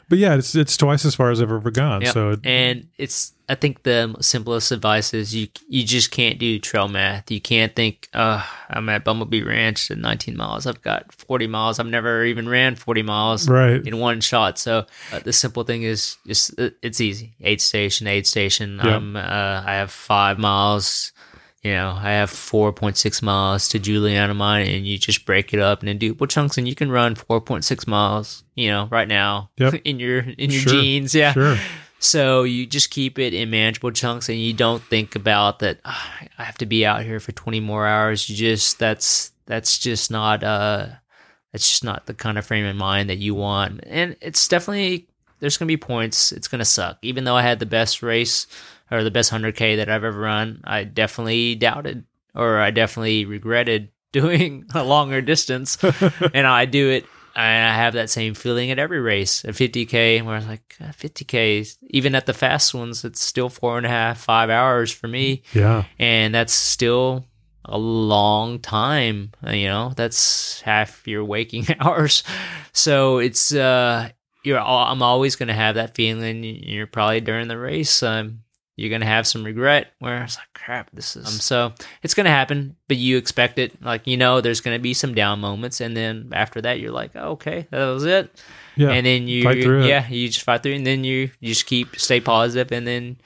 But 0.10 0.18
yeah, 0.18 0.36
it's 0.36 0.56
it's 0.56 0.76
twice 0.76 1.06
as 1.06 1.16
far 1.16 1.30
as 1.30 1.42
I've 1.42 1.52
ever 1.52 1.72
gone. 1.72 2.02
Yep. 2.02 2.14
So 2.14 2.30
it, 2.32 2.40
and 2.44 2.88
it's 2.98 3.34
I 3.50 3.56
think 3.56 3.82
the 3.82 4.16
simplest 4.22 4.72
advice 4.72 5.12
is 5.14 5.34
you 5.36 5.48
you 5.68 5.84
just 5.84 6.12
can't 6.12 6.38
do 6.38 6.60
trail 6.60 6.88
math. 6.88 7.32
You 7.32 7.42
can't 7.42 7.76
think, 7.76 8.08
uh, 8.14 8.46
I'm 8.70 8.88
at 8.90 9.04
Bumblebee 9.04 9.42
Ranch 9.42 9.90
at 9.90 9.98
19 9.98 10.38
miles. 10.38 10.68
I've 10.68 10.82
got 10.84 11.12
40 11.14 11.48
miles. 11.48 11.80
I've 11.80 11.88
never 11.88 12.24
even 12.26 12.48
ran 12.48 12.76
40 12.76 13.02
miles 13.02 13.50
right. 13.50 13.86
in 13.86 14.00
one 14.00 14.22
shot. 14.22 14.60
So 14.60 14.86
uh, 15.12 15.20
the 15.20 15.34
simple 15.34 15.64
thing 15.64 15.82
is 15.82 16.18
just 16.28 16.60
uh, 16.60 16.70
it's 16.84 17.02
easy. 17.02 17.34
Aid 17.42 17.60
station, 17.60 18.06
aid 18.06 18.28
station. 18.28 18.80
Yeah. 18.84 18.96
Um, 18.96 19.16
uh, 19.16 19.20
I 19.66 19.74
have 19.74 19.92
five 19.92 20.38
miles. 20.38 21.12
You 21.64 21.72
know, 21.74 21.98
I 22.02 22.12
have 22.12 22.30
4.6 22.32 23.22
miles 23.22 23.68
to 23.70 23.80
Gloriana 23.80 24.34
mine, 24.36 24.68
and 24.68 24.88
you 24.88 24.98
just 24.98 25.26
break 25.26 25.54
it 25.54 25.60
up 25.60 25.80
and 25.80 25.90
then 25.90 25.98
do 25.98 26.14
well 26.14 26.28
chunks, 26.28 26.58
and 26.58 26.68
you 26.68 26.74
can 26.76 26.90
run 26.90 27.16
4.6 27.16 27.86
miles. 27.86 28.44
You 28.56 28.70
know, 28.70 28.88
right 28.90 29.08
now 29.08 29.50
Yep. 29.58 29.74
in 29.86 30.00
your 30.00 30.20
in 30.20 30.50
your 30.52 30.62
Sure. 30.62 30.72
jeans. 30.74 31.14
Yeah. 31.14 31.34
Sure. 31.34 31.58
So 32.02 32.44
you 32.44 32.66
just 32.66 32.92
keep 32.92 33.20
it 33.20 33.34
in 33.34 33.50
manageable 33.50 33.92
chunks, 33.92 34.30
and 34.30 34.38
you 34.40 34.54
don't 34.54 34.82
think 34.84 35.16
about 35.16 35.60
that. 35.60 35.80
"Ah, 35.84 36.18
I 36.38 36.44
have 36.46 36.58
to 36.60 36.66
be 36.66 36.86
out 36.86 37.04
here 37.04 37.20
for 37.20 37.34
twenty 37.34 37.60
more 37.60 37.86
hours. 37.86 38.30
You 38.30 38.38
just 38.38 38.80
that's 38.80 39.32
that's 39.46 39.78
just 39.80 40.10
not 40.10 40.42
uh 40.44 40.88
that's 41.52 41.68
just 41.68 41.84
not 41.84 42.06
the 42.06 42.14
kind 42.14 42.38
of 42.38 42.46
frame 42.46 42.66
of 42.66 42.76
mind 42.78 43.10
that 43.10 43.18
you 43.18 43.36
want. 43.36 43.82
And 43.86 44.16
it's 44.22 44.48
definitely 44.48 45.08
there's 45.42 45.58
gonna 45.58 45.68
be 45.68 45.76
points. 45.76 46.32
It's 46.32 46.48
gonna 46.48 46.64
suck. 46.64 47.00
Even 47.02 47.26
though 47.26 47.36
I 47.36 47.42
had 47.42 47.60
the 47.60 47.66
best 47.66 48.02
race 48.02 48.48
or 48.92 49.04
the 49.04 49.12
best 49.12 49.30
hundred 49.30 49.56
k 49.56 49.76
that 49.78 49.90
I've 49.90 50.04
ever 50.04 50.20
run, 50.20 50.62
I 50.64 50.84
definitely 50.84 51.56
doubted 51.56 52.06
or 52.36 52.60
I 52.60 52.72
definitely 52.72 53.26
regretted 53.26 53.90
doing 54.12 54.66
a 54.74 54.84
longer 54.84 55.22
distance. 55.22 55.78
and 56.34 56.48
I 56.48 56.66
do 56.66 56.90
it. 56.90 57.06
And 57.36 57.70
I 57.70 57.76
have 57.76 57.94
that 57.94 58.10
same 58.10 58.34
feeling 58.34 58.70
at 58.72 58.80
every 58.80 59.00
race. 59.00 59.46
At 59.46 59.54
50k, 59.54 60.24
where 60.26 60.34
I 60.36 60.38
was 60.40 60.48
like, 60.48 60.76
"Uh, 60.82 60.86
50k, 60.88 61.78
even 61.92 62.14
at 62.16 62.26
the 62.26 62.34
fast 62.34 62.74
ones, 62.74 63.06
it's 63.06 63.22
still 63.22 63.48
four 63.50 63.78
and 63.78 63.86
a 63.86 63.90
half, 63.90 64.20
five 64.20 64.50
hours 64.50 64.92
for 64.92 65.08
me 65.08 65.44
Yeah. 65.54 65.84
and 66.00 66.34
that's 66.36 66.54
still 66.54 67.26
a 67.66 67.78
long 67.78 68.58
time 68.60 69.32
uh, 69.46 69.52
you 69.52 69.68
know 69.68 69.92
that's 69.96 70.60
half 70.62 71.08
your 71.08 71.24
waking 71.24 71.68
hours 71.80 72.24
so 72.74 73.20
it's 73.20 73.54
uh 73.54 74.10
you're 74.44 74.58
i'm 74.60 75.04
always 75.04 75.36
going 75.36 75.50
to 75.50 75.54
have 75.54 75.76
that 75.76 75.94
feeling 75.94 76.44
you're 76.44 76.88
probably 76.88 77.20
during 77.22 77.48
the 77.48 77.58
race 77.58 78.02
um 78.02 78.40
you're 78.80 78.90
going 78.90 79.02
to 79.02 79.08
have 79.08 79.28
some 79.28 79.44
regret 79.44 79.92
where 80.00 80.24
it's 80.24 80.38
like 80.38 80.48
crap 80.54 80.90
this 80.94 81.16
is 81.16 81.26
um, 81.26 81.34
so 81.34 81.74
it's 82.04 82.14
going 82.14 82.26
to 82.26 82.30
happen 82.32 82.76
but 82.88 82.98
you 82.98 83.18
expect 83.18 83.60
it 83.60 83.82
like 83.84 84.08
you 84.08 84.16
know 84.18 84.42
there's 84.42 84.62
going 84.62 84.76
to 84.78 84.82
be 84.82 84.94
some 84.94 85.14
down 85.14 85.40
moments 85.40 85.82
and 85.82 85.96
then 85.98 86.30
after 86.34 86.62
that 86.62 86.80
you're 86.80 86.92
like 86.92 87.12
oh, 87.16 87.32
okay 87.32 87.68
that 87.72 87.86
was 87.86 88.06
it 88.06 88.32
Yeah. 88.76 88.92
and 88.92 89.06
then 89.06 89.28
you 89.28 89.44
Fight 89.44 89.62
through 89.64 89.84
it. 89.84 89.88
yeah 89.88 90.08
you 90.10 90.28
just 90.28 90.44
fight 90.46 90.64
through 90.64 90.74
and 90.74 90.86
then 90.88 91.04
you, 91.04 91.30
you 91.40 91.50
just 91.50 91.66
keep 91.66 92.00
stay 92.00 92.20
positive 92.20 92.72
and 92.72 92.86
then 92.88 93.18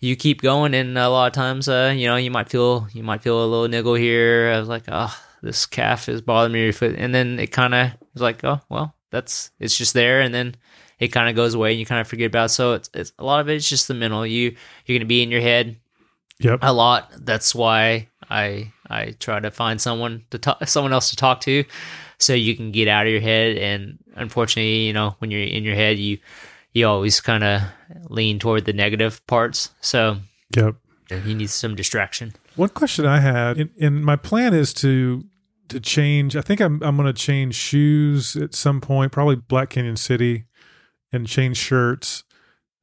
you 0.00 0.14
keep 0.16 0.42
going 0.42 0.74
and 0.74 0.96
a 0.98 1.08
lot 1.08 1.26
of 1.26 1.32
times 1.32 1.68
uh 1.68 1.92
you 1.96 2.06
know 2.06 2.16
you 2.16 2.30
might 2.30 2.48
feel 2.48 2.86
you 2.92 3.02
might 3.02 3.22
feel 3.22 3.38
a 3.42 3.46
little 3.46 3.68
niggle 3.68 3.94
here 3.94 4.52
i 4.54 4.58
was 4.58 4.68
like 4.68 4.84
oh 4.88 5.14
this 5.42 5.66
calf 5.66 6.08
is 6.08 6.20
bothering 6.22 6.52
me 6.52 6.64
your 6.64 6.72
foot 6.72 6.94
and 6.96 7.14
then 7.14 7.38
it 7.38 7.48
kind 7.52 7.74
of 7.74 7.90
is 8.14 8.22
like 8.22 8.42
oh 8.44 8.60
well 8.68 8.94
that's 9.10 9.50
it's 9.60 9.76
just 9.76 9.94
there 9.94 10.20
and 10.20 10.34
then 10.34 10.54
it 10.98 11.08
kind 11.08 11.28
of 11.28 11.36
goes 11.36 11.54
away 11.54 11.70
and 11.72 11.80
you 11.80 11.86
kind 11.86 12.00
of 12.00 12.08
forget 12.08 12.26
about 12.28 12.46
it. 12.46 12.48
so 12.50 12.72
it's, 12.74 12.90
it's 12.94 13.12
a 13.18 13.24
lot 13.24 13.40
of 13.40 13.48
it's 13.48 13.68
just 13.68 13.88
the 13.88 13.94
mental 13.94 14.26
you 14.26 14.56
you're 14.86 14.98
gonna 14.98 15.06
be 15.06 15.22
in 15.22 15.30
your 15.30 15.40
head 15.40 15.76
Yep. 16.38 16.58
a 16.62 16.72
lot. 16.72 17.10
That's 17.18 17.54
why 17.54 18.08
I 18.28 18.72
I 18.90 19.14
try 19.18 19.40
to 19.40 19.50
find 19.50 19.80
someone 19.80 20.24
to 20.30 20.38
talk, 20.38 20.66
someone 20.68 20.92
else 20.92 21.08
to 21.10 21.16
talk 21.16 21.40
to, 21.42 21.64
so 22.18 22.34
you 22.34 22.54
can 22.54 22.72
get 22.72 22.88
out 22.88 23.06
of 23.06 23.12
your 23.12 23.22
head. 23.22 23.56
And 23.56 23.98
unfortunately, 24.14 24.86
you 24.86 24.92
know, 24.92 25.16
when 25.18 25.30
you're 25.30 25.40
in 25.42 25.64
your 25.64 25.74
head, 25.74 25.98
you 25.98 26.18
you 26.74 26.86
always 26.86 27.22
kind 27.22 27.42
of 27.42 27.62
lean 28.10 28.38
toward 28.38 28.66
the 28.66 28.74
negative 28.74 29.26
parts. 29.26 29.70
So 29.80 30.18
Yep. 30.54 30.74
you 31.24 31.34
need 31.34 31.48
some 31.48 31.74
distraction. 31.74 32.34
One 32.56 32.68
question 32.68 33.06
I 33.06 33.20
had, 33.20 33.56
and, 33.58 33.70
and 33.80 34.04
my 34.04 34.16
plan 34.16 34.52
is 34.52 34.74
to 34.74 35.24
to 35.68 35.80
change. 35.80 36.36
I 36.36 36.42
think 36.42 36.60
I'm 36.60 36.82
I'm 36.82 36.96
going 36.96 37.06
to 37.06 37.12
change 37.14 37.54
shoes 37.54 38.36
at 38.36 38.54
some 38.54 38.82
point, 38.82 39.10
probably 39.10 39.36
Black 39.36 39.70
Canyon 39.70 39.96
City, 39.96 40.44
and 41.12 41.26
change 41.26 41.56
shirts, 41.56 42.24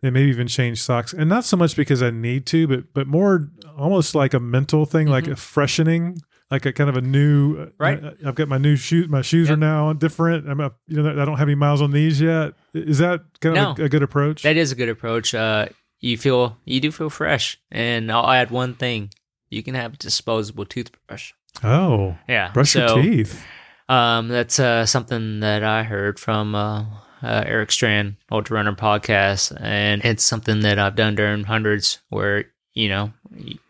and 0.02 0.14
maybe 0.14 0.30
even 0.30 0.48
change 0.48 0.82
socks. 0.82 1.14
And 1.14 1.30
not 1.30 1.46
so 1.46 1.58
much 1.58 1.76
because 1.76 2.02
I 2.02 2.10
need 2.12 2.46
to, 2.48 2.68
but 2.68 2.94
but 2.94 3.08
more 3.08 3.50
almost 3.78 4.16
like 4.16 4.34
a 4.34 4.40
mental 4.40 4.86
thing, 4.86 5.08
like 5.08 5.28
a 5.28 5.36
freshening, 5.36 6.20
like 6.52 6.66
a 6.66 6.74
kind 6.74 6.90
of 6.90 6.98
a 6.98 7.02
new. 7.02 7.58
uh, 7.58 7.66
Right. 7.78 8.02
I've 8.26 8.36
got 8.36 8.48
my 8.48 8.58
new 8.58 8.76
shoes. 8.76 9.08
My 9.10 9.22
shoes 9.22 9.50
are 9.50 9.58
now 9.58 9.94
different. 9.94 10.48
I'm 10.50 10.60
a, 10.60 10.72
you 10.88 11.02
know 11.02 11.10
I 11.22 11.26
don't 11.26 11.38
have 11.38 11.48
any 11.48 11.56
miles 11.56 11.82
on 11.82 11.92
these 11.92 12.20
yet. 12.22 12.54
Is 12.74 12.98
that 13.00 13.22
kind 13.40 13.58
of 13.58 13.78
No. 13.78 13.84
a, 13.84 13.86
a 13.86 13.90
good 13.90 14.04
approach? 14.04 14.44
That 14.44 14.58
is 14.58 14.72
a 14.72 14.76
good 14.76 14.90
approach. 14.90 15.34
Uh, 15.34 15.68
you 16.00 16.18
feel 16.18 16.58
you 16.66 16.80
do 16.82 16.92
feel 16.92 17.10
fresh, 17.10 17.58
and 17.72 18.12
I'll 18.12 18.30
add 18.30 18.52
one 18.52 18.74
thing: 18.76 19.10
you 19.50 19.64
can 19.64 19.74
have 19.76 19.94
a 19.94 19.98
disposable 19.98 20.66
toothbrush. 20.66 21.32
oh, 21.64 22.18
Yeah, 22.28 22.52
brush 22.52 22.72
so, 22.72 22.96
your 22.96 23.04
teeth. 23.04 23.42
Um, 23.88 24.28
that's 24.28 24.60
uh, 24.60 24.86
something 24.86 25.40
that 25.42 25.64
I 25.64 25.84
heard 25.84 26.20
from 26.20 26.56
uh, 26.56 26.86
uh, 27.24 27.44
Eric 27.46 27.70
Schranz, 27.70 28.18
Ultra 28.32 28.56
Runner 28.58 28.74
podcast, 28.76 29.56
and 29.60 30.04
it's 30.04 30.24
something 30.24 30.60
that 30.62 30.78
I've 30.78 30.96
done 30.96 31.16
during 31.16 31.46
hundreds, 31.46 32.00
where 32.10 32.46
you 32.74 32.90
know, 32.90 33.14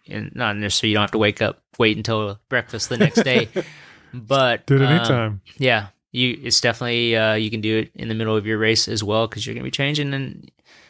not 0.07 0.57
necessarily 0.57 0.91
you 0.91 0.95
don't 0.95 1.03
have 1.03 1.11
to 1.11 1.17
wake 1.17 1.41
up, 1.41 1.61
wait 1.77 1.95
until 1.97 2.39
breakfast 2.49 2.89
the 2.89 2.97
next 2.97 3.23
day, 3.23 3.49
but 4.13 4.65
Do 4.65 4.75
it 4.75 4.81
um, 4.81 4.87
anytime. 4.91 5.41
yeah, 5.57 5.87
you 6.11 6.39
it's 6.43 6.61
definitely 6.61 7.15
uh, 7.15 7.35
you 7.35 7.49
can 7.51 7.61
do 7.61 7.79
it 7.79 7.91
in 7.95 8.07
the 8.07 8.15
middle 8.15 8.35
of 8.35 8.45
your 8.45 8.57
race 8.57 8.87
as 8.87 9.03
well 9.03 9.27
because 9.27 9.45
you're 9.45 9.55
gonna 9.55 9.63
be 9.63 9.71
changing 9.71 10.13
and 10.13 10.49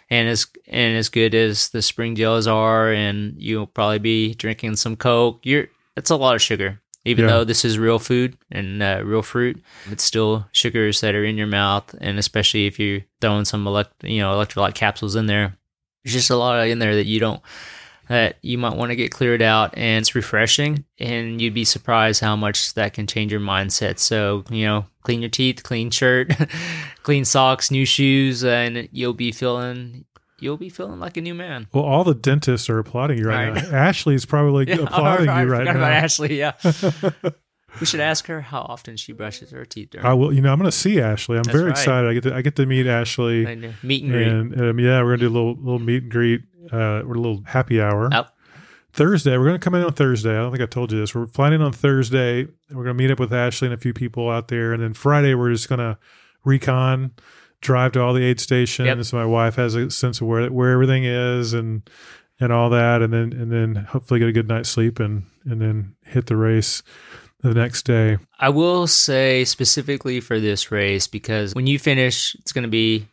and 0.09 0.29
as 0.29 0.47
and 0.67 0.95
as 0.95 1.09
good 1.09 1.33
as 1.33 1.69
the 1.69 1.81
spring 1.81 2.15
gels 2.15 2.47
are, 2.47 2.91
and 2.91 3.35
you'll 3.41 3.67
probably 3.67 3.99
be 3.99 4.33
drinking 4.35 4.75
some 4.75 4.95
Coke. 4.95 5.39
You're 5.43 5.67
it's 5.97 6.09
a 6.11 6.15
lot 6.15 6.35
of 6.35 6.41
sugar. 6.41 6.81
Even 7.05 7.25
Yeah. 7.25 7.31
though 7.31 7.43
this 7.43 7.65
is 7.65 7.77
real 7.77 7.99
food 7.99 8.37
and 8.51 8.81
uh, 8.81 9.01
real 9.03 9.21
fruit, 9.21 9.61
it's 9.91 10.03
still 10.03 10.47
sugars 10.53 11.01
that 11.01 11.15
are 11.15 11.25
in 11.25 11.37
your 11.37 11.47
mouth, 11.47 11.93
and 11.99 12.17
especially 12.17 12.65
if 12.65 12.79
you're 12.79 13.01
throwing 13.19 13.43
some 13.45 13.67
elect, 13.67 14.03
you 14.03 14.19
know, 14.21 14.33
electrolyte 14.33 14.73
capsules 14.75 15.15
in 15.15 15.25
there, 15.25 15.57
there's 16.03 16.13
just 16.13 16.29
a 16.29 16.35
lot 16.37 16.65
in 16.67 16.79
there 16.79 16.95
that 16.95 17.05
you 17.05 17.19
don't 17.19 17.41
that 18.09 18.35
you 18.41 18.57
might 18.57 18.75
want 18.75 18.89
to 18.91 18.97
get 18.97 19.11
cleared 19.11 19.41
out 19.41 19.77
and 19.77 20.01
it's 20.01 20.13
refreshing. 20.13 20.83
And 20.99 21.41
you'd 21.41 21.53
be 21.53 21.63
surprised 21.63 22.19
how 22.21 22.35
much 22.35 22.73
that 22.73 22.93
can 22.93 23.07
change 23.07 23.31
your 23.31 23.39
mindset. 23.41 23.97
So 23.97 24.43
you 24.49 24.65
know 24.65 24.85
clean 25.03 25.21
your 25.21 25.29
teeth 25.29 25.63
clean 25.63 25.89
shirt 25.89 26.31
clean 27.03 27.25
socks 27.25 27.69
new 27.71 27.85
shoes 27.85 28.43
and 28.43 28.87
you'll 28.91 29.13
be 29.13 29.31
feeling 29.33 30.05
you'll 30.43 30.57
be 30.57 30.69
feeling 30.69 30.99
like 30.99 31.17
a 31.17 31.21
new 31.21 31.33
man 31.33 31.67
Well, 31.73 31.83
all 31.85 32.03
the 32.03 32.13
dentists 32.13 32.69
are 32.69 32.77
applauding 32.79 33.17
you 33.17 33.25
right, 33.27 33.49
Right. 33.51 33.63
now. 33.71 33.77
Ashley's 33.77 34.25
probably 34.25 34.65
Yeah, 34.67 34.81
applauding 34.81 35.29
I 35.29 35.43
you 35.43 35.47
right 35.49 35.63
now. 35.65 35.71
about 35.71 35.91
Ashley 35.93 36.37
yeah 36.37 36.53
we 37.79 37.85
should 37.87 37.99
ask 38.01 38.27
her 38.27 38.41
how 38.41 38.61
often 38.61 38.97
she 38.97 39.13
brushes 39.13 39.49
her 39.51 39.65
teeth 39.65 39.89
during 39.91 40.05
I 40.05 40.13
will. 40.13 40.31
You 40.31 40.41
know, 40.41 40.51
I'm 40.51 40.59
going 40.59 40.69
to 40.69 40.77
see 40.77 41.01
Ashley. 41.01 41.37
I'm 41.37 41.43
That's 41.43 41.55
very 41.57 41.69
right. 41.69 41.79
excited. 41.79 42.07
I 42.09 42.13
get 42.13 42.23
to 42.23 42.35
I 42.35 42.41
get 42.43 42.55
to 42.57 42.65
meet 42.67 42.85
Ashley, 42.85 43.43
meet 43.81 44.03
and 44.03 44.11
greet 44.11 44.27
and 44.27 44.61
um, 44.61 44.79
yeah, 44.79 45.01
we're 45.01 45.17
gonna 45.17 45.17
do 45.17 45.27
a 45.29 45.35
little 45.35 45.55
little 45.55 45.79
meet 45.79 46.03
and 46.03 46.11
greet. 46.11 46.41
Uh, 46.71 47.01
we're 47.03 47.15
a 47.15 47.19
little 47.19 47.41
happy 47.47 47.81
hour. 47.81 48.09
Oh. 48.13 48.25
Thursday, 48.91 49.35
we're 49.39 49.45
gonna 49.47 49.57
come 49.57 49.73
in 49.73 49.83
on 49.83 49.91
Thursday. 49.93 50.29
I 50.31 50.35
don't 50.35 50.51
think 50.51 50.61
I 50.61 50.67
told 50.67 50.91
you 50.91 50.99
this. 50.99 51.15
We're 51.15 51.25
flying 51.25 51.53
in 51.55 51.63
on 51.63 51.73
Thursday. 51.73 52.45
We're 52.69 52.83
gonna 52.83 52.93
meet 52.93 53.09
up 53.09 53.19
with 53.19 53.33
Ashley 53.33 53.67
and 53.69 53.73
a 53.73 53.77
few 53.77 53.91
people 53.93 54.29
out 54.29 54.49
there, 54.49 54.71
and 54.71 54.83
then 54.83 54.93
Friday 54.93 55.33
we're 55.33 55.49
just 55.51 55.67
gonna 55.67 55.97
recon, 56.45 57.11
drive 57.63 57.93
to 57.93 58.01
all 58.01 58.13
the 58.13 58.23
aid 58.23 58.39
stations. 58.39 58.85
Yep. 58.85 59.03
So 59.05 59.17
my 59.17 59.25
wife 59.25 59.55
has 59.55 59.73
a 59.75 59.89
sense 59.89 60.21
of 60.21 60.27
where 60.27 60.51
where 60.51 60.71
everything 60.71 61.05
is 61.05 61.53
and 61.53 61.89
and 62.39 62.51
all 62.51 62.69
that, 62.69 63.01
and 63.01 63.11
then 63.11 63.33
and 63.33 63.51
then 63.51 63.75
hopefully 63.75 64.19
get 64.19 64.29
a 64.29 64.33
good 64.33 64.47
night's 64.47 64.69
sleep 64.69 64.99
and 64.99 65.23
and 65.45 65.61
then 65.61 65.95
hit 66.05 66.27
the 66.27 66.35
race 66.35 66.83
the 67.41 67.53
next 67.53 67.83
day. 67.83 68.17
I 68.39 68.49
will 68.49 68.87
say 68.87 69.45
specifically 69.45 70.19
for 70.19 70.39
this 70.39 70.71
race 70.71 71.07
because 71.07 71.53
when 71.53 71.67
you 71.67 71.77
finish, 71.77 72.35
it's 72.35 72.53
going 72.53 72.63
to 72.63 72.69
be, 72.69 73.07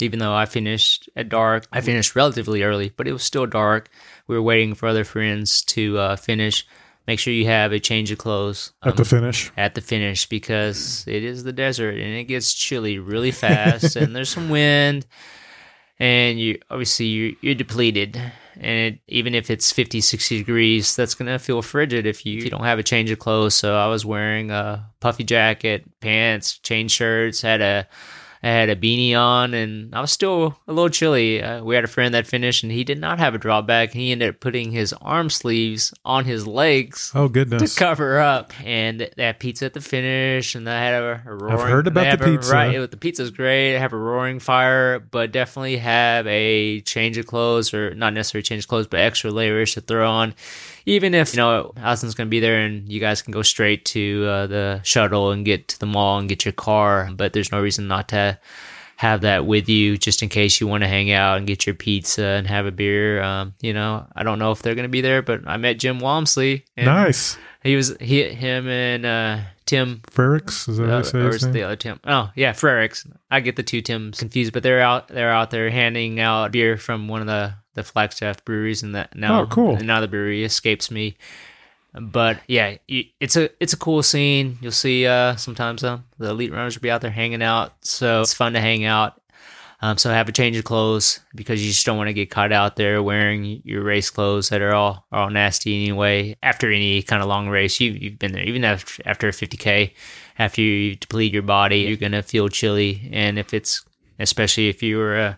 even 0.00 0.18
though 0.18 0.34
I 0.34 0.46
finished 0.46 1.08
at 1.16 1.28
dark, 1.28 1.66
I 1.72 1.80
finished 1.80 2.14
relatively 2.14 2.62
early, 2.62 2.92
but 2.96 3.08
it 3.08 3.12
was 3.12 3.22
still 3.22 3.46
dark. 3.46 3.88
We 4.26 4.36
were 4.36 4.42
waiting 4.42 4.74
for 4.74 4.86
other 4.86 5.04
friends 5.04 5.62
to 5.64 5.98
uh, 5.98 6.16
finish. 6.16 6.66
Make 7.08 7.18
sure 7.18 7.32
you 7.32 7.46
have 7.46 7.72
a 7.72 7.80
change 7.80 8.10
of 8.10 8.18
clothes 8.18 8.74
At 8.82 8.90
um, 8.90 8.96
the 8.96 9.04
finish, 9.06 9.50
at 9.56 9.74
the 9.74 9.80
finish 9.80 10.26
because 10.28 11.04
it 11.08 11.24
is 11.24 11.42
the 11.42 11.54
desert 11.54 11.94
and 11.94 12.14
it 12.14 12.24
gets 12.24 12.52
chilly 12.52 12.98
really 12.98 13.30
fast 13.30 13.96
and 13.96 14.14
there's 14.14 14.28
some 14.28 14.50
wind 14.50 15.06
and 15.98 16.38
you 16.38 16.60
obviously 16.70 17.06
you're, 17.06 17.32
you're 17.40 17.54
depleted. 17.54 18.20
And 18.60 18.94
it, 18.94 19.00
even 19.08 19.34
if 19.34 19.50
it's 19.50 19.72
50 19.72 20.02
60 20.02 20.36
degrees 20.36 20.94
that's 20.94 21.14
going 21.14 21.32
to 21.32 21.38
feel 21.38 21.62
frigid 21.62 22.04
if 22.04 22.26
you, 22.26 22.36
if 22.36 22.44
you 22.44 22.50
don't 22.50 22.64
have 22.64 22.78
a 22.78 22.82
change 22.82 23.10
of 23.10 23.18
clothes. 23.18 23.54
So 23.54 23.74
i 23.74 23.86
was 23.86 24.04
wearing 24.04 24.50
a 24.50 24.90
puffy 25.00 25.24
jacket 25.24 25.88
pants 26.00 26.58
chain 26.58 26.88
shirts 26.88 27.40
had 27.40 27.62
a 27.62 27.88
I 28.42 28.48
had 28.48 28.68
a 28.68 28.76
beanie 28.76 29.14
on 29.14 29.54
and 29.54 29.94
I 29.94 30.00
was 30.00 30.12
still 30.12 30.58
a 30.66 30.72
little 30.72 30.90
chilly. 30.90 31.42
Uh, 31.42 31.62
we 31.64 31.74
had 31.74 31.84
a 31.84 31.88
friend 31.88 32.14
that 32.14 32.26
finished 32.26 32.62
and 32.62 32.72
he 32.72 32.84
did 32.84 32.98
not 32.98 33.18
have 33.18 33.34
a 33.34 33.38
drawback. 33.38 33.92
He 33.92 34.12
ended 34.12 34.30
up 34.30 34.40
putting 34.40 34.72
his 34.72 34.92
arm 35.00 35.30
sleeves 35.30 35.92
on 36.04 36.24
his 36.24 36.46
legs 36.46 37.12
oh 37.14 37.28
goodness! 37.28 37.74
to 37.74 37.78
cover 37.78 38.18
up. 38.18 38.52
And 38.64 39.10
that 39.16 39.40
pizza 39.40 39.66
at 39.66 39.74
the 39.74 39.80
finish, 39.80 40.54
and 40.54 40.68
I 40.68 40.80
had 40.80 41.02
a, 41.02 41.22
a 41.26 41.34
roaring. 41.34 41.54
I've 41.54 41.68
heard 41.68 41.86
about 41.86 42.18
the 42.18 42.24
a- 42.24 42.28
pizza. 42.36 42.52
right, 42.52 42.74
it, 42.74 42.90
the 42.90 42.96
pizza's 42.96 43.30
great. 43.30 43.76
I 43.76 43.78
have 43.78 43.92
a 43.92 43.96
roaring 43.96 44.38
fire, 44.38 44.98
but 44.98 45.32
definitely 45.32 45.78
have 45.78 46.26
a 46.26 46.80
change 46.82 47.18
of 47.18 47.26
clothes, 47.26 47.72
or 47.74 47.94
not 47.94 48.14
necessarily 48.14 48.42
change 48.42 48.64
of 48.64 48.68
clothes, 48.68 48.86
but 48.86 49.00
extra 49.00 49.30
layers 49.30 49.74
to 49.74 49.80
throw 49.80 50.08
on. 50.08 50.34
Even 50.88 51.14
if 51.14 51.34
you 51.34 51.38
know 51.38 51.72
Allison's 51.76 52.14
going 52.14 52.28
to 52.28 52.30
be 52.30 52.40
there, 52.40 52.60
and 52.60 52.90
you 52.90 52.98
guys 52.98 53.22
can 53.22 53.32
go 53.32 53.42
straight 53.42 53.84
to 53.86 54.24
uh, 54.26 54.46
the 54.46 54.80
shuttle 54.82 55.30
and 55.30 55.44
get 55.44 55.68
to 55.68 55.78
the 55.78 55.86
mall 55.86 56.18
and 56.18 56.28
get 56.28 56.44
your 56.44 56.52
car, 56.52 57.10
but 57.14 57.32
there's 57.32 57.52
no 57.52 57.60
reason 57.60 57.88
not 57.88 58.08
to 58.08 58.38
have 58.96 59.20
that 59.20 59.46
with 59.46 59.68
you 59.68 59.96
just 59.96 60.24
in 60.24 60.28
case 60.28 60.60
you 60.60 60.66
want 60.66 60.82
to 60.82 60.88
hang 60.88 61.12
out 61.12 61.36
and 61.36 61.46
get 61.46 61.66
your 61.66 61.74
pizza 61.74 62.24
and 62.24 62.48
have 62.48 62.66
a 62.66 62.72
beer. 62.72 63.22
Um, 63.22 63.54
you 63.60 63.72
know, 63.72 64.04
I 64.16 64.24
don't 64.24 64.40
know 64.40 64.50
if 64.50 64.60
they're 64.60 64.74
going 64.74 64.88
to 64.88 64.88
be 64.88 65.02
there, 65.02 65.22
but 65.22 65.42
I 65.46 65.56
met 65.56 65.78
Jim 65.78 66.00
Walmsley. 66.00 66.64
And 66.76 66.86
nice. 66.86 67.38
he 67.62 67.76
was 67.76 67.96
he 68.00 68.24
him 68.24 68.66
and 68.66 69.06
uh 69.06 69.38
Tim 69.66 70.00
Freriks, 70.10 70.66
is 70.66 70.78
that 70.78 70.90
uh, 70.90 71.02
what 71.02 71.14
or 71.14 71.28
is 71.28 71.44
it 71.44 71.52
the 71.52 71.62
other 71.62 71.76
Tim? 71.76 72.00
Oh 72.04 72.30
yeah, 72.34 72.54
Freriks. 72.54 73.06
I 73.30 73.40
get 73.40 73.54
the 73.54 73.62
two 73.62 73.82
Tims 73.82 74.18
confused, 74.18 74.54
but 74.54 74.62
they're 74.62 74.80
out 74.80 75.08
they're 75.08 75.30
out 75.30 75.50
there 75.50 75.68
handing 75.68 76.18
out 76.18 76.52
beer 76.52 76.78
from 76.78 77.06
one 77.06 77.20
of 77.20 77.26
the 77.26 77.54
the 77.78 77.84
Flagstaff 77.84 78.44
breweries, 78.44 78.82
and 78.82 78.94
that 78.94 79.14
now 79.16 79.42
Oh, 79.42 79.46
cool. 79.46 79.76
now 79.78 80.00
the 80.00 80.08
brewery 80.08 80.44
escapes 80.44 80.90
me. 80.90 81.16
But 81.94 82.40
yeah, 82.46 82.76
it's 82.86 83.36
a 83.36 83.48
it's 83.62 83.72
a 83.72 83.76
cool 83.78 84.02
scene. 84.02 84.58
You'll 84.60 84.72
see 84.72 85.06
uh, 85.06 85.36
sometimes 85.36 85.82
uh, 85.82 85.98
the 86.18 86.30
elite 86.30 86.52
runners 86.52 86.76
will 86.76 86.82
be 86.82 86.90
out 86.90 87.00
there 87.00 87.10
hanging 87.10 87.42
out, 87.42 87.72
so 87.80 88.20
it's 88.20 88.34
fun 88.34 88.52
to 88.52 88.60
hang 88.60 88.84
out. 88.84 89.20
Um, 89.80 89.96
so 89.96 90.10
have 90.10 90.28
a 90.28 90.32
change 90.32 90.56
of 90.56 90.64
clothes 90.64 91.20
because 91.36 91.62
you 91.64 91.70
just 91.70 91.86
don't 91.86 91.96
want 91.96 92.08
to 92.08 92.12
get 92.12 92.30
caught 92.32 92.50
out 92.50 92.74
there 92.74 93.00
wearing 93.00 93.62
your 93.64 93.82
race 93.84 94.10
clothes 94.10 94.48
that 94.48 94.60
are 94.60 94.74
all 94.74 95.06
are 95.12 95.22
all 95.22 95.30
nasty 95.30 95.74
anyway. 95.82 96.36
After 96.42 96.70
any 96.70 97.00
kind 97.02 97.22
of 97.22 97.28
long 97.28 97.48
race, 97.48 97.80
you 97.80 97.92
you've 97.92 98.18
been 98.18 98.32
there. 98.32 98.42
Even 98.44 98.64
after 98.64 99.02
after 99.06 99.28
a 99.28 99.32
50k, 99.32 99.92
after 100.38 100.60
you 100.60 100.94
deplete 100.96 101.32
your 101.32 101.42
body, 101.42 101.80
you're 101.82 101.96
gonna 101.96 102.22
feel 102.24 102.48
chilly. 102.48 103.08
And 103.12 103.38
if 103.38 103.54
it's 103.54 103.84
especially 104.18 104.68
if 104.68 104.82
you 104.82 104.98
were 104.98 105.16
uh, 105.16 105.34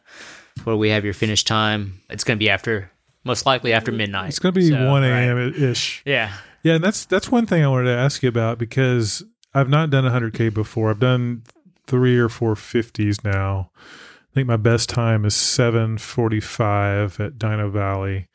where 0.65 0.77
we 0.77 0.91
have 0.91 1.05
your 1.05 1.15
finish 1.15 1.45
time, 1.45 2.01
it's 2.11 2.25
gonna 2.25 2.37
be 2.39 2.51
after 2.51 2.91
most 3.25 3.45
likely 3.47 3.73
after 3.73 3.93
midnight. 3.93 4.29
It's 4.31 4.39
going 4.39 4.55
to 4.55 4.61
be 4.61 4.71
So, 4.71 4.87
1 4.91 5.03
right. 5.03 5.09
a.m. 5.11 5.55
ish. 5.55 6.03
Yeah. 6.07 6.33
Yeah, 6.63 6.75
and 6.77 6.85
that's 6.85 7.05
that's 7.05 7.31
one 7.31 7.45
thing 7.47 7.63
I 7.65 7.69
wanted 7.69 7.91
to 7.91 7.97
ask 7.97 8.23
you 8.23 8.29
about 8.29 8.59
because 8.59 9.23
I've 9.55 9.69
not 9.69 9.91
done 9.91 10.05
100k 10.05 10.53
before. 10.55 10.91
I've 10.91 10.99
done 11.01 11.43
three 11.87 12.19
or 12.19 12.29
four 12.29 12.55
50s 12.55 13.25
now. 13.25 13.71
I 13.79 14.35
think 14.35 14.47
my 14.47 14.57
best 14.57 14.89
time 14.89 15.25
is 15.25 15.35
7:45 15.35 17.19
at 17.21 17.39
Dino 17.39 17.69
Valley, 17.71 18.29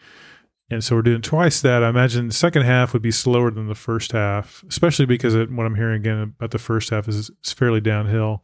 and 0.70 0.84
so 0.84 0.96
we're 0.96 1.02
doing 1.04 1.22
twice 1.22 1.62
that. 1.62 1.84
I 1.84 1.90
imagine 1.90 2.28
the 2.28 2.34
second 2.34 2.64
half 2.64 2.94
would 2.94 3.02
be 3.02 3.12
slower 3.12 3.52
than 3.52 3.68
the 3.68 3.76
first 3.76 4.12
half, 4.12 4.64
especially 4.68 5.06
because 5.06 5.36
it, 5.36 5.52
what 5.52 5.66
I'm 5.66 5.76
hearing 5.76 6.02
again 6.02 6.20
about 6.38 6.52
the 6.52 6.60
first 6.60 6.90
half 6.90 7.08
is 7.08 7.30
it's 7.30 7.54
fairly 7.54 7.80
downhill. 7.82 8.44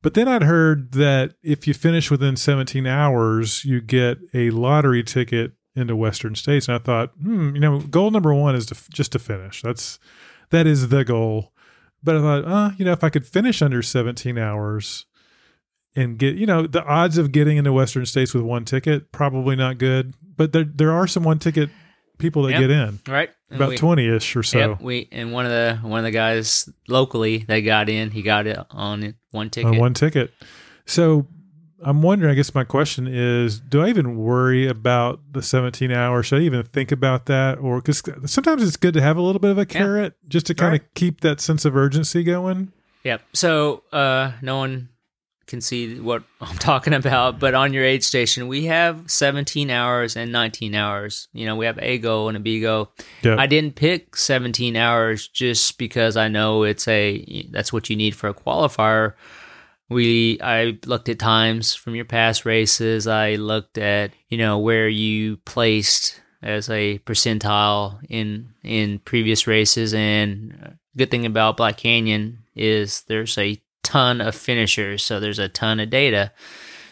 But 0.00 0.14
then 0.14 0.28
I'd 0.28 0.44
heard 0.44 0.92
that 0.92 1.34
if 1.42 1.66
you 1.66 1.74
finish 1.74 2.10
within 2.10 2.36
17 2.36 2.86
hours, 2.86 3.64
you 3.64 3.80
get 3.80 4.18
a 4.32 4.50
lottery 4.50 5.02
ticket 5.02 5.52
into 5.74 5.96
Western 5.96 6.34
states. 6.34 6.68
And 6.68 6.76
I 6.76 6.78
thought, 6.78 7.10
hmm, 7.20 7.54
you 7.54 7.60
know, 7.60 7.80
goal 7.80 8.10
number 8.10 8.32
one 8.32 8.54
is 8.54 8.66
to 8.66 8.76
just 8.90 9.12
to 9.12 9.18
finish. 9.18 9.62
That's 9.62 9.98
that 10.50 10.66
is 10.66 10.88
the 10.88 11.04
goal. 11.04 11.52
But 12.02 12.16
I 12.16 12.20
thought, 12.20 12.44
uh, 12.44 12.70
you 12.76 12.84
know, 12.84 12.92
if 12.92 13.02
I 13.02 13.10
could 13.10 13.26
finish 13.26 13.60
under 13.60 13.82
17 13.82 14.38
hours 14.38 15.06
and 15.96 16.16
get, 16.16 16.36
you 16.36 16.46
know, 16.46 16.66
the 16.66 16.84
odds 16.84 17.18
of 17.18 17.32
getting 17.32 17.56
into 17.56 17.72
Western 17.72 18.06
states 18.06 18.34
with 18.34 18.44
one 18.44 18.64
ticket 18.64 19.10
probably 19.10 19.56
not 19.56 19.78
good. 19.78 20.14
But 20.36 20.52
there 20.52 20.64
there 20.64 20.92
are 20.92 21.06
some 21.06 21.24
one 21.24 21.38
ticket 21.38 21.70
people 22.18 22.42
that 22.44 22.52
Yep. 22.52 22.60
get 22.60 22.70
in, 22.70 22.98
Right. 23.08 23.30
About 23.50 23.70
we- 23.70 23.76
20 23.76 24.06
ish 24.08 24.36
or 24.36 24.42
so. 24.42 24.58
Yep, 24.58 24.82
we 24.82 25.08
and 25.12 25.32
one 25.32 25.46
of 25.46 25.50
the 25.50 25.78
one 25.82 25.98
of 26.00 26.04
the 26.04 26.10
guys 26.10 26.68
locally 26.88 27.38
that 27.48 27.60
got 27.60 27.88
in, 27.88 28.10
he 28.10 28.22
got 28.22 28.46
it 28.46 28.58
on 28.70 29.14
one 29.30 29.48
ticket. 29.50 29.70
on 29.70 29.78
one 29.78 29.94
ticket. 29.94 30.32
So 30.84 31.26
I'm 31.82 32.02
wondering, 32.02 32.32
I 32.32 32.34
guess 32.34 32.54
my 32.54 32.64
question 32.64 33.06
is, 33.06 33.60
do 33.60 33.80
I 33.82 33.88
even 33.88 34.16
worry 34.16 34.66
about 34.66 35.20
the 35.32 35.42
17 35.42 35.92
hours? 35.92 36.26
Should 36.26 36.40
I 36.42 36.44
even 36.44 36.62
think 36.64 36.90
about 36.90 37.26
that? 37.26 37.58
Or 37.58 37.76
because 37.80 38.02
sometimes 38.26 38.62
it's 38.66 38.76
good 38.76 38.94
to 38.94 39.00
have 39.00 39.16
a 39.16 39.22
little 39.22 39.38
bit 39.38 39.52
of 39.52 39.58
a 39.58 39.64
carrot 39.66 40.14
just 40.26 40.46
to 40.46 40.54
kind 40.54 40.74
of 40.74 40.80
keep 40.94 41.20
that 41.20 41.40
sense 41.40 41.64
of 41.64 41.76
urgency 41.76 42.24
going. 42.24 42.72
Yep. 43.04 43.22
So 43.32 43.84
uh, 43.92 44.32
no 44.42 44.56
one 44.58 44.88
can 45.48 45.60
see 45.60 45.98
what 45.98 46.22
I'm 46.40 46.58
talking 46.58 46.94
about, 46.94 47.38
but 47.38 47.54
on 47.54 47.72
your 47.72 47.84
aid 47.84 48.04
station, 48.04 48.46
we 48.46 48.66
have 48.66 49.10
17 49.10 49.70
hours 49.70 50.16
and 50.16 50.30
19 50.30 50.74
hours. 50.74 51.28
You 51.32 51.46
know, 51.46 51.56
we 51.56 51.66
have 51.66 51.78
a 51.80 51.98
go 51.98 52.28
and 52.28 52.36
a 52.36 52.40
B 52.40 52.60
go. 52.60 52.90
Yeah. 53.22 53.36
I 53.38 53.46
didn't 53.46 53.74
pick 53.74 54.14
17 54.14 54.76
hours 54.76 55.26
just 55.26 55.78
because 55.78 56.16
I 56.16 56.28
know 56.28 56.62
it's 56.62 56.86
a 56.86 57.48
that's 57.50 57.72
what 57.72 57.90
you 57.90 57.96
need 57.96 58.14
for 58.14 58.28
a 58.28 58.34
qualifier. 58.34 59.14
We 59.88 60.38
I 60.40 60.78
looked 60.84 61.08
at 61.08 61.18
times 61.18 61.74
from 61.74 61.94
your 61.94 62.04
past 62.04 62.44
races. 62.44 63.06
I 63.06 63.36
looked 63.36 63.78
at, 63.78 64.12
you 64.28 64.38
know, 64.38 64.58
where 64.58 64.88
you 64.88 65.38
placed 65.38 66.20
as 66.42 66.68
a 66.70 66.98
percentile 67.00 67.98
in 68.08 68.50
in 68.62 69.00
previous 69.00 69.46
races 69.46 69.92
and 69.92 70.56
uh, 70.64 70.70
good 70.96 71.10
thing 71.10 71.26
about 71.26 71.56
Black 71.56 71.78
Canyon 71.78 72.38
is 72.54 73.02
there's 73.08 73.38
a 73.38 73.60
ton 73.88 74.20
of 74.20 74.34
finishers, 74.34 75.02
so 75.02 75.18
there's 75.18 75.38
a 75.38 75.48
ton 75.48 75.80
of 75.80 75.88
data. 75.88 76.30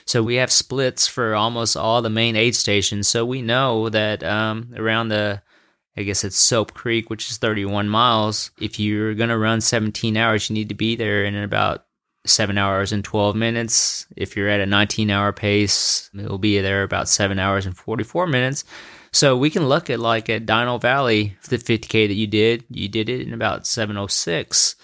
So 0.07 0.22
we 0.22 0.36
have 0.36 0.51
splits 0.51 1.07
for 1.07 1.34
almost 1.34 1.76
all 1.76 2.01
the 2.01 2.09
main 2.09 2.36
aid 2.36 2.55
stations. 2.55 3.07
So 3.07 3.26
we 3.26 3.42
know 3.42 3.90
that 3.90 4.22
um, 4.24 4.72
around 4.74 5.09
the, 5.09 5.42
I 5.94 6.05
guess 6.05 6.24
it's 6.24 6.38
Soap 6.38 6.72
Creek, 6.72 7.11
which 7.11 7.28
is 7.28 7.36
31 7.36 7.88
miles. 7.88 8.51
If 8.59 8.80
you're 8.80 9.14
gonna 9.14 9.36
run 9.36 9.61
17 9.61 10.16
hours, 10.16 10.49
you 10.49 10.55
need 10.55 10.70
to 10.70 10.74
be 10.74 10.97
there 10.97 11.24
in 11.24 11.36
about 11.36 11.84
seven 12.24 12.57
hours 12.57 12.92
and 12.92 13.05
12 13.05 13.36
minutes. 13.36 14.07
If 14.16 14.36
you're 14.36 14.49
at 14.49 14.61
a 14.61 14.66
19 14.66 15.11
hour 15.11 15.32
pace, 15.34 16.09
it'll 16.18 16.38
be 16.38 16.61
there 16.61 16.82
about 16.82 17.11
seven 17.11 17.38
hours 17.38 17.66
and 17.66 17.76
44 17.76 18.26
minutes. 18.26 18.64
So 19.12 19.36
we 19.36 19.51
can 19.51 19.68
look 19.68 19.90
at 19.90 20.01
like 20.01 20.30
at 20.30 20.47
Dino 20.47 20.78
Valley, 20.78 21.36
the 21.49 21.59
50K 21.59 22.09
that 22.09 22.14
you 22.14 22.26
did, 22.26 22.64
you 22.70 22.88
did 22.88 23.11
it 23.11 23.20
in 23.20 23.34
about 23.34 23.66
706. 23.66 24.76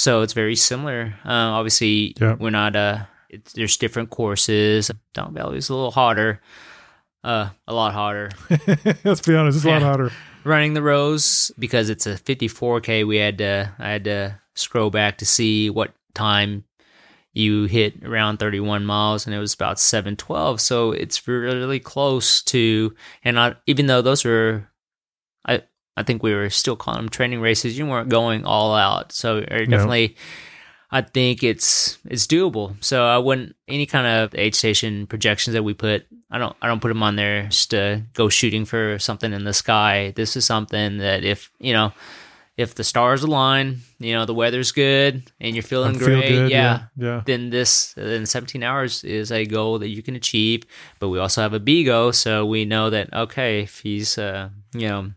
So 0.00 0.22
it's 0.22 0.32
very 0.32 0.56
similar. 0.56 1.14
Uh, 1.26 1.52
obviously, 1.60 2.14
Yeah. 2.18 2.36
we're 2.40 2.48
not, 2.48 2.74
uh, 2.74 3.00
it's, 3.28 3.52
there's 3.52 3.76
different 3.76 4.08
courses. 4.08 4.90
Dino 5.12 5.28
Valley 5.30 5.58
is 5.58 5.68
a 5.68 5.74
little 5.74 5.90
hotter, 5.90 6.40
uh, 7.22 7.50
a 7.68 7.74
lot 7.74 7.92
hotter. 7.92 8.30
Let's 9.04 9.20
be 9.20 9.34
honest, 9.36 9.56
it's 9.56 9.64
a 9.66 9.68
lot 9.68 9.80
Yeah. 9.82 9.86
hotter. 9.86 10.12
running 10.44 10.72
the 10.72 10.80
rows 10.82 11.52
because 11.58 11.90
it's 11.90 12.06
a 12.06 12.14
54k 12.16 13.06
we 13.06 13.16
had 13.18 13.36
to 13.38 13.70
i 13.78 13.90
had 13.90 14.04
to 14.04 14.40
scroll 14.54 14.88
back 14.88 15.18
to 15.18 15.26
see 15.26 15.68
what 15.68 15.92
time 16.14 16.64
you 17.34 17.64
hit 17.64 18.02
around 18.02 18.38
31 18.38 18.86
miles 18.86 19.26
and 19.26 19.34
it 19.34 19.38
was 19.38 19.52
about 19.52 19.78
712 19.78 20.58
so 20.62 20.92
it's 20.92 21.28
really 21.28 21.78
close 21.78 22.42
to 22.44 22.94
and 23.22 23.38
I, 23.38 23.54
even 23.66 23.84
though 23.86 24.00
those 24.00 24.24
were 24.24 24.66
i 25.44 25.60
i 25.96 26.02
think 26.02 26.22
we 26.22 26.34
were 26.34 26.50
still 26.50 26.76
calling 26.76 27.00
them 27.00 27.08
training 27.08 27.40
races 27.40 27.78
you 27.78 27.86
weren't 27.86 28.08
going 28.08 28.44
all 28.44 28.74
out 28.74 29.12
so 29.12 29.38
er, 29.50 29.66
No. 29.66 29.76
definitely 29.76 30.16
I 30.92 31.02
think 31.02 31.44
it's 31.44 31.98
it's 32.04 32.26
doable. 32.26 32.74
So 32.82 33.06
I 33.06 33.18
wouldn't 33.18 33.54
any 33.68 33.86
kind 33.86 34.06
of 34.06 34.34
aid 34.34 34.56
station 34.56 35.06
projections 35.06 35.54
that 35.54 35.62
we 35.62 35.72
put. 35.72 36.04
I 36.30 36.38
don't 36.38 36.56
I 36.60 36.66
don't 36.66 36.80
put 36.82 36.88
them 36.88 37.02
on 37.02 37.14
there 37.14 37.44
just 37.44 37.70
to 37.70 38.02
go 38.14 38.28
shooting 38.28 38.64
for 38.64 38.98
something 38.98 39.32
in 39.32 39.44
the 39.44 39.52
sky. 39.52 40.12
This 40.16 40.36
is 40.36 40.44
something 40.44 40.98
that 40.98 41.24
if 41.24 41.52
you 41.60 41.72
know 41.72 41.92
if 42.56 42.74
the 42.74 42.82
stars 42.82 43.22
align, 43.22 43.82
you 44.00 44.14
know 44.14 44.26
the 44.26 44.34
weather's 44.34 44.72
good 44.72 45.30
and 45.40 45.54
you're 45.54 45.62
feeling 45.62 45.94
I 45.94 45.98
feel 45.98 46.08
great, 46.08 46.28
good, 46.28 46.50
yeah, 46.50 46.86
yeah. 46.96 47.22
then 47.24 47.50
this 47.50 47.94
then 47.94 48.26
17 48.26 48.62
hours 48.64 49.04
is 49.04 49.30
a 49.30 49.46
goal 49.46 49.78
that 49.78 49.88
you 49.90 50.02
can 50.02 50.16
achieve. 50.16 50.64
But 50.98 51.10
we 51.10 51.20
also 51.20 51.40
have 51.40 51.54
a 51.54 51.60
B 51.60 51.84
go, 51.84 52.10
so 52.10 52.44
we 52.44 52.64
know 52.64 52.90
that 52.90 53.14
okay, 53.14 53.60
if 53.60 53.78
he's 53.78 54.18
uh, 54.18 54.48
you 54.74 54.88
know 54.88 55.12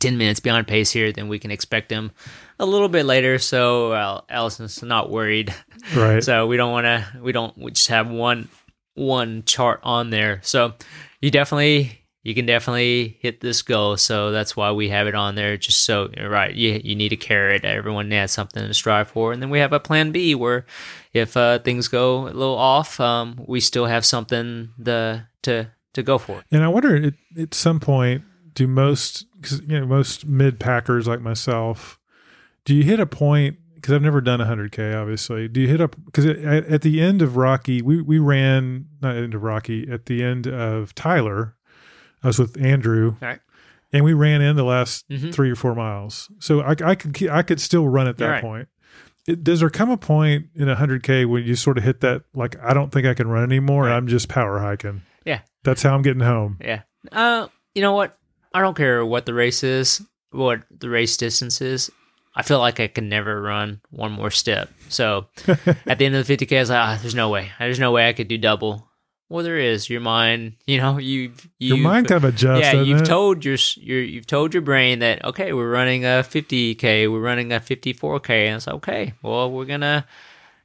10 0.00 0.18
minutes 0.18 0.40
beyond 0.40 0.66
pace 0.66 0.90
here, 0.90 1.12
then 1.12 1.28
we 1.28 1.38
can 1.38 1.50
expect 1.50 1.90
him 1.90 2.12
a 2.58 2.66
little 2.66 2.88
bit 2.88 3.06
later. 3.06 3.38
So 3.38 3.90
well, 3.90 4.24
Allison's 4.28 4.82
not 4.82 5.10
worried. 5.10 5.54
Right. 5.94 6.22
So 6.22 6.46
we 6.46 6.56
don't 6.56 6.72
want 6.72 6.84
to. 6.84 7.20
We 7.20 7.32
don't. 7.32 7.56
We 7.56 7.70
just 7.70 7.88
have 7.88 8.10
one 8.10 8.48
one 8.94 9.44
chart 9.44 9.80
on 9.82 10.10
there. 10.10 10.40
So 10.42 10.74
you 11.20 11.30
definitely 11.30 12.06
you 12.26 12.34
can 12.34 12.44
definitely 12.44 13.18
hit 13.20 13.40
this 13.40 13.62
goal. 13.62 13.96
So 13.96 14.32
that's 14.32 14.56
why 14.56 14.72
we 14.72 14.88
have 14.88 15.06
it 15.06 15.14
on 15.14 15.36
there. 15.36 15.56
Just 15.56 15.84
so 15.84 16.10
right. 16.20 16.52
You 16.52 16.80
you 16.82 16.96
need 16.96 17.12
a 17.12 17.16
carrot. 17.16 17.64
Everyone 17.64 18.10
has 18.10 18.32
something 18.32 18.66
to 18.66 18.74
strive 18.74 19.08
for, 19.08 19.32
and 19.32 19.40
then 19.40 19.48
we 19.48 19.60
have 19.60 19.72
a 19.72 19.78
plan 19.78 20.10
B 20.10 20.34
where 20.34 20.66
if 21.12 21.36
uh, 21.36 21.60
things 21.60 21.86
go 21.86 22.22
a 22.22 22.34
little 22.34 22.56
off, 22.56 22.98
um, 22.98 23.40
we 23.46 23.60
still 23.60 23.86
have 23.86 24.04
something 24.04 24.70
the 24.76 25.22
to 25.42 25.70
to 25.94 26.02
go 26.02 26.18
for. 26.18 26.42
And 26.50 26.64
I 26.64 26.68
wonder 26.68 26.96
at, 26.96 27.14
at 27.40 27.54
some 27.54 27.78
point, 27.78 28.24
do 28.56 28.66
most, 28.66 29.26
cause, 29.42 29.60
you 29.66 29.78
know, 29.78 29.86
most 29.86 30.26
mid 30.26 30.58
packers 30.58 31.06
like 31.06 31.20
myself, 31.20 32.00
do 32.64 32.74
you 32.74 32.82
hit 32.82 32.98
a 32.98 33.06
point? 33.06 33.58
Because 33.76 33.94
I've 33.94 34.02
never 34.02 34.20
done 34.20 34.40
100K, 34.40 35.00
obviously. 35.00 35.46
Do 35.46 35.60
you 35.60 35.68
hit 35.68 35.80
up? 35.80 35.94
Because 36.06 36.26
at, 36.26 36.36
at 36.66 36.82
the 36.82 37.00
end 37.00 37.22
of 37.22 37.36
Rocky, 37.36 37.80
we, 37.82 38.00
we 38.02 38.18
ran, 38.18 38.86
not 39.00 39.14
end 39.14 39.34
of 39.34 39.42
Rocky, 39.44 39.88
at 39.88 40.06
the 40.06 40.24
end 40.24 40.48
of 40.48 40.92
Tyler, 40.96 41.54
I 42.24 42.26
was 42.28 42.38
with 42.40 42.60
Andrew. 42.60 43.14
Right. 43.20 43.38
And 43.92 44.04
we 44.04 44.14
ran 44.14 44.42
in 44.42 44.56
the 44.56 44.64
last 44.64 45.08
Mhm. 45.08 45.32
three 45.32 45.50
or 45.50 45.54
four 45.54 45.74
miles. 45.76 46.28
So 46.40 46.60
I, 46.60 46.74
I 46.84 46.94
could 46.96 47.28
I 47.28 47.42
could 47.42 47.60
still 47.60 47.86
run 47.86 48.08
at 48.08 48.16
that 48.18 48.26
right. 48.28 48.42
point. 48.42 48.68
It, 49.28 49.44
does 49.44 49.60
there 49.60 49.70
come 49.70 49.90
a 49.90 49.96
point 49.96 50.46
in 50.56 50.66
100K 50.68 51.26
when 51.26 51.44
you 51.44 51.54
sort 51.54 51.78
of 51.78 51.84
hit 51.84 52.00
that, 52.00 52.22
like, 52.34 52.56
I 52.62 52.74
don't 52.74 52.90
think 52.92 53.06
I 53.06 53.14
can 53.14 53.28
run 53.28 53.44
anymore 53.44 53.84
and 53.84 53.90
Right. 53.92 53.96
I'm 53.96 54.06
just 54.08 54.28
power 54.28 54.58
hiking? 54.58 55.02
Yeah. 55.24 55.40
That's 55.62 55.82
how 55.82 55.94
I'm 55.94 56.02
getting 56.02 56.22
home. 56.22 56.58
Yeah. 56.60 56.82
Uh, 57.12 57.46
you 57.74 57.82
know 57.82 57.92
what? 57.92 58.18
I 58.56 58.62
don't 58.62 58.74
care 58.74 59.04
what 59.04 59.26
the 59.26 59.34
race 59.34 59.62
is, 59.62 60.00
what 60.30 60.62
the 60.70 60.88
race 60.88 61.18
distance 61.18 61.60
is. 61.60 61.90
I 62.34 62.42
feel 62.42 62.58
like 62.58 62.80
I 62.80 62.86
can 62.86 63.06
never 63.06 63.42
run 63.42 63.82
one 63.90 64.12
more 64.12 64.30
step. 64.30 64.70
So 64.88 65.26
at 65.86 65.98
the 65.98 66.06
end 66.06 66.14
of 66.14 66.26
the 66.26 66.36
50K, 66.36 66.56
I 66.56 66.60
was 66.60 66.70
like, 66.70 66.78
ah, 66.78 66.98
there's 67.02 67.14
no 67.14 67.28
way. 67.28 67.52
There's 67.58 67.78
no 67.78 67.92
way 67.92 68.08
I 68.08 68.14
could 68.14 68.28
do 68.28 68.38
double. 68.38 68.88
Well, 69.28 69.44
there 69.44 69.58
is 69.58 69.90
your 69.90 70.00
mind. 70.00 70.54
You 70.66 70.78
know, 70.78 70.96
you 70.96 71.32
your 71.58 71.76
mind 71.76 72.08
kind 72.08 72.24
of 72.24 72.32
adjusts. 72.32 72.62
Yeah, 72.62 72.80
you've 72.80 73.02
it? 73.02 73.04
told 73.04 73.44
your 73.44 73.58
your 73.76 74.00
you've 74.00 74.26
told 74.26 74.54
your 74.54 74.62
brain 74.62 75.00
that 75.00 75.22
okay, 75.24 75.52
we're 75.52 75.70
running 75.70 76.06
a 76.06 76.24
50k, 76.24 77.12
we're 77.12 77.20
running 77.20 77.52
a 77.52 77.60
54k, 77.60 78.30
and 78.30 78.56
it's 78.56 78.68
okay. 78.68 79.12
Well, 79.22 79.50
we're 79.50 79.66
gonna. 79.66 80.06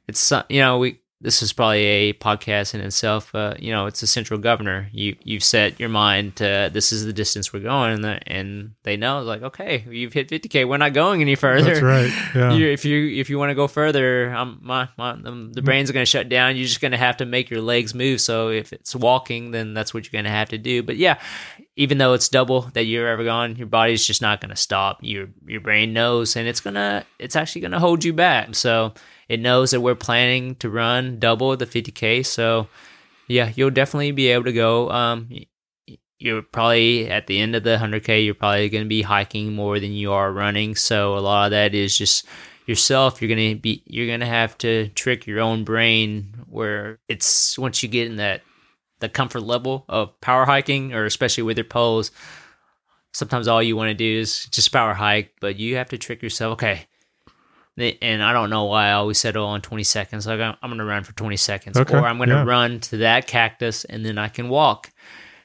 It's 0.08 0.32
you 0.48 0.60
know 0.60 0.78
we. 0.78 1.00
This 1.22 1.40
is 1.40 1.52
probably 1.52 1.84
a 1.84 2.12
podcast 2.14 2.74
in 2.74 2.80
itself. 2.80 3.32
Uh, 3.32 3.54
you 3.56 3.70
know, 3.70 3.86
it's 3.86 4.02
a 4.02 4.08
central 4.08 4.40
governor. 4.40 4.88
You 4.90 5.14
you've 5.22 5.44
set 5.44 5.78
your 5.78 5.88
mind 5.88 6.34
to 6.36 6.68
this 6.72 6.90
is 6.90 7.04
the 7.04 7.12
distance 7.12 7.52
we're 7.52 7.60
going, 7.60 7.92
and, 7.92 8.04
the, 8.04 8.20
and 8.26 8.72
they 8.82 8.96
know 8.96 9.22
like 9.22 9.42
okay, 9.42 9.84
you've 9.88 10.12
hit 10.12 10.28
50k. 10.28 10.68
We're 10.68 10.78
not 10.78 10.94
going 10.94 11.20
any 11.20 11.36
further. 11.36 11.74
That's 11.74 11.82
right. 11.82 12.12
Yeah. 12.34 12.52
You, 12.54 12.68
if 12.68 12.84
you 12.84 13.20
if 13.20 13.30
you 13.30 13.38
want 13.38 13.50
to 13.50 13.54
go 13.54 13.68
further, 13.68 14.34
um, 14.34 14.58
my, 14.62 14.88
my 14.96 15.14
the 15.14 15.62
brain's 15.62 15.90
going 15.90 16.02
to 16.02 16.10
shut 16.10 16.28
down. 16.28 16.56
You're 16.56 16.66
just 16.66 16.80
going 16.80 16.92
to 16.92 16.98
have 16.98 17.18
to 17.18 17.26
make 17.26 17.50
your 17.50 17.60
legs 17.60 17.94
move. 17.94 18.20
So 18.20 18.48
if 18.48 18.72
it's 18.72 18.96
walking, 18.96 19.50
then 19.50 19.74
that's 19.74 19.92
what 19.92 20.04
you're 20.04 20.12
going 20.12 20.24
to 20.24 20.36
have 20.36 20.48
to 20.48 20.58
do. 20.58 20.82
But 20.82 20.96
yeah, 20.96 21.20
even 21.76 21.98
though 21.98 22.14
it's 22.14 22.28
double 22.28 22.62
that 22.72 22.84
you're 22.84 23.08
ever 23.08 23.24
gone, 23.24 23.56
your 23.56 23.66
body's 23.66 24.06
just 24.06 24.22
not 24.22 24.40
going 24.40 24.50
to 24.50 24.56
stop. 24.56 24.98
Your 25.02 25.28
your 25.46 25.60
brain 25.60 25.92
knows, 25.92 26.36
and 26.36 26.48
it's 26.48 26.60
gonna 26.60 27.04
it's 27.18 27.36
actually 27.36 27.60
going 27.60 27.72
to 27.72 27.78
hold 27.78 28.04
you 28.04 28.12
back. 28.12 28.54
So 28.54 28.94
it 29.28 29.40
knows 29.40 29.70
that 29.70 29.80
we're 29.80 29.94
planning 29.94 30.54
to 30.56 30.68
run 30.68 31.18
double 31.18 31.56
the 31.56 31.66
50k. 31.66 32.24
So 32.24 32.68
yeah, 33.28 33.52
you'll 33.54 33.70
definitely 33.70 34.12
be 34.12 34.28
able 34.28 34.44
to 34.44 34.52
go. 34.52 34.90
Um, 34.90 35.28
you're 36.22 36.42
probably 36.42 37.10
at 37.10 37.26
the 37.26 37.38
end 37.40 37.56
of 37.56 37.64
the 37.64 37.76
100k 37.76 38.24
you're 38.24 38.34
probably 38.34 38.68
going 38.68 38.84
to 38.84 38.88
be 38.88 39.02
hiking 39.02 39.52
more 39.52 39.80
than 39.80 39.92
you 39.92 40.12
are 40.12 40.32
running 40.32 40.76
so 40.76 41.16
a 41.16 41.20
lot 41.20 41.46
of 41.46 41.50
that 41.50 41.74
is 41.74 41.98
just 41.98 42.24
yourself 42.66 43.20
you're 43.20 43.34
going 43.34 43.56
to 43.56 43.60
be 43.60 43.82
you're 43.86 44.06
going 44.06 44.20
to 44.20 44.26
have 44.26 44.56
to 44.56 44.88
trick 44.90 45.26
your 45.26 45.40
own 45.40 45.64
brain 45.64 46.32
where 46.48 47.00
it's 47.08 47.58
once 47.58 47.82
you 47.82 47.88
get 47.88 48.06
in 48.06 48.16
that 48.16 48.42
the 49.00 49.08
comfort 49.08 49.40
level 49.40 49.84
of 49.88 50.18
power 50.20 50.44
hiking 50.44 50.94
or 50.94 51.04
especially 51.04 51.42
with 51.42 51.58
your 51.58 51.64
poles 51.64 52.12
sometimes 53.12 53.48
all 53.48 53.62
you 53.62 53.76
want 53.76 53.88
to 53.88 53.94
do 53.94 54.20
is 54.20 54.46
just 54.46 54.72
power 54.72 54.94
hike 54.94 55.32
but 55.40 55.56
you 55.56 55.76
have 55.76 55.88
to 55.88 55.98
trick 55.98 56.22
yourself 56.22 56.52
okay 56.52 56.86
and 57.78 58.22
I 58.22 58.32
don't 58.32 58.50
know 58.50 58.64
why 58.64 58.88
I 58.88 58.92
always 58.92 59.18
settle 59.18 59.44
oh, 59.44 59.48
on 59.48 59.62
20 59.62 59.82
seconds. 59.84 60.26
Like 60.26 60.40
I'm, 60.40 60.56
I'm 60.62 60.70
going 60.70 60.78
to 60.78 60.84
run 60.84 61.04
for 61.04 61.14
20 61.14 61.36
seconds, 61.36 61.76
Okay, 61.76 61.96
or 61.96 62.06
I'm 62.06 62.18
going 62.18 62.28
to 62.28 62.36
yeah. 62.36 62.44
run 62.44 62.80
to 62.80 62.98
that 62.98 63.26
cactus, 63.26 63.84
and 63.84 64.04
then 64.04 64.18
I 64.18 64.28
can 64.28 64.48
walk. 64.48 64.90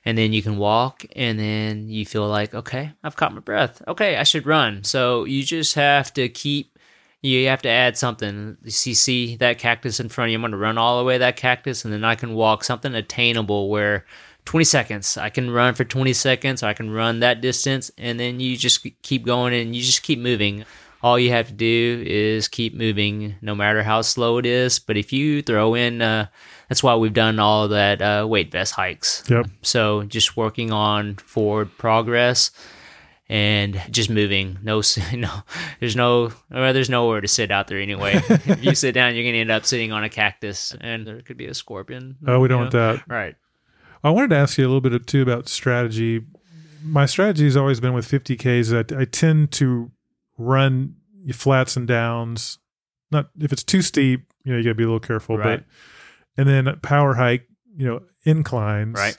And 0.05 0.17
then 0.17 0.32
you 0.32 0.41
can 0.41 0.57
walk 0.57 1.05
and 1.17 1.38
then 1.38 1.89
you 1.89 2.05
feel 2.05 2.30
like 2.30 2.53
okay 2.53 2.93
i've 3.03 3.17
caught 3.17 3.34
my 3.34 3.41
breath. 3.41 3.82
Okay 3.89 4.15
i 4.15 4.23
should 4.23 4.45
run. 4.45 4.86
So 4.86 5.25
you 5.25 5.43
just 5.43 5.75
have 5.75 6.13
to 6.13 6.30
keep 6.30 6.78
you 7.21 7.47
have 7.47 7.61
to 7.63 7.69
add 7.69 7.97
something. 7.97 8.55
You 8.63 8.71
see, 8.71 8.93
see 8.93 9.36
that 9.38 9.57
cactus 9.57 9.99
in 9.99 10.07
front 10.07 10.30
of 10.30 10.32
you? 10.32 10.38
I'm 10.38 10.43
going 10.43 10.51
to 10.51 10.57
run 10.57 10.78
all 10.78 10.99
the 10.99 11.03
way 11.03 11.15
to 11.15 11.19
that 11.19 11.36
cactus 11.36 11.84
and 11.84 11.93
then 11.93 12.05
i 12.05 12.15
can 12.15 12.36
walk 12.36 12.63
something 12.63 12.95
attainable 12.95 13.69
where 13.69 14.05
20 14.45 14.63
seconds 14.63 15.17
i 15.17 15.30
can 15.30 15.51
run 15.51 15.73
for 15.73 15.84
20 15.84 16.13
seconds 16.13 16.63
i 16.63 16.73
can 16.73 16.89
run 16.89 17.19
that 17.19 17.41
distance 17.41 17.91
and 17.97 18.17
then 18.17 18.39
you 18.39 18.55
just 18.55 18.88
keep 19.01 19.25
going 19.25 19.53
and 19.53 19.75
you 19.75 19.82
just 19.82 20.03
keep 20.03 20.19
moving 20.19 20.63
all 21.03 21.17
you 21.19 21.29
have 21.31 21.47
to 21.47 21.53
do 21.53 22.03
is 22.05 22.47
keep 22.47 22.73
moving 22.73 23.35
no 23.41 23.53
matter 23.55 23.83
how 23.83 24.01
slow 24.01 24.37
it 24.37 24.45
is 24.45 24.79
but 24.79 24.97
if 24.97 25.13
you 25.13 25.41
throw 25.41 25.73
in 25.75 26.01
uh, 26.01 26.27
that's 26.69 26.81
why 26.83 26.95
we've 26.95 27.13
done 27.13 27.39
all 27.39 27.67
that 27.67 28.01
uh, 28.01 28.25
weight 28.27 28.51
vest 28.51 28.73
hikes 28.73 29.23
Yep. 29.29 29.47
so 29.61 30.03
just 30.03 30.35
working 30.37 30.71
on 30.71 31.15
forward 31.15 31.69
progress 31.77 32.51
and 33.29 33.81
just 33.91 34.09
moving. 34.09 34.57
No, 34.63 34.81
no, 35.13 35.29
there's 35.81 35.97
no, 35.97 36.31
well, 36.49 36.71
there's 36.73 36.89
nowhere 36.89 37.19
to 37.19 37.27
sit 37.27 37.51
out 37.51 37.67
there 37.67 37.79
anyway. 37.79 38.13
if 38.29 38.63
you 38.63 38.73
sit 38.73 38.93
down, 38.93 39.15
you're 39.15 39.25
gonna 39.25 39.39
end 39.39 39.51
up 39.51 39.65
sitting 39.65 39.91
on 39.91 40.05
a 40.05 40.09
cactus, 40.09 40.73
and 40.79 41.05
there 41.05 41.21
could 41.21 41.35
be 41.35 41.45
a 41.47 41.53
scorpion. 41.53 42.15
Oh, 42.25 42.39
we 42.39 42.47
don't 42.47 42.61
want 42.61 42.73
know? 42.73 42.93
that. 42.95 43.03
Right. 43.05 43.35
I 44.01 44.11
wanted 44.11 44.29
to 44.29 44.37
ask 44.37 44.57
you 44.57 44.63
a 44.65 44.69
little 44.69 44.79
bit 44.79 44.93
of, 44.93 45.05
too 45.05 45.21
about 45.23 45.49
strategy. 45.49 46.21
My 46.81 47.05
strategy 47.05 47.43
has 47.43 47.57
always 47.57 47.81
been 47.81 47.91
with 47.93 48.07
50Ks 48.09 48.69
that 48.69 48.97
I 48.97 49.03
tend 49.03 49.51
to 49.53 49.91
run 50.38 50.95
your 51.21 51.33
flats 51.33 51.75
and 51.75 51.88
downs. 51.88 52.59
Not 53.11 53.29
if 53.39 53.51
it's 53.53 53.63
too 53.63 53.81
steep, 53.81 54.31
you 54.43 54.51
know, 54.51 54.57
you 54.57 54.63
got 54.63 54.69
to 54.71 54.75
be 54.75 54.83
a 54.83 54.88
little 54.88 54.99
careful. 54.99 55.38
Right. 55.38 55.59
But 55.59 55.65
and 56.39 56.47
then 56.47 56.79
power 56.81 57.15
hike, 57.15 57.47
you 57.75 57.88
know, 57.88 58.01
inclines. 58.23 58.95
Right. 58.95 59.17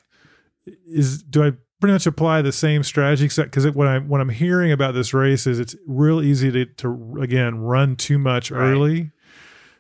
Is 0.87 1.23
do 1.23 1.45
I 1.45 1.53
pretty 1.81 1.93
much 1.95 2.07
apply 2.07 2.43
the 2.43 2.53
same 2.53 2.83
strategy? 2.83 3.29
Because 3.29 3.67
what 3.73 3.87
I'm 3.89 4.09
what 4.09 4.21
I'm 4.21 4.29
hearing 4.29 4.73
about 4.73 4.95
this 4.95 5.15
race 5.15 5.47
is 5.47 5.59
it's 5.59 5.75
real 5.87 6.23
easy 6.23 6.51
to 6.53 6.67
to 6.67 7.19
again 7.21 7.59
run 7.61 7.97
too 7.97 8.19
much 8.19 8.51
Right. 8.51 8.61
early. 8.69 9.11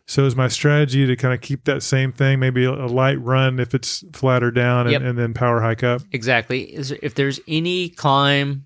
So 0.07 0.25
is 0.25 0.35
my 0.35 0.49
strategy 0.49 1.07
to 1.07 1.17
kind 1.17 1.35
of 1.35 1.43
keep 1.43 1.65
that 1.65 1.83
same 1.83 2.13
thing, 2.13 2.41
maybe 2.41 2.65
a, 2.65 2.71
a 2.73 2.87
light 2.89 3.21
run 3.21 3.61
if 3.61 3.75
it's 3.75 4.03
flatter 4.15 4.51
down, 4.51 4.87
and, 4.87 4.93
Yep. 4.93 5.03
and 5.03 5.19
then 5.19 5.35
power 5.35 5.61
hike 5.61 5.83
up. 5.83 6.01
Exactly. 6.13 6.63
Is 6.75 6.93
if 7.03 7.15
there's 7.15 7.41
any 7.47 7.91
climb 7.91 8.65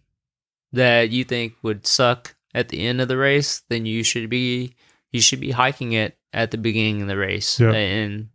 that 0.73 1.11
you 1.11 1.25
think 1.25 1.55
would 1.63 1.85
suck 1.85 2.37
at 2.55 2.69
the 2.69 2.87
end 2.87 3.01
of 3.01 3.09
the 3.09 3.17
race, 3.17 3.63
then 3.69 3.87
you 3.87 4.03
should 4.03 4.29
be 4.31 4.75
you 5.11 5.21
should 5.21 5.41
be 5.41 5.51
hiking 5.51 5.93
it 5.93 6.17
at 6.33 6.51
the 6.51 6.59
beginning 6.59 7.03
of 7.03 7.09
the 7.09 7.17
race. 7.17 7.61
Yeah. 7.61 7.73
And 7.73 8.31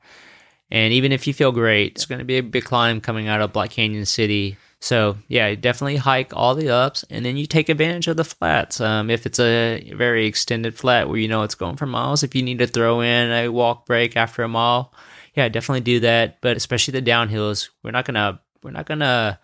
and 0.70 0.94
even 0.94 1.12
if 1.12 1.28
you 1.28 1.34
feel 1.34 1.52
great, 1.52 1.94
it's 1.94 2.06
going 2.06 2.20
to 2.20 2.26
be 2.26 2.38
a 2.38 2.44
big 2.44 2.66
climb 2.66 3.00
coming 3.00 3.28
out 3.28 3.42
of 3.42 3.54
Black 3.54 3.72
Canyon 3.72 4.06
City. 4.06 4.58
So 4.80 5.18
yeah, 5.28 5.56
definitely 5.56 5.96
hike 5.96 6.36
all 6.36 6.54
the 6.54 6.70
ups, 6.70 7.04
and 7.10 7.26
then 7.26 7.36
you 7.36 7.48
take 7.48 7.70
advantage 7.70 8.08
of 8.08 8.18
the 8.18 8.24
flats. 8.24 8.80
Um, 8.80 9.10
if 9.10 9.26
it's 9.26 9.40
a 9.40 9.92
very 9.96 10.28
extended 10.28 10.76
flat 10.76 11.10
where 11.10 11.18
you 11.18 11.28
know 11.28 11.42
it's 11.42 11.56
going 11.56 11.78
for 11.78 11.88
miles, 11.88 12.22
if 12.22 12.36
you 12.36 12.44
need 12.44 12.60
to 12.60 12.68
throw 12.68 13.02
in 13.02 13.32
a 13.32 13.50
walk 13.50 13.88
break 13.88 14.16
after 14.16 14.44
a 14.44 14.48
mile, 14.48 14.94
yeah, 15.34 15.50
definitely 15.50 15.82
do 15.82 16.02
that. 16.02 16.42
But 16.42 16.58
especially 16.58 17.00
the 17.00 17.10
downhills, 17.10 17.70
we're 17.84 17.92
not 17.92 18.06
gonna 18.06 18.40
we're 18.62 18.72
not 18.72 18.86
gonna 18.86 19.40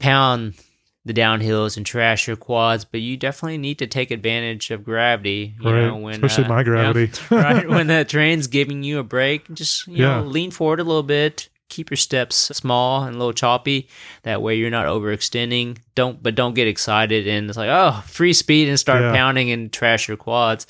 pound 0.00 0.54
the 1.06 1.14
downhills 1.14 1.76
and 1.78 1.86
trash 1.86 2.26
your 2.26 2.36
quads, 2.36 2.84
but 2.84 3.00
you 3.00 3.16
definitely 3.16 3.56
need 3.58 3.78
to 3.78 3.86
take 3.86 4.10
advantage 4.10 4.70
of 4.72 4.84
gravity. 4.84 5.54
You 5.60 5.72
Right. 5.72 5.86
know, 5.86 5.96
when 5.96 6.14
Especially 6.14 6.44
uh, 6.44 6.48
my 6.48 6.62
gravity. 6.64 7.10
right 7.30 7.66
when 7.76 7.86
the 7.86 8.04
train's 8.04 8.48
giving 8.48 8.82
you 8.82 8.98
a 8.98 9.04
break, 9.04 9.52
just 9.54 9.86
you 9.86 10.02
Yeah. 10.02 10.20
know 10.20 10.24
lean 10.26 10.50
forward 10.50 10.80
a 10.80 10.84
little 10.84 11.02
bit. 11.04 11.48
Keep 11.68 11.90
your 11.90 11.96
steps 11.96 12.36
small 12.36 13.02
and 13.04 13.16
a 13.16 13.18
little 13.18 13.32
choppy. 13.32 13.88
That 14.24 14.40
way 14.42 14.56
you're 14.56 14.70
not 14.70 14.86
overextending. 14.86 15.78
Don't 15.94 16.22
but 16.22 16.34
don't 16.34 16.54
get 16.54 16.68
excited 16.68 17.26
and 17.28 17.48
it's 17.48 17.56
like 17.56 17.70
oh 17.70 18.02
free 18.06 18.32
speed 18.32 18.68
and 18.68 18.78
start 18.78 19.02
Yeah. 19.02 19.12
pounding 19.12 19.50
and 19.50 19.72
trash 19.72 20.08
your 20.08 20.16
quads 20.16 20.66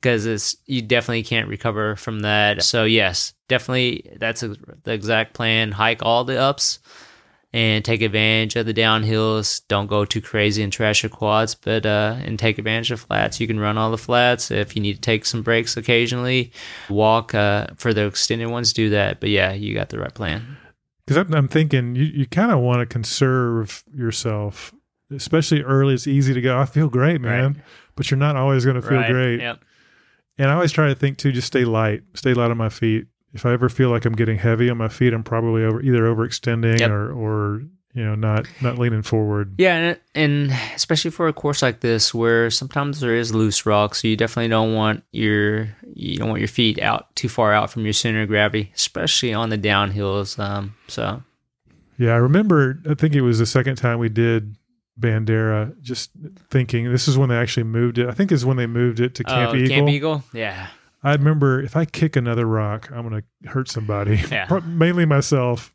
because 0.00 0.26
it's 0.26 0.56
you 0.66 0.80
definitely 0.82 1.22
can't 1.24 1.48
recover 1.48 1.96
from 1.96 2.20
that. 2.20 2.62
So 2.62 2.84
yes, 2.84 3.34
definitely 3.48 4.12
that's 4.16 4.42
a, 4.44 4.54
the 4.84 4.92
exact 4.92 5.34
plan. 5.34 5.72
Hike 5.72 6.02
all 6.04 6.24
the 6.24 6.38
ups 6.38 6.78
and 7.56 7.82
take 7.82 8.02
advantage 8.02 8.54
of 8.54 8.66
the 8.66 8.74
downhills. 8.74 9.62
Don't 9.66 9.86
go 9.86 10.04
too 10.04 10.20
crazy 10.20 10.62
and 10.62 10.70
trash 10.70 11.02
your 11.02 11.08
quads, 11.08 11.54
but 11.54 11.86
uh, 11.86 12.16
and 12.22 12.38
take 12.38 12.58
advantage 12.58 12.90
of 12.90 13.00
flats. 13.00 13.40
You 13.40 13.46
can 13.46 13.58
run 13.58 13.78
all 13.78 13.90
the 13.90 13.96
flats. 13.96 14.50
If 14.50 14.76
you 14.76 14.82
need 14.82 14.96
to 14.96 15.00
take 15.00 15.24
some 15.24 15.40
breaks 15.40 15.74
occasionally, 15.74 16.52
walk 16.90 17.34
uh, 17.34 17.68
for 17.76 17.94
the 17.94 18.04
extended 18.04 18.48
ones. 18.48 18.74
Do 18.74 18.90
that. 18.90 19.20
But 19.20 19.30
yeah, 19.30 19.54
you 19.54 19.72
got 19.72 19.88
the 19.88 19.98
right 19.98 20.12
plan. 20.12 20.58
Because 21.06 21.16
I'm, 21.16 21.32
I'm 21.34 21.48
thinking 21.48 21.96
you, 21.96 22.04
you 22.04 22.26
kind 22.26 22.52
of 22.52 22.58
want 22.58 22.80
to 22.80 22.86
conserve 22.86 23.84
yourself, 23.90 24.74
especially 25.10 25.62
early. 25.62 25.94
It's 25.94 26.06
easy 26.06 26.34
to 26.34 26.42
go, 26.42 26.58
I 26.58 26.66
feel 26.66 26.90
great, 26.90 27.22
man. 27.22 27.62
But 27.94 28.10
you're 28.10 28.18
not 28.18 28.36
always 28.36 28.66
going 28.66 28.76
to 28.76 28.82
feel 28.82 28.98
right. 28.98 29.10
great. 29.10 29.40
Yep. 29.40 29.64
And 30.36 30.50
I 30.50 30.54
always 30.54 30.72
try 30.72 30.88
to 30.88 30.94
think 30.94 31.16
too, 31.16 31.32
just 31.32 31.46
stay 31.46 31.64
light, 31.64 32.02
stay 32.12 32.34
light 32.34 32.50
on 32.50 32.58
my 32.58 32.68
feet. 32.68 33.06
If 33.36 33.46
I 33.46 33.52
ever 33.52 33.68
feel 33.68 33.90
like 33.90 34.04
I'm 34.04 34.14
getting 34.16 34.38
heavy 34.38 34.68
on 34.70 34.76
my 34.78 34.88
feet, 34.88 35.12
I'm 35.12 35.22
probably 35.22 35.64
over 35.64 35.80
either 35.80 36.02
overextending 36.02 36.80
Yep. 36.80 36.90
or, 36.90 37.12
or 37.12 37.62
you 37.94 38.04
know, 38.04 38.14
not 38.14 38.46
not 38.60 38.76
leaning 38.78 39.00
forward. 39.02 39.54
Yeah, 39.58 39.76
and, 39.76 40.00
and 40.14 40.52
especially 40.74 41.10
for 41.10 41.28
a 41.28 41.32
course 41.32 41.62
like 41.62 41.80
this, 41.80 42.12
where 42.12 42.50
sometimes 42.50 43.00
there 43.00 43.14
is 43.14 43.34
loose 43.34 43.64
rock, 43.64 43.94
so 43.94 44.06
you 44.08 44.16
definitely 44.16 44.48
don't 44.48 44.74
want 44.74 45.02
your 45.12 45.68
you 45.94 46.18
don't 46.18 46.28
want 46.28 46.40
your 46.40 46.48
feet 46.48 46.78
out 46.82 47.14
too 47.16 47.28
far 47.30 47.54
out 47.54 47.70
from 47.70 47.84
your 47.84 47.94
center 47.94 48.22
of 48.22 48.28
gravity, 48.28 48.70
especially 48.74 49.32
on 49.32 49.48
the 49.48 49.56
downhills. 49.56 50.38
Um, 50.38 50.74
so 50.88 51.22
Yeah, 51.96 52.12
I 52.12 52.16
remember. 52.16 52.78
I 52.88 52.92
think 52.94 53.14
it 53.14 53.22
was 53.22 53.38
the 53.38 53.46
second 53.46 53.76
time 53.76 53.98
we 53.98 54.10
did 54.10 54.56
Bandera. 55.00 55.72
Just 55.80 56.10
thinking, 56.50 56.90
this 56.92 57.08
is 57.08 57.16
when 57.16 57.30
they 57.30 57.36
actually 57.36 57.64
moved 57.64 57.96
it. 57.98 58.08
I 58.08 58.12
think 58.12 58.30
is 58.30 58.44
when 58.44 58.58
they 58.58 58.66
moved 58.66 59.00
it 59.00 59.14
to 59.14 59.24
Camp 59.24 59.52
Oh, 59.52 59.56
Eagle. 59.56 59.74
Camp 59.74 59.88
Eagle, 59.88 60.24
yeah, 60.34 60.68
I 61.06 61.12
remember 61.14 61.60
if 61.62 61.76
I 61.76 61.84
kick 61.84 62.16
another 62.16 62.46
rock, 62.46 62.90
I'm 62.92 63.08
going 63.08 63.22
to 63.22 63.48
hurt 63.48 63.68
somebody, 63.70 64.16
Yeah. 64.30 64.48
Mainly 64.66 65.04
myself. 65.06 65.72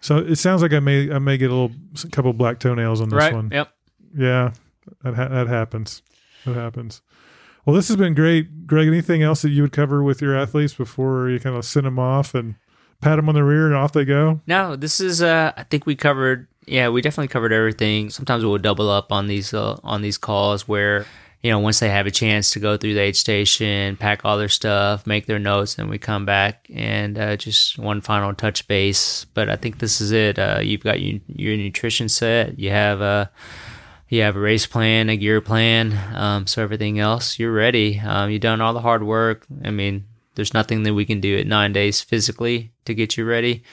So 0.00 0.16
it 0.18 0.36
sounds 0.36 0.62
like 0.62 0.72
I 0.72 0.80
may 0.80 1.12
I 1.12 1.18
may 1.18 1.36
get 1.36 1.50
a 1.50 1.54
little 1.54 1.76
a 2.04 2.08
couple 2.08 2.32
black 2.32 2.58
toenails 2.58 3.00
on 3.00 3.08
this 3.10 3.16
right, 3.18 3.34
one. 3.34 3.50
yep. 3.52 3.72
Yeah, 4.16 4.52
that 5.02 5.14
ha- 5.14 5.28
that 5.28 5.46
happens. 5.46 6.02
That 6.44 6.54
happens. 6.56 7.02
Well, 7.64 7.76
this 7.76 7.86
has 7.88 7.96
been 7.96 8.14
great, 8.14 8.66
Greg. 8.66 8.88
Anything 8.88 9.22
else 9.22 9.42
that 9.42 9.50
you 9.50 9.62
would 9.62 9.70
cover 9.72 10.02
with 10.02 10.20
your 10.20 10.36
athletes 10.36 10.74
before 10.74 11.28
you 11.30 11.38
kind 11.38 11.54
of 11.54 11.64
send 11.64 11.86
them 11.86 11.98
off 12.00 12.34
and 12.34 12.56
pat 13.00 13.16
them 13.16 13.28
on 13.28 13.36
the 13.36 13.44
rear 13.44 13.66
and 13.66 13.76
off 13.76 13.92
they 13.92 14.04
go? 14.04 14.40
No, 14.46 14.74
this 14.74 15.00
is. 15.00 15.22
Uh, 15.22 15.52
I 15.56 15.62
think 15.64 15.86
we 15.86 15.94
covered. 15.94 16.48
Yeah, 16.66 16.88
we 16.88 17.00
definitely 17.00 17.28
covered 17.28 17.52
everything. 17.52 18.10
Sometimes 18.10 18.44
we'll 18.44 18.58
double 18.58 18.90
up 18.90 19.12
on 19.12 19.28
these 19.28 19.54
uh, 19.54 19.78
on 19.84 20.02
these 20.02 20.18
calls 20.18 20.66
where 20.66 21.06
you 21.42 21.50
know, 21.50 21.58
once 21.58 21.80
they 21.80 21.88
have 21.88 22.06
a 22.06 22.10
chance 22.12 22.50
to 22.50 22.60
go 22.60 22.76
through 22.76 22.94
the 22.94 23.00
aid 23.00 23.16
station, 23.16 23.96
pack 23.96 24.24
all 24.24 24.38
their 24.38 24.48
stuff, 24.48 25.06
make 25.06 25.26
their 25.26 25.40
notes, 25.40 25.76
and 25.76 25.90
we 25.90 25.98
come 25.98 26.24
back 26.24 26.68
and 26.72 27.18
uh, 27.18 27.36
just 27.36 27.78
one 27.78 28.00
final 28.00 28.32
touch 28.32 28.68
base. 28.68 29.24
But 29.34 29.48
I 29.48 29.56
think 29.56 29.78
this 29.78 30.00
is 30.00 30.12
it. 30.12 30.38
Uh, 30.38 30.60
you've 30.62 30.84
got 30.84 31.00
your, 31.00 31.20
your 31.26 31.56
nutrition 31.56 32.08
set. 32.08 32.60
You 32.60 32.70
have 32.70 33.00
a 33.00 33.30
you 34.08 34.20
have 34.20 34.36
a 34.36 34.40
race 34.40 34.66
plan, 34.66 35.08
a 35.08 35.16
gear 35.16 35.40
plan. 35.40 35.98
Um, 36.14 36.46
so 36.46 36.62
everything 36.62 36.98
else, 36.98 37.38
you're 37.38 37.52
ready. 37.52 37.98
Um, 37.98 38.30
you've 38.30 38.42
done 38.42 38.60
all 38.60 38.74
the 38.74 38.80
hard 38.80 39.02
work. 39.02 39.46
I 39.64 39.70
mean, 39.70 40.04
there's 40.34 40.54
nothing 40.54 40.82
that 40.84 40.94
we 40.94 41.06
can 41.06 41.20
do 41.20 41.38
at 41.38 41.46
nine 41.46 41.72
days 41.72 42.02
physically 42.02 42.72
to 42.84 42.94
get 42.94 43.16
you 43.16 43.24
ready. 43.24 43.64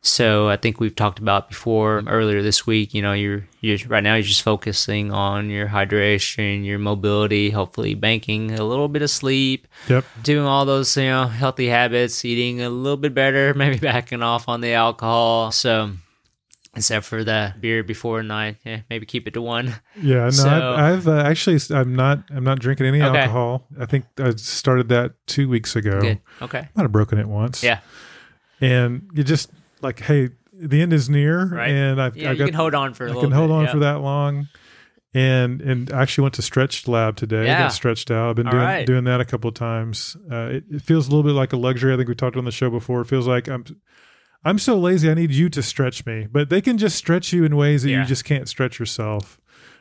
So 0.00 0.48
I 0.48 0.56
think 0.56 0.78
we've 0.78 0.94
talked 0.94 1.18
about 1.18 1.48
before 1.48 2.02
earlier 2.06 2.40
this 2.40 2.66
week. 2.66 2.94
You 2.94 3.02
know, 3.02 3.12
you're 3.12 3.46
you're 3.60 3.78
right 3.88 4.02
now 4.02 4.14
you're 4.14 4.22
just 4.22 4.42
focusing 4.42 5.10
on 5.12 5.50
your 5.50 5.66
hydration, 5.68 6.64
your 6.64 6.78
mobility, 6.78 7.50
hopefully 7.50 7.94
banking 7.94 8.52
a 8.52 8.64
little 8.64 8.88
bit 8.88 9.02
of 9.02 9.10
sleep. 9.10 9.66
Yep. 9.88 10.04
Doing 10.22 10.46
all 10.46 10.64
those 10.64 10.96
you 10.96 11.02
know 11.04 11.24
healthy 11.26 11.66
habits, 11.68 12.24
eating 12.24 12.62
a 12.62 12.70
little 12.70 12.96
bit 12.96 13.12
better, 13.12 13.54
maybe 13.56 13.78
backing 13.78 14.22
off 14.22 14.48
on 14.48 14.60
the 14.60 14.72
alcohol. 14.72 15.50
So 15.50 15.90
except 16.76 17.04
for 17.04 17.24
the 17.24 17.52
beer 17.58 17.82
before 17.82 18.22
nine, 18.22 18.56
yeah, 18.64 18.82
maybe 18.88 19.04
keep 19.04 19.26
it 19.26 19.34
to 19.34 19.42
one. 19.42 19.74
Yeah, 20.00 20.24
no, 20.24 20.30
So- 20.30 20.48
I've, 20.48 21.08
I've 21.08 21.08
uh, 21.08 21.22
actually 21.28 21.58
I'm 21.76 21.96
not 21.96 22.22
I'm 22.30 22.44
not 22.44 22.60
drinking 22.60 22.86
any 22.86 23.02
Okay. 23.02 23.18
alcohol. 23.18 23.66
I 23.80 23.86
think 23.86 24.04
I 24.16 24.30
started 24.36 24.88
that 24.90 25.14
two 25.26 25.48
weeks 25.48 25.74
ago. 25.74 26.00
Good. 26.00 26.20
Okay. 26.40 26.68
Might 26.76 26.82
have 26.82 26.92
broken 26.92 27.18
it 27.18 27.26
once. 27.28 27.64
Yeah. 27.64 27.80
and 28.60 29.08
you 29.12 29.24
just 29.24 29.50
like, 29.82 30.00
hey, 30.00 30.30
the 30.52 30.82
end 30.82 30.92
is 30.92 31.08
near, 31.08 31.46
Right. 31.46 31.68
and 31.70 32.00
I've 32.02 32.16
Yeah, 32.16 32.30
I've 32.30 32.34
you 32.34 32.38
got 32.40 32.44
can 32.46 32.54
hold 32.54 32.74
on 32.74 32.94
for 32.94 33.08
I 33.08 33.12
can 33.12 33.30
hold 33.30 33.50
bit, 33.50 33.54
on 33.54 33.64
yeah. 33.64 33.70
for 33.72 33.78
that 33.78 34.00
long. 34.00 34.48
And 35.14 35.62
and 35.62 35.90
I 35.92 36.02
actually 36.02 36.22
went 36.22 36.34
to 36.34 36.42
Stretch 36.42 36.86
Lab 36.86 37.16
today. 37.16 37.40
I 37.42 37.44
Yeah. 37.44 37.58
got 37.60 37.72
stretched 37.72 38.10
out. 38.10 38.30
I've 38.30 38.36
been 38.36 38.46
All 38.46 38.52
doing 38.52 38.64
right. 38.64 38.86
doing 38.86 39.04
that 39.04 39.20
a 39.20 39.24
couple 39.24 39.48
of 39.48 39.54
times. 39.54 40.16
Uh, 40.30 40.48
it, 40.52 40.64
it 40.70 40.82
feels 40.82 41.08
a 41.08 41.10
little 41.10 41.22
bit 41.22 41.32
like 41.32 41.52
a 41.52 41.56
luxury. 41.56 41.94
I 41.94 41.96
think 41.96 42.08
we 42.08 42.14
talked 42.14 42.36
on 42.36 42.44
the 42.44 42.50
show 42.50 42.68
before. 42.70 43.00
It 43.00 43.06
feels 43.06 43.26
like 43.26 43.48
I'm 43.48 43.64
I'm 44.44 44.58
so 44.58 44.78
lazy. 44.78 45.10
I 45.10 45.14
need 45.14 45.30
you 45.32 45.48
to 45.48 45.62
stretch 45.62 46.04
me, 46.06 46.26
but 46.30 46.50
they 46.50 46.60
can 46.60 46.76
just 46.78 46.96
stretch 46.96 47.32
you 47.32 47.44
in 47.44 47.56
ways 47.56 47.82
that 47.84 47.90
you 47.90 48.04
just 48.04 48.24
can't 48.24 48.48
stretch 48.48 48.78
yourself. 48.78 49.40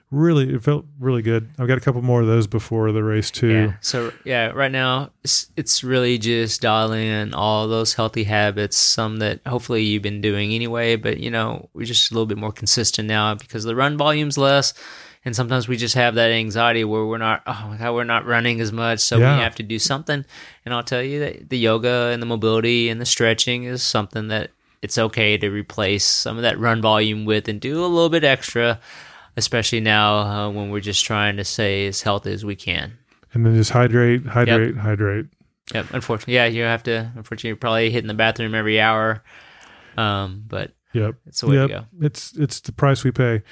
Really, 0.10 0.54
it 0.54 0.64
felt 0.64 0.86
really 1.00 1.22
good. 1.22 1.50
I've 1.60 1.68
got 1.68 1.78
a 1.78 1.82
couple 1.82 2.02
more 2.02 2.22
of 2.22 2.28
those 2.28 2.48
before 2.48 2.92
the 2.94 3.04
race 3.04 3.30
too. 3.30 3.52
Yeah. 3.52 3.74
So 3.82 4.14
yeah, 4.24 4.48
right 4.52 4.72
now 4.72 5.10
it's, 5.24 5.48
it's 5.58 5.84
really 5.84 6.18
just 6.18 6.62
dialing 6.62 7.06
in 7.08 7.34
all 7.34 7.68
those 7.68 7.96
healthy 7.96 8.24
habits, 8.24 8.78
some 8.78 9.18
that 9.18 9.42
hopefully 9.46 9.84
you've 9.84 10.04
been 10.04 10.22
doing 10.22 10.54
anyway, 10.54 10.96
but 10.96 11.18
you 11.18 11.30
know, 11.30 11.70
we're 11.74 11.84
just 11.86 12.10
a 12.10 12.14
little 12.14 12.26
bit 12.26 12.38
more 12.38 12.54
consistent 12.54 13.08
now 13.10 13.36
because 13.36 13.66
the 13.66 13.76
run 13.76 13.98
volume's 13.98 14.38
less. 14.38 14.74
And 15.26 15.36
sometimes 15.36 15.68
we 15.68 15.76
just 15.76 15.96
have 15.96 16.16
that 16.16 16.32
anxiety 16.32 16.86
where 16.86 17.06
we're 17.06 17.18
not, 17.18 17.42
oh 17.46 17.66
my 17.72 17.76
God, 17.78 17.94
we're 17.94 18.06
not 18.06 18.26
running 18.26 18.62
as 18.62 18.72
much. 18.72 19.02
So 19.02 19.18
Yeah. 19.18 19.36
we 19.36 19.44
have 19.44 19.56
to 19.56 19.64
do 19.64 19.78
something. 19.78 20.24
And 20.64 20.74
I'll 20.74 20.84
tell 20.84 21.04
you 21.04 21.20
that 21.20 21.50
the 21.50 21.58
yoga 21.58 22.12
and 22.14 22.22
the 22.22 22.26
mobility 22.26 22.88
and 22.88 23.02
the 23.02 23.06
stretching 23.06 23.66
is 23.66 23.84
something 23.84 24.30
that 24.30 24.52
it's 24.82 24.98
okay 24.98 25.38
to 25.38 25.50
replace 25.50 26.06
some 26.06 26.38
of 26.38 26.44
that 26.44 26.58
run 26.58 26.82
volume 26.82 27.26
with 27.26 27.50
and 27.50 27.60
do 27.60 27.84
a 27.84 27.88
little 27.88 28.08
bit 28.10 28.24
extra, 28.24 28.80
especially 29.38 29.80
now 29.80 30.18
uh, 30.18 30.50
when 30.50 30.70
we're 30.70 30.82
just 30.82 31.06
trying 31.06 31.38
to 31.38 31.46
stay 31.46 31.88
as 31.88 32.02
healthy 32.02 32.34
as 32.34 32.44
we 32.44 32.56
can. 32.56 32.98
And 33.34 33.46
then 33.46 33.56
just 33.56 33.72
hydrate, 33.72 34.26
hydrate, 34.26 34.76
hydrate. 34.76 35.28
Yep. 35.74 35.86
Unfortunately, 35.94 36.34
yeah, 36.36 36.46
you 36.46 36.64
have 36.64 36.84
to. 36.84 37.12
Unfortunately, 37.16 37.50
you're 37.50 37.58
probably 37.58 37.90
hitting 37.92 38.08
the 38.08 38.14
bathroom 38.14 38.56
every 38.56 38.80
hour. 38.82 39.24
Um, 39.98 40.44
but 40.48 40.72
Yep. 40.94 41.16
it's 41.26 41.42
the 41.42 41.48
way 41.48 41.56
yep. 41.56 41.68
to 41.70 41.74
go. 41.76 41.86
It's 42.06 42.36
it's 42.38 42.60
the 42.62 42.72
price 42.72 43.04
we 43.04 43.12
pay. 43.12 43.44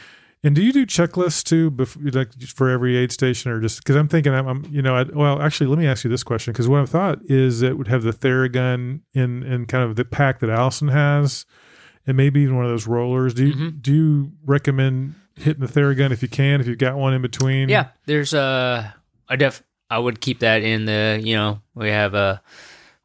And 0.44 0.56
do 0.56 0.62
you 0.64 0.72
do 0.72 0.86
checklists 0.86 1.44
too, 1.44 1.72
bef- 1.72 2.14
like 2.16 2.32
for 2.48 2.70
every 2.70 2.96
aid 2.96 3.12
station, 3.12 3.52
or 3.52 3.60
just 3.60 3.80
because 3.80 3.96
I'm 3.96 4.08
thinking 4.08 4.32
I'm, 4.34 4.48
I'm 4.48 4.66
you 4.72 4.82
know, 4.82 4.96
I, 4.96 5.04
well, 5.04 5.42
actually, 5.42 5.68
let 5.68 5.80
me 5.80 5.88
ask 5.88 6.04
you 6.04 6.10
this 6.10 6.24
question 6.24 6.54
because 6.54 6.68
what 6.68 6.82
I 6.82 6.86
thought 6.86 7.20
is 7.26 7.62
it 7.64 7.78
would 7.78 7.88
have 7.88 8.04
the 8.04 8.12
Theragun 8.14 9.02
in 9.14 9.44
in 9.44 9.66
kind 9.66 9.84
of 9.84 9.96
the 9.96 10.06
pack 10.06 10.40
that 10.40 10.50
Allison 10.52 10.88
has, 10.90 11.46
and 12.08 12.16
maybe 12.16 12.42
even 12.42 12.56
one 12.56 12.64
of 12.66 12.72
those 12.72 12.86
rollers. 12.88 13.34
Do 13.34 13.46
you 13.48 13.54
Mhm. 13.54 13.82
do 13.82 13.94
you 13.94 14.32
recommend 14.46 15.16
hitting 15.36 15.66
the 15.66 15.68
Theragun 15.72 16.12
if 16.12 16.22
you 16.22 16.28
can, 16.28 16.62
if 16.62 16.68
you've 16.68 16.78
got 16.78 16.96
one 16.98 17.14
in 17.14 17.22
between? 17.22 17.70
Yeah, 17.70 17.88
there's 18.06 18.34
a. 18.34 18.96
I 19.28 19.36
def. 19.36 19.64
I 19.90 20.00
would 20.00 20.22
keep 20.22 20.40
that 20.40 20.64
in 20.64 20.86
the. 20.86 21.20
You 21.24 21.36
know, 21.36 21.62
we 21.74 21.90
have 21.90 22.14
a. 22.14 22.42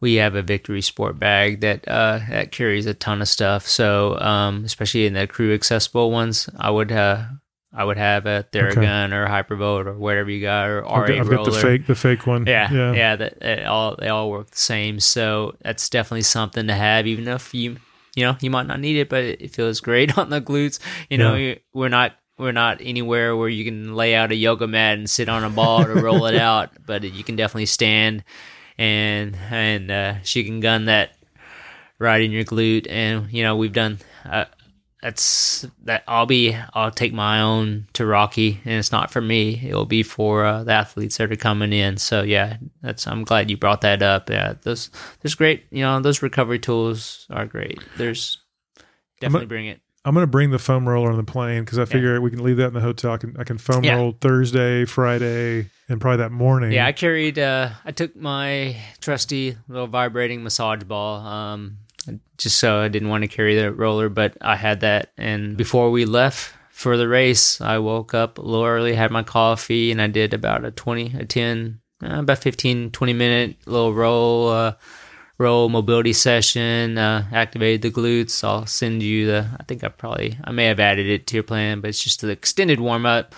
We 0.01 0.15
have 0.15 0.35
a 0.35 0.41
Victory 0.41 0.81
Sport 0.81 1.19
bag 1.19 1.61
that 1.61 1.87
uh, 1.87 2.21
that 2.31 2.53
carries 2.53 2.87
a 2.87 2.95
ton 2.95 3.21
of 3.21 3.29
stuff. 3.29 3.69
So, 3.69 4.19
um, 4.19 4.65
especially 4.65 5.05
in 5.05 5.13
the 5.13 5.27
crew 5.27 5.53
accessible 5.53 6.11
ones, 6.11 6.49
I 6.59 6.71
would 6.71 6.91
uh, 6.91 7.25
I 7.71 7.85
would 7.85 7.99
have 7.99 8.25
a 8.25 8.47
Theragun 8.51 9.13
or 9.13 9.25
a 9.25 9.29
Hypervolt 9.29 9.85
or 9.85 9.93
whatever 9.93 10.31
you 10.31 10.41
got 10.41 10.69
or 10.71 10.87
I've 10.89 11.07
got, 11.07 11.19
I've 11.19 11.29
got 11.29 11.45
the 11.45 11.53
fake 11.53 11.87
the 11.87 11.95
fake 11.95 12.27
one. 12.27 12.47
Yeah, 12.47 12.73
yeah, 12.73 12.93
yeah, 12.95 13.17
that 13.17 13.67
all 13.67 13.95
they 13.97 14.09
all 14.09 14.31
work 14.31 14.51
the 14.51 14.57
same. 14.57 15.01
So 15.01 15.57
that's 15.61 15.91
definitely 15.91 16.23
something 16.23 16.67
to 16.69 16.75
have, 16.75 17.07
even 17.07 17.29
if 17.29 17.53
you 17.53 17.77
you 18.17 18.25
know 18.25 18.39
you 18.41 18.51
might 18.51 18.67
not 18.67 18.81
need 18.81 18.97
it, 18.97 19.11
but 19.11 19.23
it, 19.23 19.55
feels 19.55 19.81
great 19.81 20.17
on 20.19 20.31
the 20.31 20.41
glutes. 20.41 20.79
You 21.11 21.19
know, 21.19 21.35
Yeah. 21.35 21.57
we're 21.75 21.91
not 21.91 22.15
we're 22.41 22.53
not 22.53 22.79
anywhere 22.81 23.37
where 23.37 23.49
you 23.49 23.65
can 23.65 23.95
lay 23.95 24.15
out 24.15 24.33
a 24.33 24.35
yoga 24.35 24.67
mat 24.67 24.99
and 24.99 25.09
sit 25.09 25.29
on 25.29 25.45
a 25.45 25.51
ball 25.51 25.85
to 25.85 25.95
roll 25.95 26.27
it 26.27 26.35
out, 26.35 26.71
but 26.87 27.05
you 27.05 27.23
can 27.23 27.37
definitely 27.37 27.67
stand 27.67 28.25
and 28.79 29.37
and 29.51 29.91
uh, 29.91 30.23
she 30.23 30.43
can 30.43 30.61
gun 30.61 30.87
that 30.87 31.15
right 31.99 32.23
in 32.23 32.33
your 32.33 32.45
glute. 32.45 32.87
And 32.91 33.31
you 33.31 33.43
know 33.43 33.57
we've 33.57 33.73
done. 33.73 33.99
Uh, 34.25 34.47
that's 35.03 35.67
that 35.85 36.03
I'll 36.07 36.27
be 36.27 36.57
I'll 36.75 36.91
take 36.91 37.13
my 37.13 37.41
own 37.41 37.87
to 37.95 38.05
Rocky 38.05 38.61
and 38.65 38.75
it's 38.75 38.93
not 38.93 39.11
for 39.11 39.23
me 39.23 39.59
it'll 39.65 39.87
be 39.87 40.03
for 40.03 40.45
uh, 40.45 40.63
the 40.63 40.73
athletes 40.73 41.17
that 41.17 41.33
are 41.33 41.37
coming 41.37 41.73
in 41.73 41.97
so 41.97 42.21
yeah 42.23 42.59
that's 42.83 43.07
I'm 43.07 43.25
glad 43.25 43.51
you 43.51 43.57
brought 43.57 43.81
that 43.81 44.03
up 44.03 44.29
yeah 44.29 44.57
those 44.61 44.91
there's 45.23 45.35
great 45.35 45.65
you 45.71 45.81
know 45.81 46.01
those 46.01 46.21
recovery 46.21 46.59
tools 46.59 47.27
are 47.31 47.47
great 47.47 47.83
there's 47.97 48.43
definitely 49.21 49.47
bring 49.47 49.69
it 49.69 49.81
I'm 50.05 50.15
gonna 50.15 50.27
bring 50.27 50.51
the 50.51 50.59
foam 50.59 50.89
roller 50.89 51.11
on 51.11 51.17
the 51.19 51.25
plane 51.25 51.63
because 51.65 51.79
I 51.79 51.85
figure 51.85 52.19
we 52.21 52.31
can 52.31 52.43
leave 52.43 52.57
that 52.57 52.69
in 52.69 52.73
the 52.75 52.81
hotel. 52.81 53.13
I 53.13 53.17
can 53.19 53.37
I 53.39 53.45
can 53.45 53.59
foam 53.59 53.85
Yeah. 53.85 53.97
roll 53.97 54.13
Thursday, 54.19 54.85
Friday, 54.87 55.69
and 55.89 56.01
probably 56.01 56.19
that 56.19 56.33
morning. 56.33 56.73
yeah 56.73 56.87
I 56.87 56.93
carried 56.93 57.39
uh 57.39 57.71
I 57.85 57.93
took 57.93 58.17
my 58.17 58.77
trusty 59.01 59.57
little 59.69 59.87
vibrating 59.89 60.43
massage 60.43 60.83
ball 60.85 61.21
um 61.27 61.79
just 62.39 62.57
so 62.57 62.79
I 62.81 62.89
didn't 62.89 63.09
want 63.11 63.23
to 63.25 63.29
carry 63.29 63.55
the 63.57 63.73
roller 63.73 64.09
but 64.09 64.37
I 64.41 64.57
had 64.57 64.81
that 64.81 65.13
and 65.19 65.57
before 65.57 65.91
we 65.91 66.07
left 66.07 66.55
for 66.71 66.97
the 66.97 67.07
race 67.09 67.61
I 67.61 67.77
woke 67.79 68.15
up 68.15 68.39
a 68.39 68.43
little 68.43 68.65
early 68.65 68.95
had 68.95 69.11
my 69.11 69.23
coffee 69.23 69.91
and 69.93 70.01
I 70.01 70.07
did 70.07 70.33
about 70.33 70.65
a 70.65 70.71
20 70.71 71.17
a 71.19 71.25
10 71.27 71.81
uh, 72.03 72.21
about 72.21 72.39
15 72.39 72.91
20 72.93 73.13
minute 73.13 73.57
little 73.67 73.93
roll 73.93 74.49
uh 74.49 74.73
roll 75.41 75.71
mobility 75.71 76.13
session 76.13 76.99
uh 76.99 77.25
activated 77.33 77.81
the 77.81 77.91
glutes. 77.91 78.45
I'll 78.45 78.67
send 78.67 79.03
you 79.03 79.27
the 79.27 79.49
I 79.59 79.65
think 79.65 79.83
I 79.83 79.89
probably 79.89 80.39
I 80.45 80.53
may 80.53 80.67
have 80.67 80.79
added 80.79 81.07
it 81.07 81.27
to 81.29 81.37
your 81.37 81.43
plan 81.43 81.81
but 81.81 81.89
it's 81.89 82.05
just 82.05 82.21
the 82.21 82.29
extended 82.29 82.79
warm 82.79 83.07
up 83.07 83.35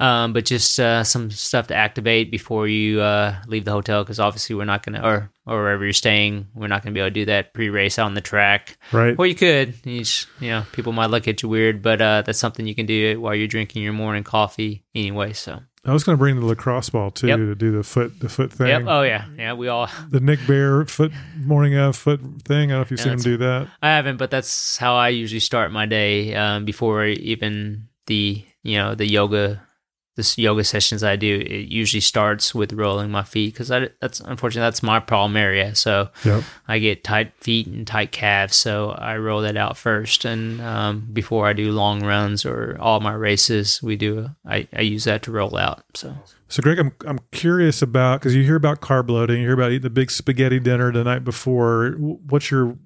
um, 0.00 0.32
but 0.32 0.44
just 0.44 0.80
uh, 0.80 1.04
some 1.04 1.30
stuff 1.30 1.68
to 1.68 1.76
activate 1.76 2.32
before 2.32 2.66
you 2.66 3.00
uh, 3.00 3.36
leave 3.46 3.64
the 3.64 3.70
hotel 3.70 4.02
because 4.02 4.18
obviously 4.18 4.56
we're 4.56 4.64
not 4.64 4.84
gonna 4.84 5.00
or 5.00 5.30
or 5.44 5.58
wherever 5.58 5.84
you're 5.84 5.92
staying 5.92 6.46
we're 6.54 6.68
not 6.68 6.82
gonna 6.82 6.94
be 6.94 7.00
able 7.00 7.10
to 7.10 7.14
do 7.14 7.24
that 7.26 7.52
pre-race 7.54 7.98
out 7.98 8.06
on 8.06 8.14
the 8.14 8.20
track. 8.20 8.76
Right. 8.92 9.16
well 9.18 9.26
you 9.26 9.34
could 9.34 9.74
you, 9.84 10.00
just, 10.00 10.28
you 10.40 10.50
know 10.50 10.64
people 10.72 10.92
might 10.92 11.10
look 11.10 11.28
at 11.28 11.42
you 11.42 11.48
weird 11.48 11.82
but 11.82 12.00
uh, 12.00 12.22
that's 12.22 12.38
something 12.38 12.66
you 12.66 12.74
can 12.74 12.86
do 12.86 13.20
while 13.20 13.34
you're 13.34 13.48
drinking 13.48 13.82
your 13.82 13.92
morning 13.92 14.24
coffee 14.24 14.84
anyway 14.94 15.32
so 15.32 15.60
I 15.84 15.92
was 15.92 16.04
gonna 16.04 16.16
bring 16.18 16.38
the 16.38 16.46
lacrosse 16.46 16.90
ball 16.90 17.10
too 17.10 17.26
Yep. 17.26 17.36
to 17.38 17.54
do 17.56 17.72
the 17.72 17.82
foot 17.82 18.20
the 18.20 18.28
foot 18.28 18.52
thing. 18.52 18.68
yep 18.68 18.84
oh 18.86 19.02
yeah 19.02 19.24
yeah 19.36 19.52
we 19.54 19.66
all 19.68 19.88
The 20.10 20.20
Nick 20.20 20.38
Bare 20.46 20.84
foot 20.86 21.12
morning 21.36 21.74
of 21.74 21.96
foot 21.96 22.20
thing. 22.44 22.70
I 22.70 22.74
don't 22.74 22.78
know 22.78 22.80
if 22.82 22.90
you've 22.90 23.00
Yeah, 23.00 23.04
seen 23.04 23.12
him 23.14 23.18
do 23.20 23.36
that. 23.38 23.68
I 23.82 23.88
haven't, 23.88 24.16
but 24.18 24.30
that's 24.30 24.76
how 24.76 24.94
I 24.94 25.08
usually 25.08 25.40
start 25.40 25.72
my 25.72 25.86
day 25.86 26.34
um, 26.34 26.64
before 26.64 27.04
even 27.06 27.88
the 28.06 28.44
you 28.62 28.78
know 28.78 28.94
the 28.94 29.06
yoga 29.10 29.66
this 30.14 30.36
yoga 30.36 30.62
sessions 30.64 31.02
I 31.02 31.16
do. 31.16 31.38
It 31.40 31.68
usually 31.68 32.00
starts 32.02 32.54
with 32.54 32.72
rolling 32.74 33.10
my 33.10 33.22
feet 33.22 33.54
because 33.54 33.68
that's 33.68 34.20
unfortunately 34.20 34.66
that's 34.66 34.82
my 34.82 35.00
problem 35.00 35.36
area. 35.36 35.74
So 35.74 36.10
Yep. 36.24 36.44
I 36.68 36.78
get 36.78 37.02
tight 37.04 37.32
feet 37.40 37.66
and 37.66 37.86
tight 37.86 38.12
calves, 38.12 38.56
so 38.56 38.90
I 38.90 39.16
roll 39.16 39.40
that 39.42 39.56
out 39.56 39.76
first. 39.76 40.24
And 40.24 40.60
um, 40.60 41.08
before 41.12 41.46
I 41.46 41.54
do 41.54 41.72
long 41.72 42.04
runs 42.04 42.44
or 42.44 42.76
all 42.78 43.00
my 43.00 43.14
races, 43.14 43.82
we 43.82 43.96
do 43.96 44.30
I, 44.46 44.68
I 44.74 44.82
use 44.82 45.04
that 45.04 45.22
to 45.22 45.32
roll 45.32 45.56
out. 45.56 45.82
So 45.94 46.14
So 46.48 46.62
Greg, 46.62 46.78
I'm 46.78 46.92
I'm 47.06 47.20
curious 47.30 47.80
about 47.80 48.20
because 48.20 48.34
you 48.34 48.42
hear 48.44 48.56
about 48.56 48.80
carb 48.82 49.08
loading, 49.08 49.38
you 49.38 49.46
hear 49.46 49.54
about 49.54 49.70
eating 49.70 49.82
the 49.82 49.90
big 49.90 50.10
spaghetti 50.10 50.60
dinner 50.60 50.92
the 50.92 51.04
night 51.04 51.24
before. 51.24 51.92
What's 51.92 52.50
your 52.50 52.76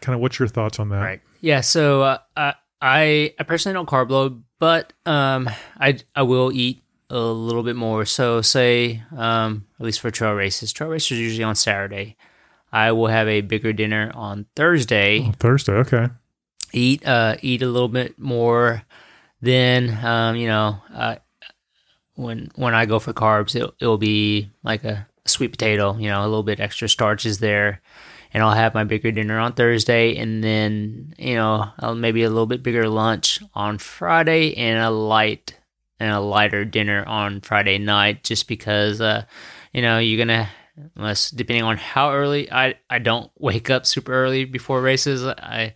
kind 0.00 0.14
of 0.14 0.20
what's 0.20 0.38
your 0.38 0.48
thoughts 0.48 0.78
on 0.78 0.88
that? 0.90 1.00
Right. 1.00 1.20
Yeah. 1.40 1.62
So 1.62 2.02
uh, 2.02 2.18
I 2.36 2.54
I 2.80 3.34
I 3.38 3.42
personally 3.42 3.74
don't 3.74 3.88
carb 3.88 4.10
load, 4.10 4.42
but 4.60 4.92
um 5.04 5.50
I 5.80 5.98
I 6.14 6.22
will 6.22 6.52
eat 6.52 6.80
a 7.08 7.18
little 7.18 7.64
bit 7.64 7.74
more. 7.74 8.04
So 8.04 8.40
say 8.42 9.02
um 9.16 9.66
at 9.80 9.84
least 9.86 10.00
for 10.00 10.12
trail 10.12 10.34
races, 10.34 10.72
trail 10.72 10.90
races 10.90 11.18
are 11.18 11.20
usually 11.20 11.42
on 11.42 11.56
Saturday. 11.56 12.16
I 12.72 12.92
will 12.92 13.08
have 13.08 13.26
a 13.26 13.40
bigger 13.40 13.72
dinner 13.72 14.12
on 14.14 14.46
Thursday. 14.54 15.26
Oh, 15.26 15.32
Thursday. 15.32 15.72
Okay. 15.72 16.08
Eat 16.72 17.04
uh 17.04 17.34
eat 17.42 17.62
a 17.62 17.66
little 17.66 17.88
bit 17.88 18.16
more. 18.16 18.84
Then 19.40 19.98
um 20.04 20.36
you 20.36 20.46
know 20.46 20.80
uh 20.94 21.16
when 22.14 22.52
when 22.54 22.74
I 22.74 22.86
go 22.86 22.98
for 22.98 23.12
carbs, 23.12 23.56
it, 23.56 23.68
it'll 23.80 23.98
be 23.98 24.50
like 24.62 24.84
a, 24.84 25.08
a 25.24 25.28
sweet 25.28 25.50
potato, 25.52 25.96
you 25.96 26.08
know, 26.08 26.20
a 26.20 26.28
little 26.28 26.42
bit 26.42 26.60
extra 26.60 26.88
starches 26.88 27.38
there, 27.38 27.80
and 28.32 28.42
I'll 28.42 28.54
have 28.54 28.74
my 28.74 28.84
bigger 28.84 29.10
dinner 29.10 29.38
on 29.38 29.52
Thursday, 29.52 30.16
and 30.16 30.42
then 30.42 31.14
you 31.18 31.34
know 31.34 31.68
I'll 31.78 31.94
maybe 31.94 32.22
a 32.22 32.28
little 32.28 32.46
bit 32.46 32.62
bigger 32.62 32.88
lunch 32.88 33.40
on 33.54 33.78
Friday, 33.78 34.56
and 34.56 34.82
a 34.82 34.90
light 34.90 35.56
and 35.98 36.12
a 36.12 36.20
lighter 36.20 36.64
dinner 36.64 37.04
on 37.06 37.40
Friday 37.40 37.78
night, 37.78 38.24
just 38.24 38.48
because 38.48 39.00
uh, 39.00 39.24
you 39.72 39.82
know 39.82 39.98
you're 39.98 40.24
gonna 40.24 40.48
unless 40.96 41.30
depending 41.30 41.64
on 41.64 41.76
how 41.76 42.12
early 42.12 42.50
I 42.50 42.74
I 42.88 42.98
don't 42.98 43.30
wake 43.38 43.70
up 43.70 43.86
super 43.86 44.12
early 44.12 44.44
before 44.44 44.80
races. 44.80 45.24
I 45.24 45.74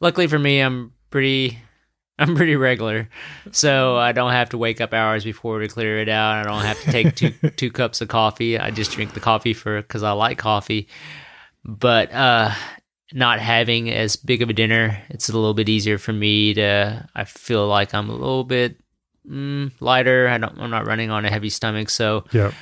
luckily 0.00 0.26
for 0.26 0.38
me, 0.38 0.60
I'm 0.60 0.92
pretty 1.10 1.58
I'm 2.18 2.36
pretty 2.36 2.56
regular, 2.56 3.08
so 3.50 3.96
I 3.96 4.12
don't 4.12 4.32
have 4.32 4.50
to 4.50 4.58
wake 4.58 4.80
up 4.80 4.92
hours 4.92 5.24
before 5.24 5.60
to 5.60 5.68
clear 5.68 5.98
it 5.98 6.08
out. 6.08 6.34
I 6.34 6.42
don't 6.42 6.62
have 6.62 6.80
to 6.82 6.92
take 6.92 7.14
two 7.14 7.30
two 7.56 7.70
cups 7.70 8.00
of 8.00 8.08
coffee. 8.08 8.58
I 8.58 8.70
just 8.70 8.92
drink 8.92 9.14
the 9.14 9.20
coffee 9.20 9.54
for 9.54 9.80
because 9.80 10.02
I 10.02 10.12
like 10.12 10.38
coffee. 10.38 10.88
But 11.64 12.12
uh, 12.12 12.52
not 13.12 13.40
having 13.40 13.90
as 13.90 14.16
big 14.16 14.42
of 14.42 14.48
a 14.50 14.52
dinner, 14.54 15.02
it's 15.08 15.28
a 15.28 15.32
little 15.32 15.54
bit 15.54 15.68
easier 15.68 15.98
for 15.98 16.12
me 16.12 16.54
to. 16.54 17.08
I 17.14 17.24
feel 17.24 17.66
like 17.66 17.94
I'm 17.94 18.08
a 18.08 18.14
little 18.14 18.44
bit 18.44 18.80
mm, 19.28 19.70
lighter. 19.80 20.28
I 20.28 20.38
don't. 20.38 20.58
I'm 20.58 20.70
not 20.70 20.86
running 20.86 21.10
on 21.10 21.24
a 21.24 21.30
heavy 21.30 21.50
stomach, 21.50 21.90
so 21.90 22.24
Yeah. 22.32 22.52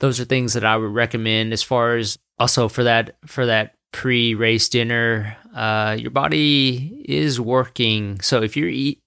those 0.00 0.18
are 0.20 0.24
things 0.24 0.54
that 0.54 0.64
I 0.64 0.76
would 0.76 0.92
recommend 0.92 1.52
as 1.52 1.62
far 1.62 1.96
as 1.96 2.18
also 2.38 2.68
for 2.68 2.84
that 2.84 3.16
for 3.26 3.46
that 3.46 3.74
pre-race 3.90 4.68
dinner 4.68 5.34
uh 5.54 5.96
your 5.98 6.10
body 6.10 7.02
is 7.08 7.40
working 7.40 8.20
so 8.20 8.42
if 8.42 8.54
you're 8.54 8.68
eat 8.68 9.00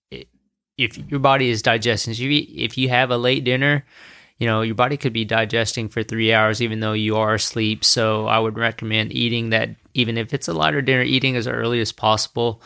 if 0.76 0.98
your 1.08 1.20
body 1.20 1.50
is 1.52 1.62
digesting 1.62 2.12
if 2.12 2.20
you 2.20 2.32
eat, 2.32 2.50
if 2.56 2.78
you 2.80 2.90
have 2.90 3.12
a 3.12 3.16
late 3.18 3.44
dinner 3.44 3.86
you 4.42 4.48
know 4.48 4.62
your 4.62 4.76
body 4.76 4.98
could 4.98 5.14
be 5.14 5.24
digesting 5.24 5.88
for 5.88 6.02
3 6.04 6.34
hours 6.34 6.62
even 6.62 6.80
though 6.82 6.94
you 6.94 7.16
are 7.16 7.36
asleep 7.36 7.86
so 7.86 8.28
I 8.28 8.40
would 8.40 8.58
recommend 8.58 9.14
eating 9.14 9.52
that 9.52 9.70
even 9.94 10.18
if 10.18 10.34
it's 10.34 10.48
a 10.48 10.54
lighter 10.54 10.82
dinner 10.82 11.04
eating 11.04 11.36
as 11.36 11.48
early 11.48 11.80
as 11.80 11.92
possible 11.92 12.62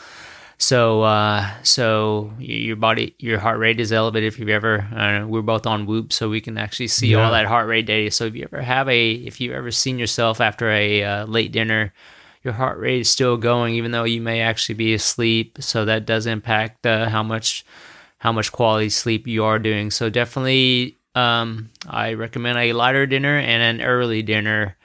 so, 0.57 1.01
uh, 1.01 1.49
so 1.63 2.32
your 2.39 2.78
body, 2.78 3.13
your 3.19 3.39
heart 3.39 3.59
rate 3.59 3.82
is 3.82 3.91
elevated. 3.91 4.32
If 4.32 4.39
you've 4.39 4.47
ever, 4.47 4.88
uh, 4.95 5.28
we're 5.28 5.41
both 5.41 5.67
on 5.67 5.86
Whoop, 5.86 6.13
so 6.13 6.30
we 6.30 6.39
can 6.39 6.57
actually 6.57 6.88
see 6.88 7.11
Yeah. 7.11 7.26
all 7.26 7.32
that 7.34 7.45
heart 7.45 7.67
rate 7.67 7.86
data. 7.86 8.09
So, 8.09 8.26
if 8.26 8.36
you 8.36 8.43
ever 8.43 8.61
have 8.61 8.88
a, 8.88 9.11
if 9.11 9.41
you've 9.41 9.53
ever 9.53 9.69
seen 9.71 9.99
yourself 9.99 10.39
after 10.39 10.71
a 10.71 11.03
uh, 11.03 11.26
late 11.26 11.51
dinner, 11.51 11.93
your 12.41 12.53
heart 12.53 12.80
rate 12.80 13.01
is 13.01 13.09
still 13.09 13.38
going, 13.38 13.76
even 13.76 13.91
though 13.91 14.05
you 14.05 14.21
may 14.21 14.39
actually 14.39 14.76
be 14.76 14.93
asleep. 14.93 15.57
So 15.59 15.84
that 15.84 16.05
does 16.05 16.28
impact 16.28 16.86
uh, 16.86 17.09
how 17.09 17.23
much, 17.23 17.65
how 18.19 18.32
much 18.32 18.51
quality 18.51 18.89
sleep 18.89 19.28
you 19.28 19.43
are 19.43 19.59
doing. 19.59 19.89
So 19.91 20.09
definitely, 20.09 20.97
um, 21.16 21.70
I 21.88 22.13
recommend 22.13 22.57
a 22.57 22.74
lighter 22.74 23.05
dinner 23.05 23.38
and 23.38 23.82
an 23.82 23.86
early 23.86 24.22
dinner 24.22 24.76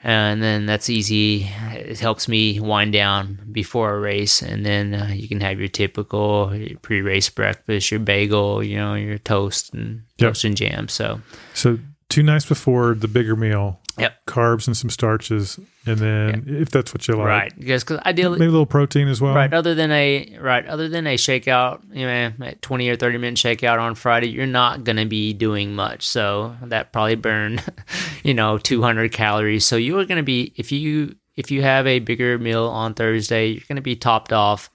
and 0.00 0.42
then 0.42 0.66
that's 0.66 0.88
easy. 0.90 1.48
It 1.72 1.98
helps 1.98 2.28
me 2.28 2.60
wind 2.60 2.92
down 2.92 3.40
before 3.50 3.94
a 3.94 3.98
race, 3.98 4.42
and 4.42 4.64
then 4.64 4.94
uh, 4.94 5.08
you 5.08 5.26
can 5.26 5.40
have 5.40 5.58
your 5.58 5.68
typical 5.68 6.52
pre-race 6.82 7.28
breakfast, 7.30 7.90
your 7.90 8.00
bagel, 8.00 8.62
you 8.62 8.76
know, 8.76 8.94
your 8.94 9.18
toast 9.18 9.74
and 9.74 10.02
Yep. 10.18 10.28
toast 10.28 10.44
and 10.44 10.56
jam. 10.56 10.88
So, 10.88 11.20
So 11.54 11.78
two 12.08 12.22
nights 12.22 12.46
before 12.46 12.94
the 12.94 13.08
bigger 13.08 13.36
meal, 13.36 13.80
Yep. 13.98 14.26
carbs 14.26 14.66
and 14.66 14.76
some 14.76 14.90
starches, 14.90 15.58
and 15.86 15.98
then 15.98 16.44
if 16.46 16.70
that's 16.70 16.92
what 16.92 17.08
you 17.08 17.14
like, 17.14 17.26
right, 17.26 17.58
because 17.58 17.82
cause 17.82 17.98
ideally, 18.04 18.38
maybe 18.38 18.48
a 18.48 18.52
little 18.52 18.66
protein 18.66 19.08
as 19.08 19.22
well. 19.22 19.34
right, 19.34 19.52
other 19.54 19.74
than 19.74 19.90
a 19.90 20.36
right, 20.38 20.66
other 20.66 20.88
than 20.88 21.06
a 21.06 21.16
shakeout, 21.16 21.80
you 21.92 22.06
know, 22.06 22.32
a 22.42 22.54
twenty 22.56 22.88
or 22.90 22.96
thirty 22.96 23.16
minute 23.16 23.38
shakeout 23.38 23.80
on 23.80 23.94
Friday, 23.94 24.28
you're 24.28 24.46
not 24.46 24.84
gonna 24.84 25.06
be 25.06 25.32
doing 25.32 25.74
much. 25.74 26.06
So 26.06 26.56
that 26.64 26.92
probably 26.92 27.14
burn, 27.14 27.60
you 28.22 28.34
know, 28.34 28.58
two 28.58 28.82
hundred 28.82 29.12
calories. 29.12 29.64
So 29.64 29.76
you 29.76 29.98
are 29.98 30.04
gonna 30.04 30.22
be 30.22 30.52
if 30.56 30.70
you 30.72 31.16
if 31.34 31.50
you 31.50 31.62
have 31.62 31.86
a 31.86 31.98
bigger 32.00 32.38
meal 32.38 32.66
on 32.66 32.92
Thursday, 32.92 33.48
you're 33.48 33.62
gonna 33.66 33.80
be 33.80 33.96
topped 33.96 34.32
off 34.32 34.70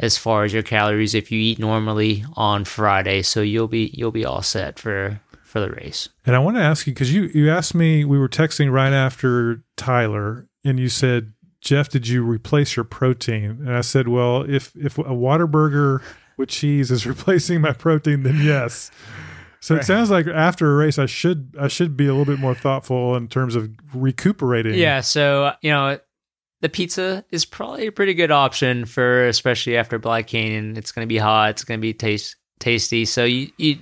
as 0.00 0.16
far 0.18 0.42
as 0.44 0.52
your 0.52 0.62
calories 0.64 1.14
if 1.14 1.30
you 1.30 1.38
eat 1.40 1.58
normally 1.60 2.24
on 2.34 2.64
Friday. 2.64 3.22
So 3.22 3.40
you'll 3.40 3.68
be 3.68 3.92
you'll 3.94 4.10
be 4.10 4.24
all 4.24 4.42
set 4.42 4.80
for 4.80 5.20
for 5.48 5.60
the 5.60 5.70
race. 5.70 6.10
And 6.26 6.36
I 6.36 6.38
want 6.38 6.56
to 6.56 6.62
ask 6.62 6.86
you 6.86 6.92
because 6.92 7.12
you 7.12 7.30
you 7.34 7.50
asked 7.50 7.74
me 7.74 8.04
we 8.04 8.18
were 8.18 8.28
texting 8.28 8.70
right 8.70 8.92
after 8.92 9.64
Tyler, 9.76 10.46
and 10.64 10.78
you 10.78 10.88
said, 10.88 11.32
Jeff, 11.60 11.88
did 11.88 12.06
you 12.06 12.22
replace 12.22 12.76
your 12.76 12.84
protein? 12.84 13.62
And 13.62 13.74
I 13.74 13.80
said, 13.80 14.08
well, 14.08 14.42
if 14.42 14.76
if 14.76 14.98
a 14.98 15.04
Whataburger 15.04 16.02
with 16.36 16.50
cheese 16.50 16.90
is 16.90 17.06
replacing 17.14 17.60
my 17.60 17.72
protein, 17.72 18.22
then 18.22 18.36
yes. 18.42 18.90
So 19.60 19.74
it 19.74 19.84
sounds 19.84 20.08
like 20.08 20.26
after 20.28 20.72
a 20.72 20.76
race, 20.76 20.98
I 20.98 21.06
should 21.06 21.56
I 21.58 21.68
should 21.68 21.96
be 21.96 22.06
a 22.06 22.14
little 22.14 22.32
bit 22.32 22.38
more 22.38 22.54
thoughtful 22.54 23.16
in 23.16 23.26
terms 23.26 23.56
of 23.56 23.70
recuperating. 23.92 24.74
Yeah, 24.74 25.00
so 25.00 25.52
you 25.62 25.70
know, 25.70 25.98
the 26.60 26.68
pizza 26.68 27.24
is 27.30 27.44
probably 27.44 27.86
a 27.86 27.92
pretty 27.92 28.14
good 28.14 28.30
option 28.30 28.84
for 28.84 29.26
especially 29.26 29.76
after 29.76 29.98
Black 29.98 30.28
Canyon. 30.28 30.76
It's 30.76 30.92
going 30.92 31.06
to 31.06 31.12
be 31.12 31.18
hot. 31.18 31.50
It's 31.50 31.64
going 31.64 31.80
to 31.80 31.82
be 31.82 31.92
taste 31.92 32.36
tasty. 32.60 33.04
So 33.04 33.24
you 33.24 33.50
you 33.56 33.78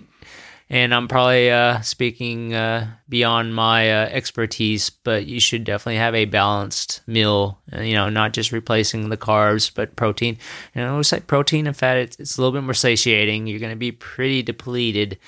and 0.68 0.94
I'm 0.94 1.06
probably 1.06 1.50
uh, 1.50 1.80
speaking 1.80 2.54
uh, 2.54 2.88
beyond 3.08 3.54
my 3.54 3.90
uh, 3.90 4.08
expertise, 4.08 4.90
but 4.90 5.26
you 5.26 5.38
should 5.38 5.64
definitely 5.64 5.98
have 5.98 6.14
a 6.14 6.24
balanced 6.24 7.02
meal. 7.06 7.60
uh, 7.74 7.80
You 7.80 7.94
know, 7.94 8.08
not 8.08 8.32
just 8.32 8.52
replacing 8.52 9.08
the 9.08 9.16
carbs, 9.16 9.70
but 9.72 9.94
protein. 9.96 10.38
And 10.74 10.84
I 10.84 10.88
always 10.88 11.08
say 11.08 11.20
protein 11.20 11.66
and 11.66 11.76
fat. 11.76 11.98
It's, 11.98 12.16
it's 12.18 12.36
a 12.36 12.40
little 12.40 12.52
bit 12.52 12.64
more 12.64 12.74
satiating. 12.74 13.46
You're 13.46 13.60
going 13.60 13.70
to 13.70 13.76
be 13.76 13.92
pretty 13.92 14.42
depleted. 14.42 15.18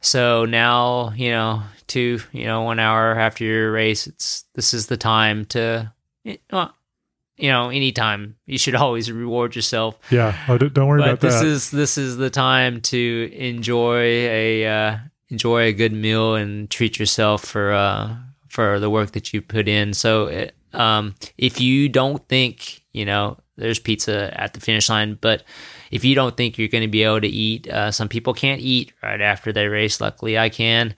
So 0.00 0.44
now, 0.44 1.10
you 1.16 1.30
know, 1.30 1.62
two, 1.86 2.20
you 2.32 2.44
know, 2.44 2.62
one 2.62 2.78
hour 2.78 3.18
after 3.18 3.44
your 3.44 3.72
race, 3.72 4.06
it's 4.06 4.44
this 4.54 4.74
is 4.74 4.86
the 4.86 4.96
time 4.98 5.46
to, 5.46 5.92
well, 6.52 6.74
you 7.36 7.50
know, 7.50 7.68
anytime 7.68 8.36
you 8.46 8.58
should 8.58 8.74
always 8.74 9.10
reward 9.10 9.54
yourself. 9.54 9.98
yeah. 10.10 10.36
Oh, 10.48 10.58
don't 10.58 10.86
worry 10.86 11.00
But 11.02 11.08
about 11.10 11.20
this 11.20 11.42
is 11.42 11.70
this 11.70 11.98
is 11.98 12.16
the 12.16 12.30
time 12.30 12.80
to 12.82 13.30
enjoy 13.32 14.00
a 14.02 14.66
uh, 14.66 14.96
enjoy 15.28 15.62
a 15.62 15.72
good 15.72 15.92
meal 15.92 16.34
and 16.34 16.70
treat 16.70 16.98
yourself 16.98 17.44
for 17.44 17.72
uh, 17.72 18.16
for 18.48 18.80
the 18.80 18.90
work 18.90 19.12
that 19.12 19.32
you 19.32 19.42
put 19.42 19.68
in. 19.68 19.92
So, 19.94 20.26
it, 20.26 20.54
um, 20.72 21.14
if 21.36 21.60
you 21.60 21.88
don't 21.88 22.26
think 22.28 22.82
you 22.92 23.04
know 23.04 23.38
there's 23.56 23.78
pizza 23.78 24.38
at 24.38 24.54
the 24.54 24.60
finish 24.60 24.88
line, 24.88 25.18
but 25.20 25.42
if 25.90 26.04
you 26.04 26.14
don't 26.14 26.36
think 26.36 26.58
you're 26.58 26.68
going 26.68 26.84
to 26.84 26.88
be 26.88 27.02
able 27.02 27.20
to 27.20 27.28
eat, 27.28 27.68
uh, 27.68 27.90
some 27.90 28.08
people 28.08 28.34
can't 28.34 28.60
eat 28.60 28.92
right 29.02 29.20
after 29.20 29.52
they 29.52 29.66
race. 29.68 30.00
Luckily, 30.00 30.38
I 30.38 30.48
can. 30.48 30.94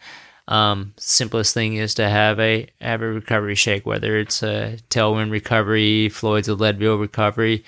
Um, 0.48 0.94
simplest 0.96 1.52
thing 1.52 1.74
is 1.76 1.94
to 1.94 2.08
have 2.08 2.40
a 2.40 2.66
have 2.80 3.02
a 3.02 3.06
recovery 3.06 3.54
shake, 3.54 3.84
whether 3.84 4.18
it's 4.18 4.42
a 4.42 4.78
tailwind 4.88 5.30
recovery, 5.30 6.08
Floyd's 6.08 6.48
a 6.48 6.54
Leadville 6.54 6.96
recovery. 6.96 7.64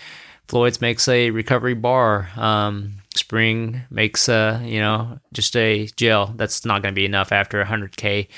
Floyd's 0.49 0.81
makes 0.81 1.07
a 1.07 1.31
recovery 1.31 1.75
bar. 1.75 2.31
Um, 2.37 2.95
Spring 3.15 3.83
makes 3.91 4.29
a 4.29 4.63
you 4.65 4.81
know 4.81 5.21
just 5.33 5.55
a 5.57 5.87
gel. 5.97 6.33
That's 6.37 6.65
not 6.65 6.83
going 6.83 6.95
to 6.95 6.99
be 6.99 7.05
enough 7.05 7.33
after 7.33 7.63
100k. 7.63 8.29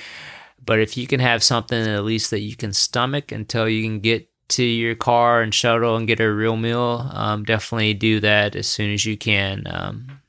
But 0.64 0.80
if 0.80 0.96
you 0.96 1.06
can 1.06 1.20
have 1.20 1.42
something 1.42 1.80
at 1.80 2.04
least 2.04 2.30
that 2.30 2.40
you 2.40 2.56
can 2.56 2.72
stomach 2.72 3.32
until 3.32 3.68
you 3.68 3.82
can 3.82 4.00
get 4.00 4.28
to 4.48 4.64
your 4.64 4.94
car 4.94 5.40
and 5.40 5.54
shuttle 5.54 5.96
and 5.96 6.06
get 6.06 6.20
a 6.20 6.32
real 6.32 6.56
meal, 6.56 7.08
um, 7.12 7.44
definitely 7.44 7.94
do 7.94 8.20
that 8.20 8.54
as 8.54 8.66
soon 8.66 8.92
as 8.92 9.04
you 9.04 9.16
can 9.16 9.66
um, 9.66 10.20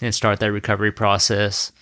and 0.00 0.14
start 0.14 0.40
that 0.40 0.52
recovery 0.52 0.92
process. 0.92 1.72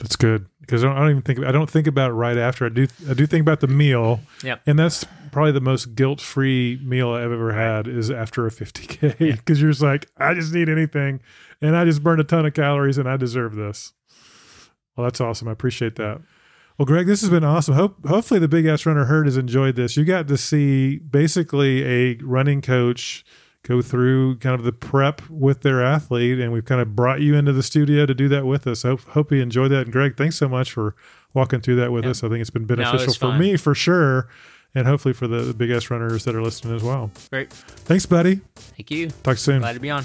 That's 0.00 0.16
good 0.16 0.46
because 0.60 0.82
I 0.82 0.88
don't, 0.88 0.96
I 0.96 1.00
don't 1.00 1.10
even 1.10 1.22
think 1.22 1.38
I 1.40 1.52
don't 1.52 1.68
think 1.68 1.86
about 1.86 2.10
it 2.10 2.14
right 2.14 2.38
after. 2.38 2.64
I 2.64 2.70
do 2.70 2.86
I 3.08 3.12
do 3.12 3.26
think 3.26 3.42
about 3.42 3.60
the 3.60 3.66
meal. 3.66 4.20
Yep. 4.42 4.62
And 4.66 4.78
that's 4.78 5.04
probably 5.30 5.52
the 5.52 5.60
most 5.60 5.94
guilt 5.94 6.20
free 6.20 6.80
meal 6.82 7.10
I've 7.10 7.30
ever 7.30 7.52
had 7.52 7.86
is 7.86 8.10
after 8.10 8.46
a 8.46 8.50
50k 8.50 9.18
because 9.18 9.60
you're 9.62 9.70
just 9.70 9.82
like 9.82 10.06
I 10.16 10.32
just 10.32 10.54
need 10.54 10.70
anything 10.70 11.20
and 11.60 11.76
I 11.76 11.84
just 11.84 12.02
burned 12.02 12.20
a 12.20 12.24
ton 12.24 12.46
of 12.46 12.54
calories 12.54 12.96
and 12.96 13.08
I 13.08 13.18
deserve 13.18 13.56
this. 13.56 13.92
Well, 14.96 15.04
that's 15.04 15.20
awesome. 15.20 15.48
I 15.48 15.52
appreciate 15.52 15.96
that. 15.96 16.22
Well, 16.78 16.86
Greg, 16.86 17.06
this 17.06 17.20
has 17.20 17.28
been 17.28 17.44
awesome. 17.44 17.74
Hope 17.74 18.06
hopefully 18.06 18.40
the 18.40 18.48
Big 18.48 18.64
Ass 18.64 18.86
Runner 18.86 19.04
herd 19.04 19.26
has 19.26 19.36
enjoyed 19.36 19.76
this. 19.76 19.98
You 19.98 20.06
got 20.06 20.28
to 20.28 20.38
see 20.38 20.96
basically 20.96 21.84
a 21.84 22.14
running 22.22 22.62
coach 22.62 23.22
go 23.62 23.82
through 23.82 24.36
kind 24.36 24.54
of 24.54 24.64
the 24.64 24.72
prep 24.72 25.22
with 25.28 25.62
their 25.62 25.82
athlete, 25.82 26.38
and 26.38 26.52
we've 26.52 26.64
kind 26.64 26.80
of 26.80 26.96
brought 26.96 27.20
you 27.20 27.34
into 27.34 27.52
the 27.52 27.62
studio 27.62 28.06
to 28.06 28.14
do 28.14 28.28
that 28.28 28.46
with 28.46 28.66
us. 28.66 28.82
Hope 28.82 29.00
hope 29.00 29.32
you 29.32 29.40
enjoyed 29.40 29.70
that. 29.72 29.82
And 29.82 29.92
Greg, 29.92 30.16
thanks 30.16 30.36
so 30.36 30.48
much 30.48 30.72
for 30.72 30.94
walking 31.34 31.60
through 31.60 31.76
that 31.76 31.92
with 31.92 32.04
us. 32.06 32.24
I 32.24 32.28
think 32.28 32.40
it's 32.40 32.50
been 32.50 32.66
beneficial 32.66 33.06
was 33.06 33.16
for 33.16 33.32
fun. 33.32 33.38
me 33.38 33.56
for 33.56 33.74
sure, 33.74 34.28
and 34.74 34.86
hopefully 34.86 35.14
for 35.14 35.26
the, 35.26 35.42
the 35.42 35.54
Big 35.54 35.70
Ass 35.70 35.90
runners 35.90 36.24
that 36.24 36.34
are 36.34 36.42
listening 36.42 36.74
as 36.74 36.82
well. 36.82 37.10
Great. 37.30 37.52
Thanks, 37.52 38.06
buddy. 38.06 38.40
Thank 38.54 38.90
you. 38.90 39.10
Talk 39.22 39.38
soon. 39.38 39.60
Glad 39.60 39.74
to 39.74 39.80
be 39.80 39.90
on. 39.90 40.04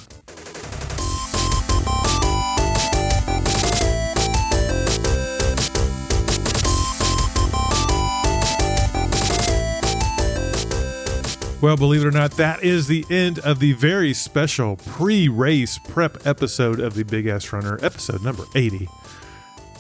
Well, 11.65 11.77
believe 11.77 12.03
it 12.03 12.07
or 12.07 12.11
not, 12.11 12.29
that 12.33 12.63
is 12.63 12.85
the 12.85 13.03
end 13.09 13.39
of 13.39 13.57
the 13.57 13.73
very 13.73 14.13
special 14.13 14.75
pre 14.75 15.27
race 15.27 15.79
prep 15.79 16.27
episode 16.27 16.79
of 16.79 16.93
the 16.93 17.03
Big 17.03 17.25
Ass 17.25 17.51
Runner, 17.51 17.79
episode 17.81 18.21
number 18.21 18.43
80. 18.53 18.87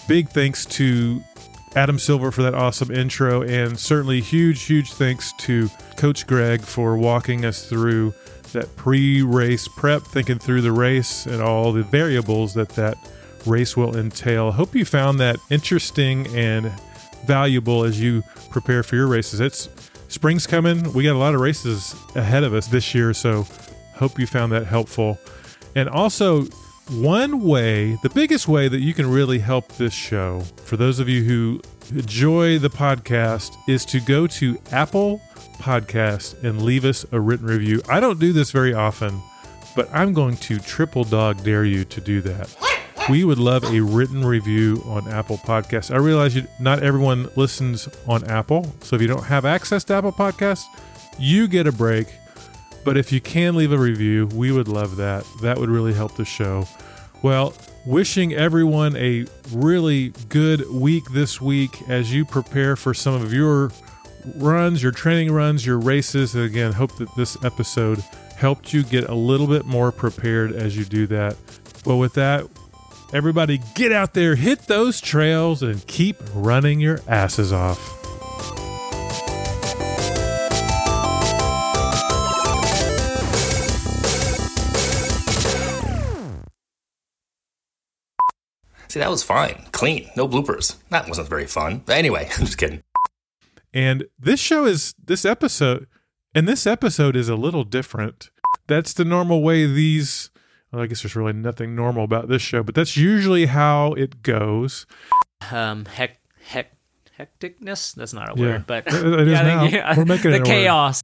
big 0.07 0.29
thanks 0.29 0.65
to 0.65 1.21
Adam 1.75 1.99
Silver 1.99 2.31
for 2.31 2.41
that 2.41 2.55
awesome 2.55 2.89
intro, 2.89 3.43
and 3.43 3.79
certainly 3.79 4.19
huge, 4.19 4.63
huge 4.63 4.93
thanks 4.93 5.31
to 5.33 5.69
Coach 5.95 6.25
Greg 6.25 6.61
for 6.61 6.97
walking 6.97 7.45
us 7.45 7.69
through 7.69 8.15
that 8.53 8.75
pre 8.75 9.21
race 9.21 9.67
prep, 9.67 10.01
thinking 10.01 10.39
through 10.39 10.61
the 10.61 10.71
race 10.71 11.27
and 11.27 11.39
all 11.39 11.71
the 11.71 11.83
variables 11.83 12.55
that 12.55 12.69
that 12.69 12.97
race 13.45 13.77
will 13.77 13.95
entail. 13.95 14.51
Hope 14.51 14.73
you 14.73 14.85
found 14.85 15.19
that 15.19 15.37
interesting 15.51 16.25
and 16.35 16.71
valuable 17.27 17.83
as 17.83 18.01
you 18.01 18.23
prepare 18.49 18.81
for 18.81 18.95
your 18.95 19.05
races. 19.05 19.39
It's 19.39 19.69
spring's 20.07 20.47
coming. 20.47 20.91
We 20.93 21.03
got 21.03 21.13
a 21.13 21.17
lot 21.19 21.35
of 21.35 21.41
races 21.41 21.95
ahead 22.15 22.43
of 22.43 22.53
us 22.53 22.67
this 22.67 22.93
year, 22.95 23.13
so 23.13 23.45
hope 23.95 24.19
you 24.19 24.27
found 24.27 24.51
that 24.51 24.65
helpful. 24.65 25.17
And 25.75 25.89
also, 25.89 26.43
one 26.89 27.41
way, 27.43 27.97
the 28.03 28.09
biggest 28.09 28.47
way 28.47 28.67
that 28.67 28.79
you 28.79 28.93
can 28.93 29.09
really 29.09 29.39
help 29.39 29.67
this 29.73 29.93
show, 29.93 30.41
for 30.65 30.77
those 30.77 30.99
of 30.99 31.09
you 31.09 31.23
who 31.23 31.61
enjoy 31.91 32.59
the 32.59 32.69
podcast, 32.69 33.55
is 33.67 33.85
to 33.85 33.99
go 33.99 34.27
to 34.27 34.57
Apple 34.71 35.21
Podcast 35.57 36.43
and 36.43 36.61
leave 36.61 36.85
us 36.85 37.05
a 37.11 37.19
written 37.19 37.47
review. 37.47 37.81
I 37.89 37.99
don't 37.99 38.19
do 38.19 38.33
this 38.33 38.51
very 38.51 38.73
often, 38.73 39.21
but 39.75 39.89
I'm 39.93 40.13
going 40.13 40.37
to 40.37 40.59
triple 40.59 41.03
dog 41.03 41.43
dare 41.43 41.65
you 41.65 41.85
to 41.85 42.01
do 42.01 42.21
that. 42.21 42.64
We 43.07 43.23
would 43.23 43.37
love 43.37 43.63
a 43.65 43.81
written 43.81 44.25
review 44.25 44.81
on 44.87 45.07
Apple 45.07 45.37
Podcasts. 45.37 45.93
I 45.93 45.97
realize 45.97 46.35
you, 46.35 46.47
not 46.59 46.81
everyone 46.81 47.29
listens 47.35 47.87
on 48.07 48.23
Apple, 48.23 48.73
so 48.81 48.95
if 48.95 49.01
you 49.01 49.07
don't 49.07 49.25
have 49.25 49.45
access 49.45 49.83
to 49.85 49.93
Apple 49.93 50.11
Podcasts, 50.11 50.65
you 51.19 51.47
get 51.47 51.67
a 51.67 51.71
break. 51.71 52.07
But 52.83 52.97
if 52.97 53.11
you 53.11 53.21
can 53.21 53.55
leave 53.55 53.71
a 53.71 53.77
review, 53.77 54.25
we 54.33 54.51
would 54.51 54.67
love 54.67 54.95
that. 54.95 55.23
That 55.43 55.59
would 55.59 55.69
really 55.69 55.93
help 55.93 56.15
the 56.15 56.25
show. 56.25 56.67
Well, 57.21 57.53
wishing 57.85 58.33
everyone 58.33 58.95
a 58.95 59.27
really 59.51 60.09
good 60.29 60.67
week 60.71 61.03
this 61.11 61.39
week 61.39 61.87
as 61.87 62.11
you 62.11 62.25
prepare 62.25 62.75
for 62.75 62.95
some 62.95 63.13
of 63.21 63.31
your 63.31 63.69
runs, 64.37 64.81
your 64.81 64.91
training 64.91 65.31
runs, 65.31 65.63
your 65.63 65.77
races. 65.77 66.33
And 66.33 66.43
again, 66.43 66.71
hope 66.73 66.97
that 66.97 67.15
this 67.15 67.37
episode 67.43 67.99
helped 68.35 68.73
you 68.73 68.81
get 68.81 69.07
a 69.09 69.15
little 69.15 69.45
bit 69.47 69.63
more 69.65 69.91
prepared 69.91 70.53
as 70.53 70.75
you 70.75 70.85
do 70.85 71.05
that. 71.07 71.37
Well, 71.85 71.99
with 71.99 72.15
that, 72.15 72.47
everybody 73.13 73.59
get 73.75 73.91
out 73.91 74.13
there, 74.13 74.35
hit 74.35 74.61
those 74.67 75.01
trails, 75.01 75.61
and 75.61 75.85
keep 75.87 76.17
running 76.33 76.79
your 76.79 76.99
asses 77.07 77.51
off. 77.51 78.05
See, 88.95 89.01
that 89.01 89.09
was 89.09 89.23
fine. 89.23 89.65
Clean. 89.73 90.09
No 90.15 90.25
bloopers. 90.25 90.77
That 90.89 91.09
wasn't 91.09 91.27
very 91.27 91.47
fun. 91.47 91.83
But 91.85 91.97
anyway, 91.97 92.29
I'm 92.37 92.45
just 92.45 92.57
kidding. 92.57 92.81
And 93.73 94.05
this 94.17 94.39
show 94.39 94.63
is 94.63 94.95
this 95.03 95.25
episode, 95.25 95.87
and 96.33 96.47
this 96.47 96.65
episode 96.65 97.17
is 97.17 97.27
a 97.27 97.35
little 97.35 97.65
different. 97.65 98.29
That's 98.67 98.93
the 98.93 99.03
normal 99.03 99.43
way 99.43 99.65
these. 99.65 100.31
Well, 100.71 100.81
I 100.83 100.87
guess 100.87 101.03
there's 101.03 101.15
really 101.15 101.33
nothing 101.33 101.75
normal 101.75 102.03
about 102.03 102.27
this 102.27 102.41
show, 102.41 102.63
but 102.63 102.75
that's 102.75 102.97
usually 102.97 103.45
how 103.45 103.93
it 103.93 104.21
goes. 104.23 104.85
Um, 105.51 105.85
heck, 105.85 106.17
heck, 106.43 106.73
hecticness. 107.19 107.93
That's 107.95 108.13
not 108.13 108.37
a 108.37 108.41
Yeah. 108.41 108.57
but 108.65 108.87
It- 108.87 108.93
is 108.93 109.27
Yeah, 109.29 109.59
think- 109.61 109.73
yeah, 109.73 109.97
We're 109.97 110.05
making 110.05 110.31
the 110.31 110.37
it 110.37 110.39
a 110.39 110.43
word. 110.43 110.47
chaos. 110.47 111.01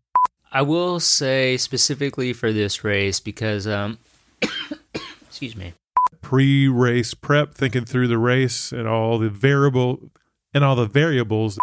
I 0.51 0.61
will 0.63 0.99
say 0.99 1.55
specifically 1.57 2.33
for 2.33 2.51
this 2.51 2.83
race 2.83 3.19
because 3.21 3.65
um, 3.67 3.97
excuse 5.27 5.55
me. 5.55 5.73
Pre-race 6.21 7.13
prep, 7.13 7.53
thinking 7.53 7.85
through 7.85 8.07
the 8.07 8.17
race 8.17 8.71
and 8.71 8.87
all 8.87 9.17
the 9.17 9.29
variable 9.29 10.11
and 10.53 10.63
all 10.63 10.75
the 10.75 10.85
variables 10.85 11.57